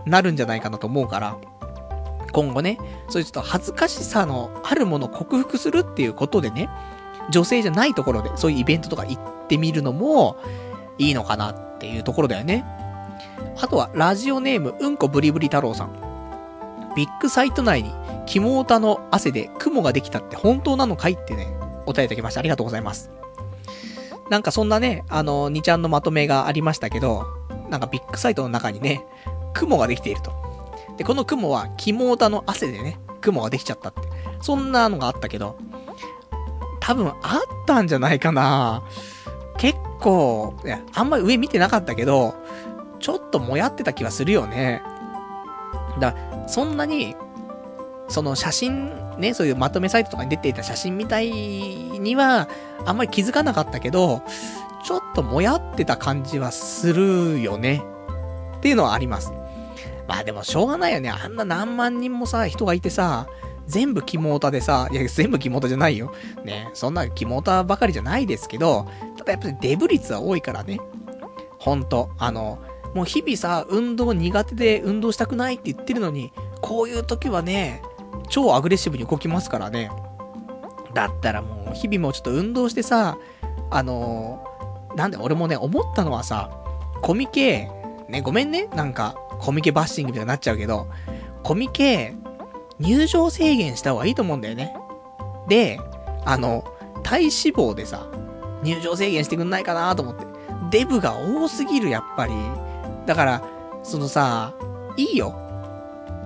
[0.05, 1.37] なるんじゃないかなと思うから、
[2.33, 2.77] 今後ね、
[3.07, 6.69] そういうちょっと恥ずかしさのあるものを克服するっていうことでね、
[7.29, 10.35] 女性じゃないところで、そういうイベントとか行ってみるのも、
[10.97, 12.65] いいのかなっていうところだよね。
[13.61, 15.91] あとは、ラジオネーム、うんこブリブリ太郎さん。
[16.95, 17.91] ビッグサイト内に、
[18.25, 21.47] 肝オタの汗で雲ができたって本当なのかいってね、
[21.85, 22.39] お便りいただきました。
[22.39, 23.11] ありがとうございます。
[24.29, 27.25] なんかそんなね、あの、2ちゃんのまとめがありましたけど、
[27.69, 29.05] なんかビッグサイトの中にね、
[29.53, 30.42] 雲ができていると。
[30.97, 34.01] で、この雲は、肝タの汗でね、雲ができちゃったって。
[34.41, 35.57] そんなのがあったけど、
[36.79, 38.83] 多分あったんじゃないかな
[39.57, 42.35] 結構、いや、あんまり上見てなかったけど、
[42.99, 44.81] ちょっともやってた気はするよね。
[45.99, 47.15] だからそんなに、
[48.09, 52.49] その写真、ね、そういうまとめサイトとかに出ていた写真みたいには、
[52.85, 54.21] あんまり気づかなかったけど、
[54.83, 57.81] ちょっともやってた感じはするよね。
[58.57, 59.31] っていうのはあります。
[60.07, 61.09] まあでもしょうがないよね。
[61.09, 63.27] あんな何万人もさ、人がいてさ、
[63.67, 66.13] 全部肝オタでさ、いや、全部肝オタじゃないよ。
[66.43, 70.79] ね、そんな肝オタばかりじゃないですけど、ただやっぱりデブ率は多いからね。
[71.59, 72.59] ほんと、あの、
[72.93, 77.81] もう日々さ、運動苦手で運動したくないって言ってるのに、こういう時はね、
[78.29, 79.89] 超アグレッシブに動きますからね。
[80.93, 83.17] だったらもう、日々もちょっと運動してさ、
[83.71, 84.43] あの
[84.95, 86.51] なんで俺もね、思ったのはさ、
[87.01, 87.69] コミケ、
[88.09, 90.87] ね、ごめんね、なんか、コミケバッシングみたいになっちゃうけど、
[91.43, 92.15] コミケ、
[92.79, 94.73] 入場制限した方がいいと思うんだよね。
[95.49, 95.79] で、
[96.23, 96.63] あの、
[97.03, 98.07] 体脂肪でさ、
[98.63, 100.25] 入場制限してくんないかなと思って。
[100.71, 102.33] デブが多すぎる、やっぱり。
[103.05, 103.43] だから、
[103.83, 104.53] そのさ、
[104.95, 105.35] いいよ。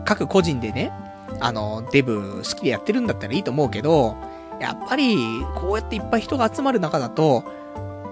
[0.05, 0.91] 各個人でね、
[1.39, 4.15] あの、デブ好きでやってるんだったらいいと思うけど、
[4.61, 5.17] やっぱり、
[5.55, 7.43] こうやっていっぱい人が集まる中だと、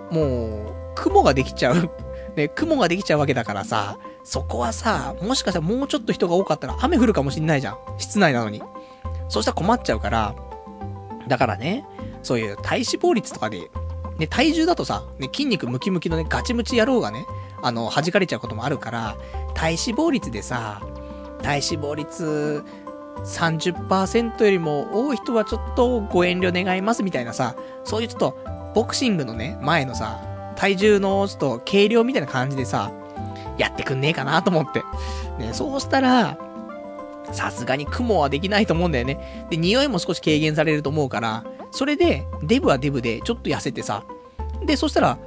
[0.09, 1.91] もう、雲ができちゃう。
[2.35, 7.77] ね、雲ができちゃうわけだからさ、そこはさ、もしかしたらもうちょっと人が多かったら雨降るかもしんないじゃん。
[7.99, 8.61] 室内なのに。
[9.29, 10.35] そうしたら困っちゃうから、
[11.27, 11.85] だからね、
[12.23, 13.69] そういう体脂肪率とかで、
[14.17, 17.25] ね、体重だとさ、ね、筋肉ムキムキのね、ガチムチ野郎がね、
[17.61, 19.15] あの、弾かれちゃうこともあるから、
[19.53, 20.81] 体脂肪率でさ、
[21.43, 22.63] 体脂肪率
[23.23, 28.37] 30%よりも多い人はちょっとご遠慮願いますみたいなさ、そういうちょっと、
[28.73, 30.19] ボクシングのね、前のさ、
[30.55, 32.91] 体重のちょっと軽量みたいな感じでさ、
[33.57, 34.83] やってくんねえかなと思って。
[35.39, 36.37] ね、そうしたら、
[37.31, 39.47] さすがに雲はできないと思うんだよね。
[39.49, 44.03] で、匂いも少し軽減されると思うから、それで、デブはデブで、ちょっと痩せてさ、
[44.65, 45.17] で、そしたら、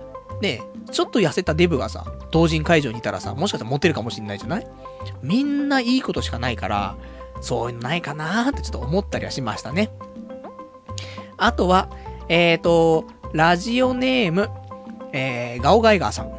[0.40, 4.66] ね、ちょっと痩せたデブがさ、同人会場にいたらさ、もしかしたらモテるかもしんないじゃない？
[5.22, 6.96] みんないいことしかないから、
[7.40, 9.90] そういうのないかなーってちょっと思ったりはしましたね。
[11.36, 11.88] あとは、
[12.28, 14.48] えーと、ラジオネーム、
[15.12, 16.32] えー、ガオガイガーさん。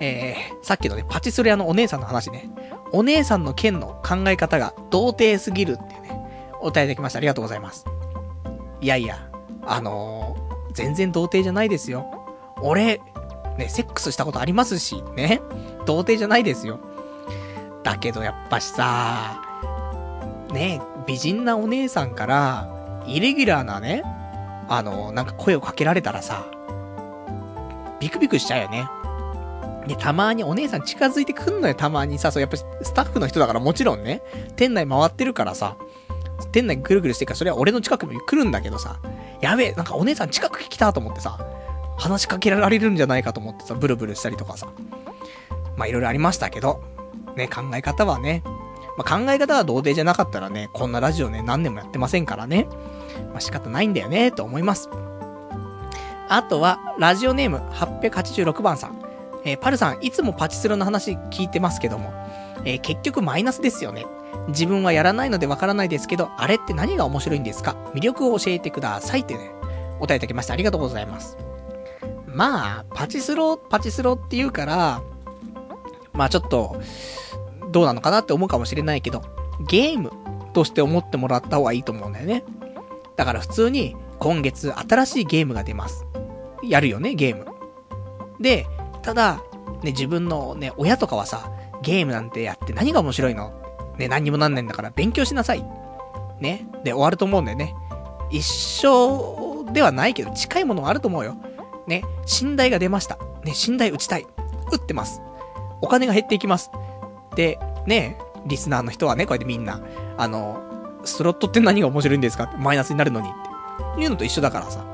[0.00, 2.50] えー、さっきのね、パチスロ屋のお姉さんの話ね。
[2.92, 6.20] お姉さんの件の考え方が童貞すぎるっていうね、
[6.60, 7.18] お答えいただきました。
[7.18, 7.84] ありがとうございます。
[8.80, 9.30] いやいや、
[9.66, 12.06] あのー、全然童貞じゃないですよ。
[12.60, 13.00] 俺、
[13.58, 15.40] ね、セックスしたことありますし、ね。
[15.86, 16.80] 童貞じゃないですよ。
[17.82, 19.42] だけどやっぱしさ、
[20.52, 24.02] ね、美人なお姉さんから、イレギュラーなね、
[24.68, 26.46] あの、なんか声をかけられたらさ、
[28.00, 28.88] ビクビクしちゃうよね。
[29.86, 34.22] で、たまにお姉さん近づいてくんのよ、たまにさ、そう、やっぱスタッフの人だからもちろんね、
[34.56, 35.76] 店内回ってるからさ、
[36.52, 38.98] 店内ぐるぐるしてるから、それは俺の近くに来るんだけどさ、
[39.40, 41.38] やべえ、なんかお姉さん近く来たと思ってさ、
[41.96, 44.68] 話しかけられるんじゃないかと思ってさ、ブルブルしたりとかさ。
[45.76, 46.82] まあ、いろいろありましたけど、
[47.36, 48.42] ね、考え方はね、
[48.96, 52.68] まあ、考え方は童貞じゃなかったらね、こんなラジオね、何年もやってませんからね。
[53.32, 54.88] まあ、仕方ないんだよね、と思います。
[56.28, 58.98] あとは、ラジオネーム886番さん。
[59.44, 62.12] えー、パルさん、いつもパチスロの話聞いてますけども、
[62.64, 64.06] えー、結局マイナスですよね。
[64.48, 67.76] 自分はやらないのでわからないですけど、あれって何が面白いんですか？
[67.94, 69.50] 魅力を教えてくださいってね、
[70.00, 70.54] 答えいただきました。
[70.54, 71.36] ありがとうございます。
[72.26, 75.02] まあ、パチスロ、パチスロって言うから、
[76.12, 76.76] まあちょっと、
[77.70, 79.22] どうなのかなって思うかもしれないけど、
[79.68, 80.10] ゲーム
[80.52, 82.44] として思ってもらった方がいいと思うんだよね。
[83.16, 86.06] だから普通に、今月新しいゲームが出ます。
[86.62, 87.46] やるよね、ゲーム。
[88.40, 88.66] で、
[89.04, 89.42] ただ、
[89.82, 91.50] ね、自分のね、親とかはさ、
[91.82, 93.52] ゲームなんてやって何が面白いの？
[93.98, 95.64] ね、何にもなんないんだから勉強しなさい。
[96.40, 96.66] ね。
[96.82, 97.74] で、終わると思うんだよね。
[98.30, 101.36] 一生ではないけど、近いものがあると思うよ。
[101.86, 102.02] ね。
[102.42, 103.18] 寝台が出ました。
[103.44, 104.26] ね、寝台打ちたい。
[104.72, 105.20] 打ってます。
[105.82, 106.70] お金が減っていきます。
[107.36, 108.16] で、ね、
[108.46, 109.82] リスナーの人はね、こうやってみんな、
[110.16, 110.62] あの、
[111.04, 112.54] スロットって何が面白いんですか？
[112.58, 113.32] マイナスになるのにっ
[113.96, 114.02] て。
[114.02, 114.84] いうのと一緒だからさ。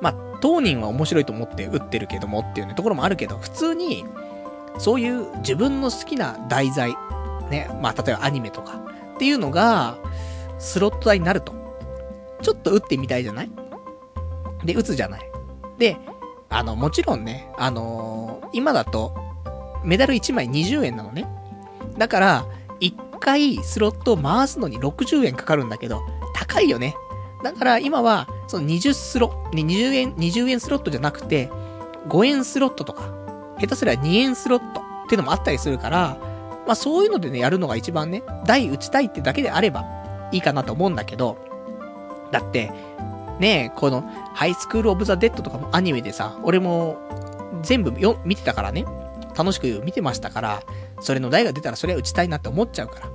[0.00, 4.04] まあ、当人は面白いと思って打ってるけどもっていうね、ところもあるけど、普通に、
[4.78, 6.96] そういう自分の好きな題材、
[7.50, 8.80] ね、まあ、例えばアニメとか、
[9.14, 9.96] っていうのが、
[10.58, 11.52] スロット台になると。
[12.42, 13.50] ちょっと打ってみたいじゃない？
[14.64, 15.20] で、打つじゃない？
[15.78, 15.96] で、
[16.50, 19.14] あの、もちろんね、あのー、今だと、
[19.84, 21.26] メダル1枚20円なのね。
[21.96, 22.46] だから、
[22.80, 26.02] 1回スロットを回すのに60円かかるんだけど、
[26.34, 26.94] 高いよね。
[27.44, 31.50] だから今は、その20スロ、20円、20円スロットじゃなくて、
[32.08, 33.12] 5円スロットとか、
[33.60, 36.16] 下手すりゃ2円スロットっていうのもあったりするから、
[36.66, 39.84] まあそういうのでね、やるのが一番ね、台打ちたいってだけであれば
[40.32, 41.36] いいかなと思うんだけど、
[42.30, 42.72] だって、
[43.38, 46.96] ねこの、ハイスクールオブザ・デッドとかもアニメでさ、俺も
[47.62, 48.86] 全部よ、見てたからね、
[49.36, 50.62] 楽しく見てましたから、
[51.00, 53.10] それの台が出たらそれは打ちたいなって思っちゃうから。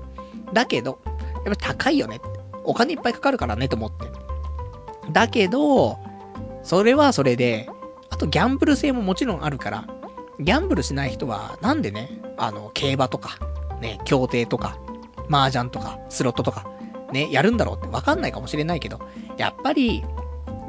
[0.53, 0.99] だけど、
[1.45, 2.21] やっぱ高いよね。
[2.69, 4.05] お金いっぱいかかるからねと思って。
[5.11, 5.97] だけど、
[6.63, 7.67] それはそれで、
[8.09, 9.87] あとギャンブル性ももちろんあるから、
[10.39, 13.39] ギャンブルしない人は、なんでね、あの、競馬とか、
[13.81, 14.77] ね、競艇とか、
[15.31, 16.69] 麻雀とか、スロットとか、
[17.11, 18.99] ね、やるんだろうってわかんないかもしれないけど、
[19.37, 20.03] やっぱり、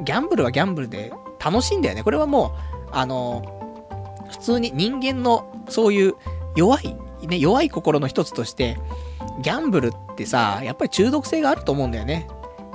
[0.03, 1.13] ギャンブルはギャンブルで
[1.43, 2.03] 楽しいんだよね。
[2.03, 6.15] これはもう、あの、普通に人間の、そういう
[6.55, 6.95] 弱い、
[7.27, 8.79] ね、弱い心の一つとして、
[9.39, 12.27] ギャンブルってさ、やっぱり中毒性があると思うんだよね。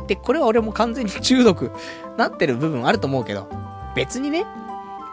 [0.07, 1.73] で、これは俺も完全に中毒
[2.16, 3.49] なってる部分あると思うけど、
[3.95, 4.45] 別にね、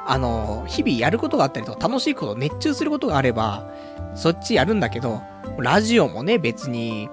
[0.06, 3.70] あの、日々やることがあったりとか、楽しいこと、熱中することがあれば、
[4.16, 5.22] そっちやるんだけど、
[5.58, 7.10] ラジオもね、別に、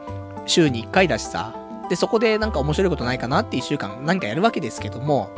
[0.47, 1.55] 週に1回だしさ、
[1.89, 5.31] で、そこでなんか面白いことないかなって1週間何かやるわけですけども、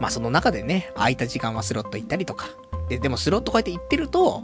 [0.00, 2.46] まあその中でね、空いた時間はスロット行ったりとか、
[2.88, 4.42] で、でもスロットこうやって行ってると、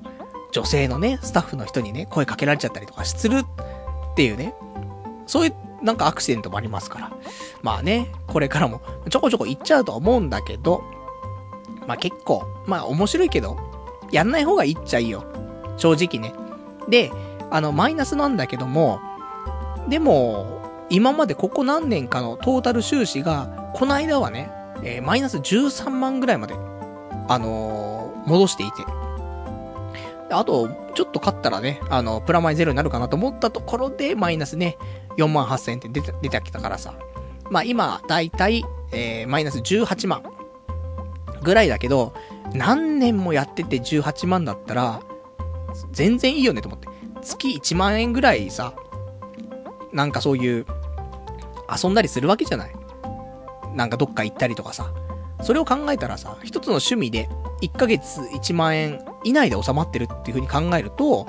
[0.52, 3.44] 女性のね、スタッフの人にね、声かけられちゃったりとかするっ
[4.14, 4.54] ていうね。
[5.26, 5.54] そういう、
[5.84, 7.12] なんかアクシデントもありますから。
[7.62, 10.82] まあね、これからもちょこちょこ行っちゃうとは思うんだけど、
[11.86, 13.56] まあ結構、まあ面白いけど、
[14.10, 15.24] やんない方がいいっちゃいいよ。
[15.76, 16.34] 正直ね。
[16.88, 17.12] で、
[17.50, 19.00] あの、マイナスなんだけども、
[19.88, 20.60] でも、
[20.90, 24.50] 今までここ何年かのトータル収支が、この間はね、
[24.82, 26.54] えー、マイナス13万ぐらいまで、
[27.28, 28.84] あのー、戻していて。
[30.30, 34.78] あと、ちょっと勝ったらね、あの、プラマイゼロになるかなと思ったところで、マイナスね、
[35.16, 36.94] 4万8000円って出て、出てきたからさ。
[37.50, 40.22] まあ今、だいたい、えー、マイナス18万。
[41.42, 42.12] ぐらいだけど、
[42.54, 45.00] 何年もやってて18万だったら、
[45.92, 46.88] 全然いいよねと思って。
[47.22, 48.74] 月1万円ぐらいさ、
[49.92, 50.66] なんかそういう、
[51.82, 52.74] 遊んだりするわけじゃない
[53.74, 54.92] なんかどっか行ったりとかさ。
[55.42, 57.28] それを考えたらさ、一つの趣味で
[57.62, 61.26] 1ヶ月1万円以内で収まってるっていう風に考えると、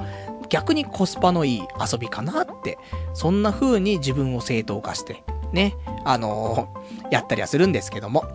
[0.49, 1.61] 逆にコスパのいい
[1.91, 2.77] 遊びかなって、
[3.13, 8.25] そんな風に自分を正当化して、ね、あのー、やったりはするんですけども。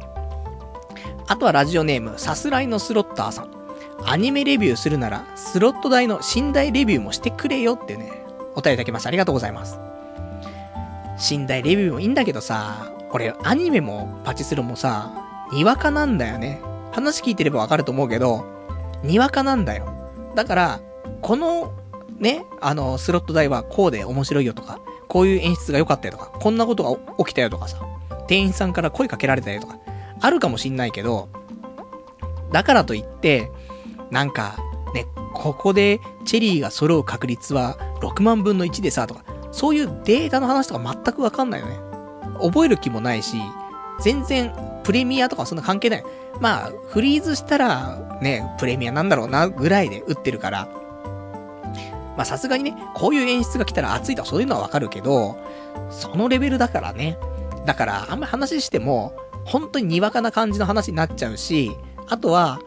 [1.29, 3.51] あとはラジオネーム、さすらいのスロッターさん。
[4.05, 8.13] アニメレビューするなら、スロット代の寝台レビューもしてくれよってね、
[8.55, 9.09] お便りいただきました。
[9.09, 9.81] ありがとうございます。
[11.31, 15.13] 寝台レビューもいいんだけどさ、俺、アニメもパチスロもさ、
[15.53, 16.61] にわかなんだよね。
[16.93, 18.45] 話聞いてればわかると思うけど、
[19.03, 19.89] にわかなんだよ。
[20.35, 20.81] だから、
[21.23, 21.73] この、
[22.19, 27.79] ね、あの、スロット代はこうで面白いよとか、こういう演出が良かったよとか、こんなことが起きたよとかさ、
[28.27, 29.79] 店員さんから声かけられたよとか、
[30.21, 31.29] あるかもしんないけど、
[32.53, 33.51] だからといって、
[34.11, 34.57] なんか、
[34.95, 41.79] ね、ここでチェリーが揃う確率は6万分の1でさ、とか、そういうデータの話とか全くわかんないよね。
[42.43, 43.37] 覚える気もないし、
[44.01, 44.53] 全然
[44.85, 46.05] プレミアとかそんな関係ない。
[46.41, 50.69] まあ、フリーズしたら、ね、プレミアなんだろうな、ぐらいで打ってるから。
[52.17, 55.37] まあさすがにね、こういう演出が来たら熱いとかそういうのはわかるけど、
[55.91, 57.19] そのレベルだからね。
[57.67, 59.15] だから、あんまり話しても、
[59.45, 61.77] 本当ににわかな感じの話になっちゃうし、
[62.09, 62.59] あとは、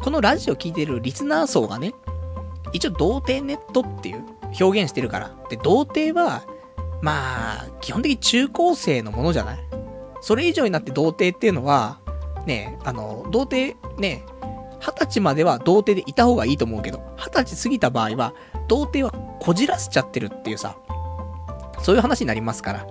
[0.00, 1.94] このラジオ聞いてるリスナー層がね、
[2.72, 4.24] 一応童貞ネットっていう
[4.60, 5.32] 表現してるから。
[5.48, 6.42] で、童貞は、
[7.00, 9.58] まあ、基本的に中高生のものじゃない？
[10.20, 11.98] それ以上になって童貞っていうのは、
[12.46, 14.24] ね、あの、童貞、ね、
[14.80, 18.34] 二十歳までは童貞でいた方がいいと思うけど、二十歳過ぎた場合は、
[18.68, 20.76] 童貞はこじらせちゃってるっていうさ、
[21.82, 22.86] そういう話になりますから。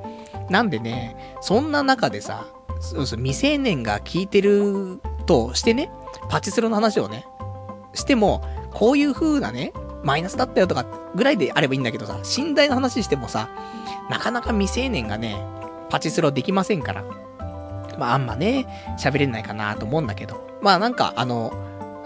[0.50, 2.46] なんでね、そんな中でさ、
[2.80, 5.92] そうそう、未成年が聞いてるとしてね、
[6.30, 7.26] パチスロの話をね、
[7.94, 8.42] しても、
[8.74, 9.74] こういう風なね、
[10.04, 13.50] マイナスだったよとかぐらいであればいいんだけどさ、寝台の話してもさ、
[14.10, 15.42] なかなか未成年がね、
[15.90, 17.04] パチスロできませんから。
[18.02, 18.66] まああんまね、
[18.98, 20.60] 喋れないかなと思うんだけど。
[20.64, 21.54] まあなんか、あの、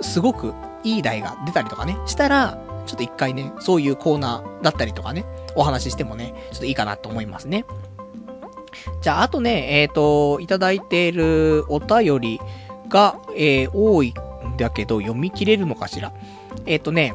[0.02, 0.54] すごく
[0.84, 7.64] いい台が出たりとかね、したら、ちょっと一回ね、そういうコーナーだったりとかね、お話ししてもね、ちょっといいかなと思いますね。
[9.02, 12.42] じゃあ、あとね、えっ、ー、と、いただいているお便り
[12.90, 16.12] が、えー、多いんだけど、読み切れるのかしら。
[16.66, 17.14] えっ、ー、とね、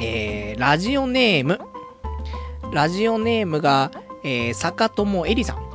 [0.00, 1.60] えー、ラジオネーム。
[2.72, 3.90] ラジオネームが、
[4.24, 5.65] えー、坂友えりさん。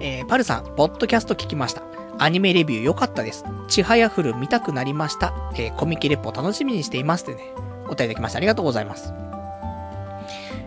[0.00, 1.82] えー、パルさん、ポッドキャスト聞きました。
[2.18, 3.44] アニメレビュー良かったです。
[3.68, 5.32] ちはやふる見たくなりました。
[5.54, 7.52] えー、コミケレポ楽しみにしていますってね、
[7.86, 8.38] お便りできました。
[8.38, 9.12] ありがとうございます。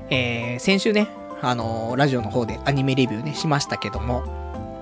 [0.10, 1.08] えー、先週ね、
[1.42, 4.24] あのー、ラジオの方でアニメレビューね、しましたけども、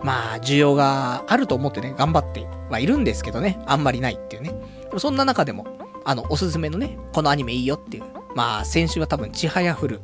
[0.03, 4.49] まあ、需要があると思ってね、頑張ってはいるんですけどね、あんまりないっていうね。
[4.83, 5.65] でもそんな中でも、
[6.05, 8.03] あの、おすすめのね、このアニメいいよっていう。
[8.35, 10.01] まあ、先週は多分、ちはやふる、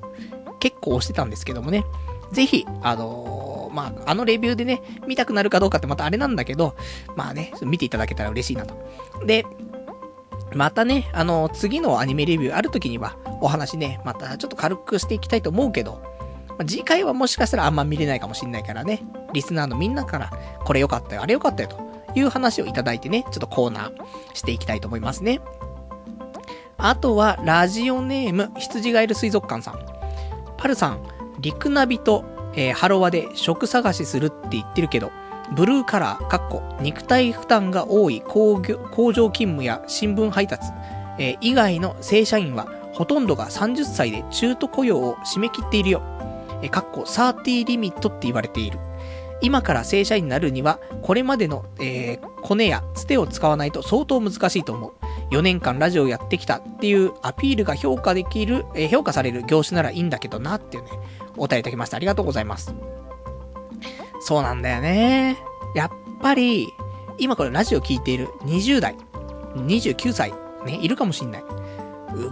[0.59, 1.83] 結構押してたんですけどもね、
[2.31, 6.75] ぜひ、あのー、まあ、あのレビューでね、見たくなるかどうかってまたあれなんだけど、
[7.15, 8.75] まあね、見ていただけたら嬉しいなと。
[9.25, 9.45] で、
[10.53, 16.01] またね、あの、次のアニメレビューある時には、お話ね、またちょっと軽くしていきたいと思うけど、
[16.57, 20.31] ま、次回はもしかしたらあんま見れないかもしんないからね、リスナーのみんなから、
[20.65, 21.79] これ良かったよ、あれ良かったよ、と
[22.15, 23.93] いう話をいただいてね、ちょっとコーナー
[24.33, 25.39] していきたいと思いますね。
[26.77, 29.79] あとは、ラジオネーム、羊がいる水族館さん。
[30.57, 31.03] パルさん、
[31.39, 32.25] リクナビと、
[32.55, 35.11] えー、ハロワで職探しするって言ってるけど、
[35.55, 40.71] ブルーカラー、かっこ、肉体負担が多い工業工場勤務や新聞配達、
[41.17, 46.01] えー、以外の正社員は、ほとんどが30歳で中途雇用を締め切っているよ。
[46.61, 48.79] えー、かっこ、30リミットって言われている。
[49.41, 54.93] 今から正社員になるには、これまでの、えー、コネやつてを使わないと相当難しいと思う。
[55.31, 60.89] 4年間ラジオやってきたっていうアピールが評価できる、えー、評価される業種ならいいんだけどなっていうね、
[61.39, 61.97] お答えいただきました。
[61.97, 62.75] ありがとうございます。
[64.21, 65.37] そうなんだよね。
[65.73, 65.91] やっ
[66.21, 66.67] ぱり、
[67.17, 68.95] 今これラジオ聞いている20代、
[69.55, 70.33] 29歳、
[70.65, 71.43] ね、いるかもしんない。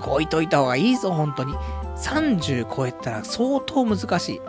[0.05, 1.53] 動いといた方がいいぞ、本当に。
[1.95, 4.41] 30超えたら相当難しい。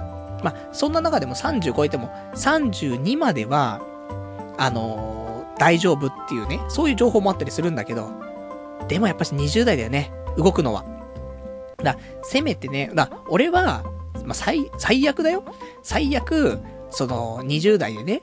[0.42, 3.80] まあ、そんな中でも30超えても、32までは、
[4.58, 8.10] あのー、大丈夫っていうね、そういう情報もあったりするんだけど、
[8.88, 10.84] でもやっぱし20代だよね、動くのは。
[11.82, 13.84] だ、せめてね、だ、俺は、
[14.28, 15.42] まあ、最、最悪だよ。
[15.82, 16.60] 最悪、
[16.90, 18.22] その、20代でね、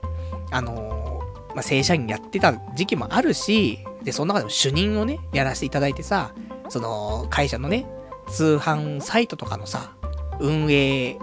[0.51, 6.33] あのー、まあ、正社員やってた時期もあるし、で、その中でも主任をね、やらせていただいてさ、
[6.69, 7.87] その、会社のね、
[8.27, 9.95] 通販サイトとかのさ、
[10.39, 11.17] 運営、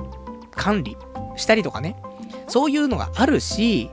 [0.51, 0.97] 管理
[1.37, 1.97] したりとかね、
[2.49, 3.91] そういうのがあるし、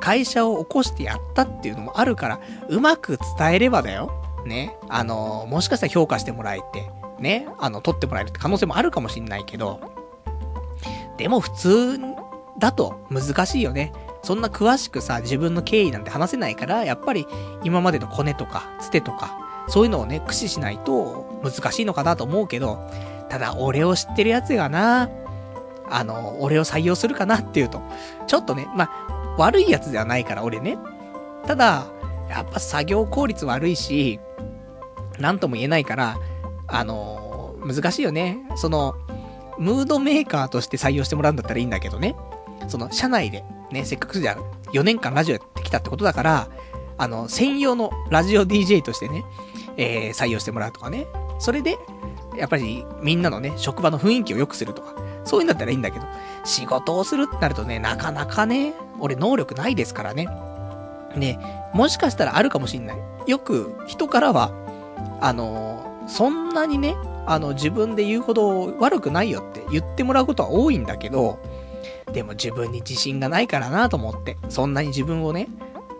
[0.00, 2.40] 会社を起こしてやったっていうのもあるから、
[2.70, 4.10] うまく伝えればだよ。
[4.46, 4.74] ね。
[4.88, 7.46] あの、もしかしたら評価してもらえて、ね。
[7.58, 9.80] あの、取ってもらえるって可能性もあるかもしんないけど、
[11.20, 12.00] でも普通
[12.58, 13.92] だと難しいよね。
[14.22, 17.26] そんな詳しくさ、自分の経緯なんて話せないから、やっぱり
[17.62, 19.38] 今までのコネとか、つてとか、
[19.68, 22.78] そういうのをね、駆使しないと難しいのかなと思うけど、
[23.28, 25.10] ただ俺を知ってるやつがな、
[25.90, 27.82] あの、俺を採用するかなっていうと、
[28.26, 30.78] ちょっとね、まあ、悪いやつではないから、俺ね。
[31.46, 31.86] ただ、
[32.30, 34.20] やっぱ作業効率悪いし、
[35.18, 36.16] なんとも言えないから、
[36.66, 38.38] あの、難しいよね。
[38.56, 38.94] その、
[39.60, 42.16] ムードメーカーとして採用してもらうんだったらいいんだけどね。
[42.66, 44.36] その、社内で、ね、せっかくじゃ
[44.72, 46.48] 4年間ラジオやってきたってことだから、
[46.96, 49.24] あの、専用のラジオ DJ としてね、
[49.76, 51.06] えー、採用してもらうとかね。
[51.38, 51.78] それで、
[52.36, 56.06] やっぱりみんなのね、職場の雰囲気を良くするとか、そういうんだったらいいんだけど、
[56.44, 60.26] 仕事をするってなるとね、なかなかね、俺能力ないですからね。
[61.16, 61.38] ね、
[61.74, 62.98] もしかしたらあるかもしんない。
[63.26, 64.52] よく人からは、
[65.20, 71.38] あのー、そんなにね、あの、自分で言うほど悪くないよって言ってもらうことは多いんだけど、
[72.12, 75.48] でも自分に自信がないからなと思って、そんなに自分をね、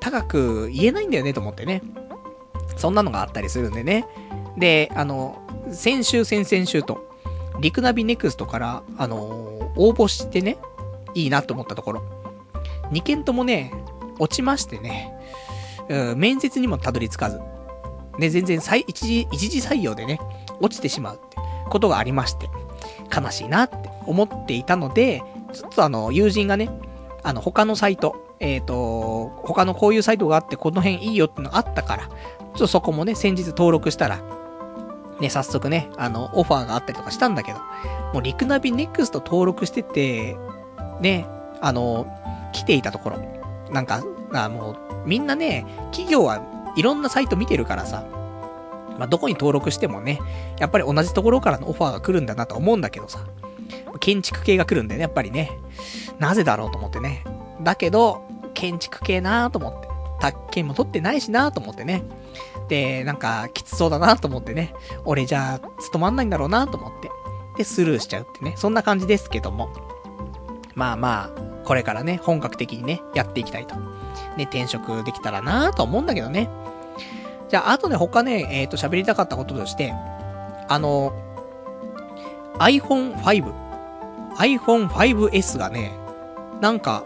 [0.01, 1.83] 高く言えないんだよねと思ってね。
[2.77, 4.07] そんなのがあったりするんでね。
[4.57, 5.39] で、あの、
[5.71, 7.09] 先週、先々週と、
[7.61, 9.17] リクナビネクストから、あの、
[9.77, 10.59] 応募してね、
[11.15, 12.03] いいなと思ったところ、
[12.93, 13.73] 2件ともね、
[14.19, 15.15] 落ちましてね、
[15.89, 17.41] うん、面接にもたどり着かず、
[18.19, 20.19] ね、全然再、一時、一時採用でね、
[20.61, 21.37] 落ちてしまうって
[21.69, 22.49] ことがありまして、
[23.15, 25.23] 悲しいなって思っていたので、
[25.53, 26.71] ちょっとあの、友人がね、
[27.23, 32.13] あの、他のサイト、えっ、ー、と、他のこういうサイトがあって、この辺いいよってのあったから、ちょ
[32.55, 34.21] っとそこもね、先日登録したら、
[35.21, 37.59] ね、早速ね、あの、オファーがあったりとかしたんだけど、
[38.15, 40.37] もうリクナビネクスト登録してて、
[41.01, 41.27] ね、
[41.61, 42.07] あの、
[42.53, 43.19] 来ていたところ、
[43.71, 44.77] なんか、あもう、
[45.07, 46.41] みんなね、企業は
[46.77, 48.05] いろんなサイト見てるからさ、
[49.01, 50.21] まあ、どこに登録してもね、
[50.59, 53.21] やっぱり同じところからのオファーが来るんだなと思うんだけどさ、
[53.99, 55.59] 建築系が来るんだよね、やっぱりね。
[56.19, 57.25] なぜだろうと思ってね。
[57.63, 58.23] だけど、
[58.53, 59.89] 建築系なーと思って。
[60.21, 62.03] 宅建も取ってないしなーと思ってね。
[62.69, 64.75] で、なんか、きつそうだなと思ってね。
[65.07, 67.11] 俺じゃあ、務まんないんだろうなと思って。
[67.57, 68.53] で、スルーしちゃうってね。
[68.59, 69.71] そんな感じですけども。
[70.75, 73.77] まあまあ、これからね、本格的にね、やっていきたいと。
[74.37, 76.51] ね、転職できたらなと思うんだけどね。
[77.51, 79.93] じゃあ、あとね、他ね、えっ、ー、と、喋りたかったこととして、
[80.69, 81.13] あの、
[82.59, 83.53] iPhone 5、
[84.37, 85.93] iPhone 5S がね、
[86.61, 87.05] なんか、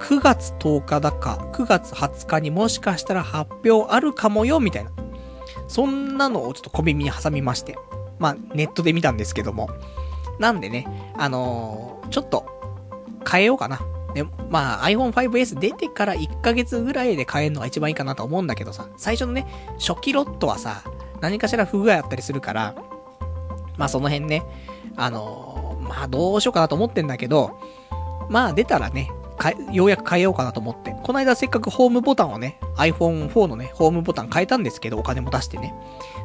[0.00, 4.90] 9月10日だか、9月20日にもしかしたら発表あるかもよ、みたいな。
[5.68, 7.76] そんなのをちょっと小耳に挟みまして。
[8.18, 9.70] まあ、ネットで見たんですけども。
[10.38, 10.86] なんでね、
[11.16, 12.46] あのー、ちょっと、
[13.28, 13.80] 変えようかな。
[14.14, 19.46] ね、まあ iPhone 5S 出てから1ヶ月ぐらいで変えるのが一番いいかなと思うんだけどさ、最初のね、
[19.78, 20.82] 初期ロットはさ、
[21.20, 22.74] 何かしら不具合あったりするから、
[23.76, 24.42] まあその辺ね、
[24.96, 27.60] あのー、まあどうしようかなと思ってんだけど、
[28.28, 29.10] まあ出たらね、
[29.72, 30.94] ようやく変えようかなと思って。
[31.02, 35.74] この間せっかくホームボタンをね、iPhone4 のね、ホームボタン変えたんですけど、お金も出してね。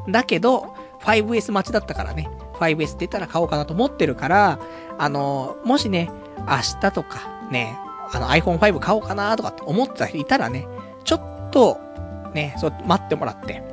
[0.10, 4.60] だけど、5S 待ちだったからね、5S 出たら買おうかなと思ってるから、
[4.98, 6.10] あの、もしね、
[6.48, 7.78] 明日とか、ね、
[8.12, 10.68] あの iPhone5 買おうかなとかって思ってた人いたらね、
[11.04, 11.80] ちょっと、
[12.34, 13.64] ね、そう、待ってもらって。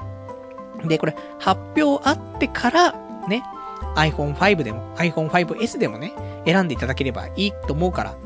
[0.84, 2.92] で、これ、発表あってから、
[3.28, 3.42] ね、
[3.96, 6.12] iPhone5 でも、iPhone5S でもね、
[6.46, 8.16] 選んでいただければいいと思うから、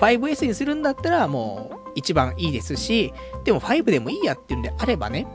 [0.00, 3.12] 5S にするんだったらもう一番いいですし、
[3.44, 5.26] でも5でもいいやっていうんであればね、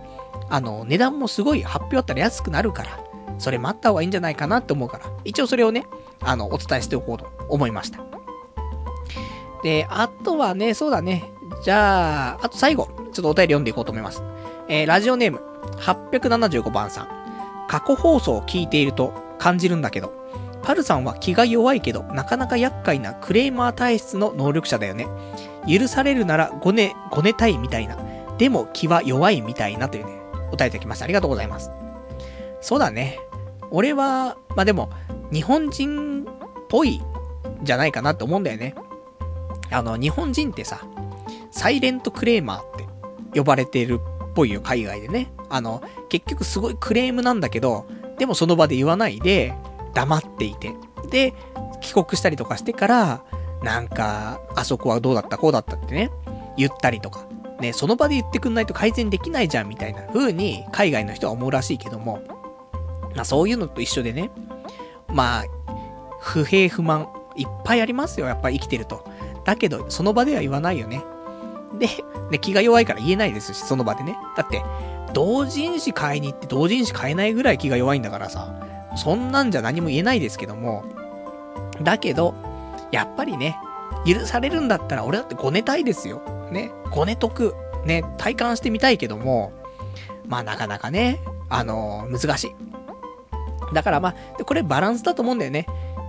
[0.50, 3.00] あの、値段もすごい発表あったら安くなるから、
[3.40, 5.86] それ待った方がいいんじゃないかなって思うから、一応それをね、
[6.22, 8.13] あの、お伝えしておこうと思いました。
[9.64, 11.32] で、あとはね、そうだね。
[11.64, 14.22] じゃあ、あと最後、ちょっとお便り読んでいこうと思います。
[14.68, 15.42] えー、ラジオネーム、
[15.80, 17.08] 875番さん。
[17.68, 20.14] 過去放送を聞いていると感じるんだけど、
[20.62, 25.08] パルさんは気が弱いけど、なかなか厄介なクレーマー体質の能力者だよね。
[25.68, 27.98] 許されるならごね、ごねたいみたいな。
[28.38, 31.06] でも気は弱いみたいなというね、お答えいただきました。
[31.06, 31.72] ありがとうございます。
[32.62, 33.20] そうだね。
[33.72, 34.90] 俺は、まあ、でも、
[35.32, 36.28] 日本人っ
[36.70, 37.02] ぽい
[37.64, 38.76] じゃないかなって思うんだよね。
[39.74, 40.82] あの、日本人ってさ、
[41.52, 42.64] サイレントクレーマーっ
[43.32, 45.32] て呼ばれてるっぽいよ、海外でね。
[45.50, 47.86] あの、結局すごいクレームなんだけど、
[48.18, 49.54] でもその場で言わないで、
[49.94, 50.74] 黙っていて。
[51.10, 51.34] で、
[51.82, 53.24] 帰国したりとかしてから、
[53.62, 56.12] なんか、あそこはどうだった、こうだったってね、
[56.58, 57.26] 言ったりとか。
[57.60, 62.22] ね、その場で言ってくんないと改善できないじゃん、みたいな風に、海外の人は思うらしいけども、
[63.16, 64.32] まあそういうのと一緒でね、
[65.08, 65.46] まあ、
[66.20, 69.06] 不平不満、いっぱいありますよ、やっぱり生きてると。
[69.46, 71.04] だけど、その場では言わないよね。
[71.80, 71.88] で、
[72.32, 74.18] ね、気が弱いから言えないですし、その場でね。
[74.38, 74.64] だって、
[75.14, 78.54] 同人誌買いに行って同人誌買えないぐらい気が弱いんだからさ、
[78.96, 80.84] そんなんじゃ何も言えないですけども、
[81.82, 82.34] だけど、
[82.92, 83.58] やっぱりね、
[84.06, 86.22] 許されるんだったら俺だってごねたいですよ。
[86.52, 87.56] ね、ごねとく。
[87.86, 89.52] ね、体感してみたいけども、
[90.28, 92.56] まあなかなかね、あのー、難しい。
[93.74, 95.66] だからまあ、これバランスだと思うんだよね。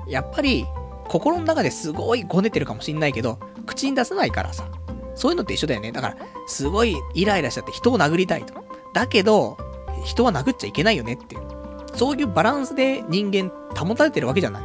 [0.06, 0.66] やっぱり、
[1.09, 4.68] 心の中ですごいごねてるかもしんないけど、口に出さないからさ。
[5.14, 5.93] そういうのって一緒だよね。
[5.93, 6.16] だから、
[6.47, 8.55] すごいイライラしちゃって人を殴りたいと。
[8.93, 9.56] だけど、
[10.05, 11.43] 人は殴っちゃいけないよねっていう。
[11.94, 14.62] そういうバランスで人間保たれてるわけじゃない。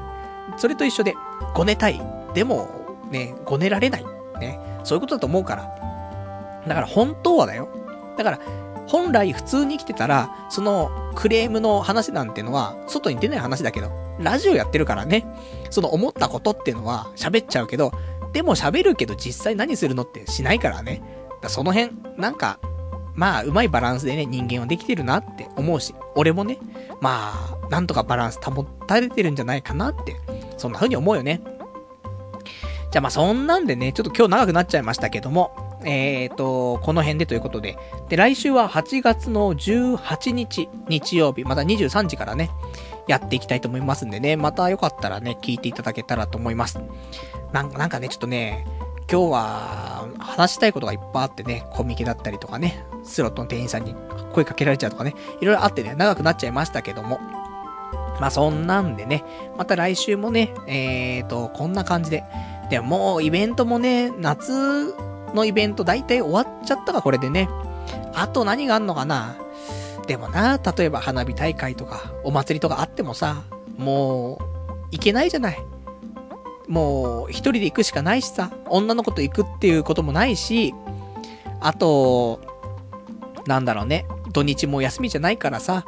[0.57, 1.15] それと一緒で、
[1.53, 2.01] ごねたい。
[2.33, 2.67] でも、
[3.11, 4.05] ね、ごねられない。
[4.39, 4.59] ね。
[4.83, 5.63] そういうことだと思うから。
[6.67, 7.69] だから本当はだよ。
[8.17, 8.39] だから、
[8.89, 15.27] 本来普通に生きてたら、そのクレームの話なんてのは、外に出ない話だけど、ラジオやってるからね、
[15.69, 17.93] その思ったことっていうのは喋っちゃうけど、
[18.33, 21.03] でも喋るけど実際何するのってしないからね。
[21.39, 22.59] だその辺、なんか、
[23.13, 26.57] まあ、うまいバランスでね、人間はできてるなって思うし、俺もね、
[26.99, 30.15] まあ、なんとかバランス保たれてるんじゃないかなって、
[30.57, 31.41] そんな風に思うよね。
[32.91, 37.77] じゃあまあそんなんでね、ちょっと今日長くなっちゃいましたけども、えーと、この辺でということで。
[38.09, 42.49] で、来週は8月の18日、日曜日、また23時からね、
[43.07, 46.79] やっていきたいと思いますんでね、またよかったらね、聞いていただけたらと思います。
[47.51, 48.65] なんか、なんかね、ちょっとね、
[49.11, 53.95] 今日は、話したいことがいっぱいあってね、コミケだったりとかね、スロットの店員さんに
[54.33, 57.19] 声かけられちゃうとかね、いろいろあってね、長くなっちゃいましたけども。
[58.19, 59.23] まあそんなんでね、
[59.57, 62.23] また来週もね、えーと、こんな感じで。
[62.69, 64.93] でももうイベントもね、夏
[65.33, 67.49] のイベント大体終わっちゃったか、これでね。
[68.13, 69.37] あと何があんのかな
[70.07, 73.43] でもな、例えば花火大会とか、お祭りとかあってもさ、
[73.77, 74.37] もう、
[74.91, 75.59] 行けないじゃない。
[76.67, 80.73] もう、一人で行くしかないしさ、女の子と行くっていうこともないし、
[81.61, 82.39] あと、
[83.45, 85.85] なんだろうね、土日も休みじゃないからさ、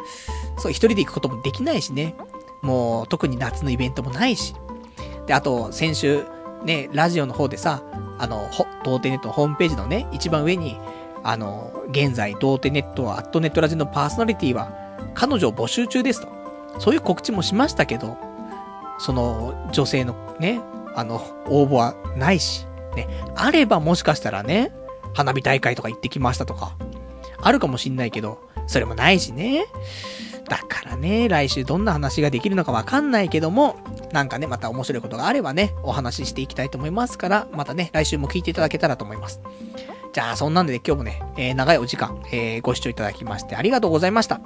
[0.57, 2.15] そう、一人で行くこともできないしね。
[2.61, 4.53] もう、特に夏のイベントもないし。
[5.25, 6.23] で、あと、先週、
[6.63, 7.81] ね、ラジオの方でさ、
[8.19, 10.77] あの、ほ、童貞ネットのホームページのね、一番上に、
[11.23, 14.71] あの、現在、童貞ネットは、アットネットラジオのパーソナリティは、
[15.13, 16.27] 彼女を募集中ですと。
[16.79, 18.17] そういう告知もしましたけど、
[18.99, 20.61] その、女性のね、
[20.95, 22.65] あの、応募はないし、
[22.95, 24.71] ね、あればもしかしたらね、
[25.13, 26.75] 花火大会とか行ってきましたとか、
[27.41, 29.65] あるかもしんないけど、それもないしね。
[30.51, 33.77] だからね、来週どんな話ができるのかわかんないけども、
[34.11, 39.39] なんかね、また面白いことがあればね、お話ししていきたいと思いますから、またね、来週も聞いていただけたらと思います。
[40.11, 44.41] じゃあ、そんなんで、ね、今日もね、えー、長いお時間、えー、ご視聴いただきましてありがとうございました。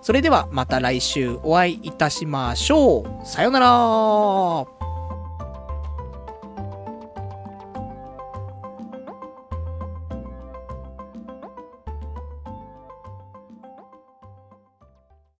[0.00, 3.26] それでは、また来週お会いいたしましょう。
[3.26, 4.77] さよなら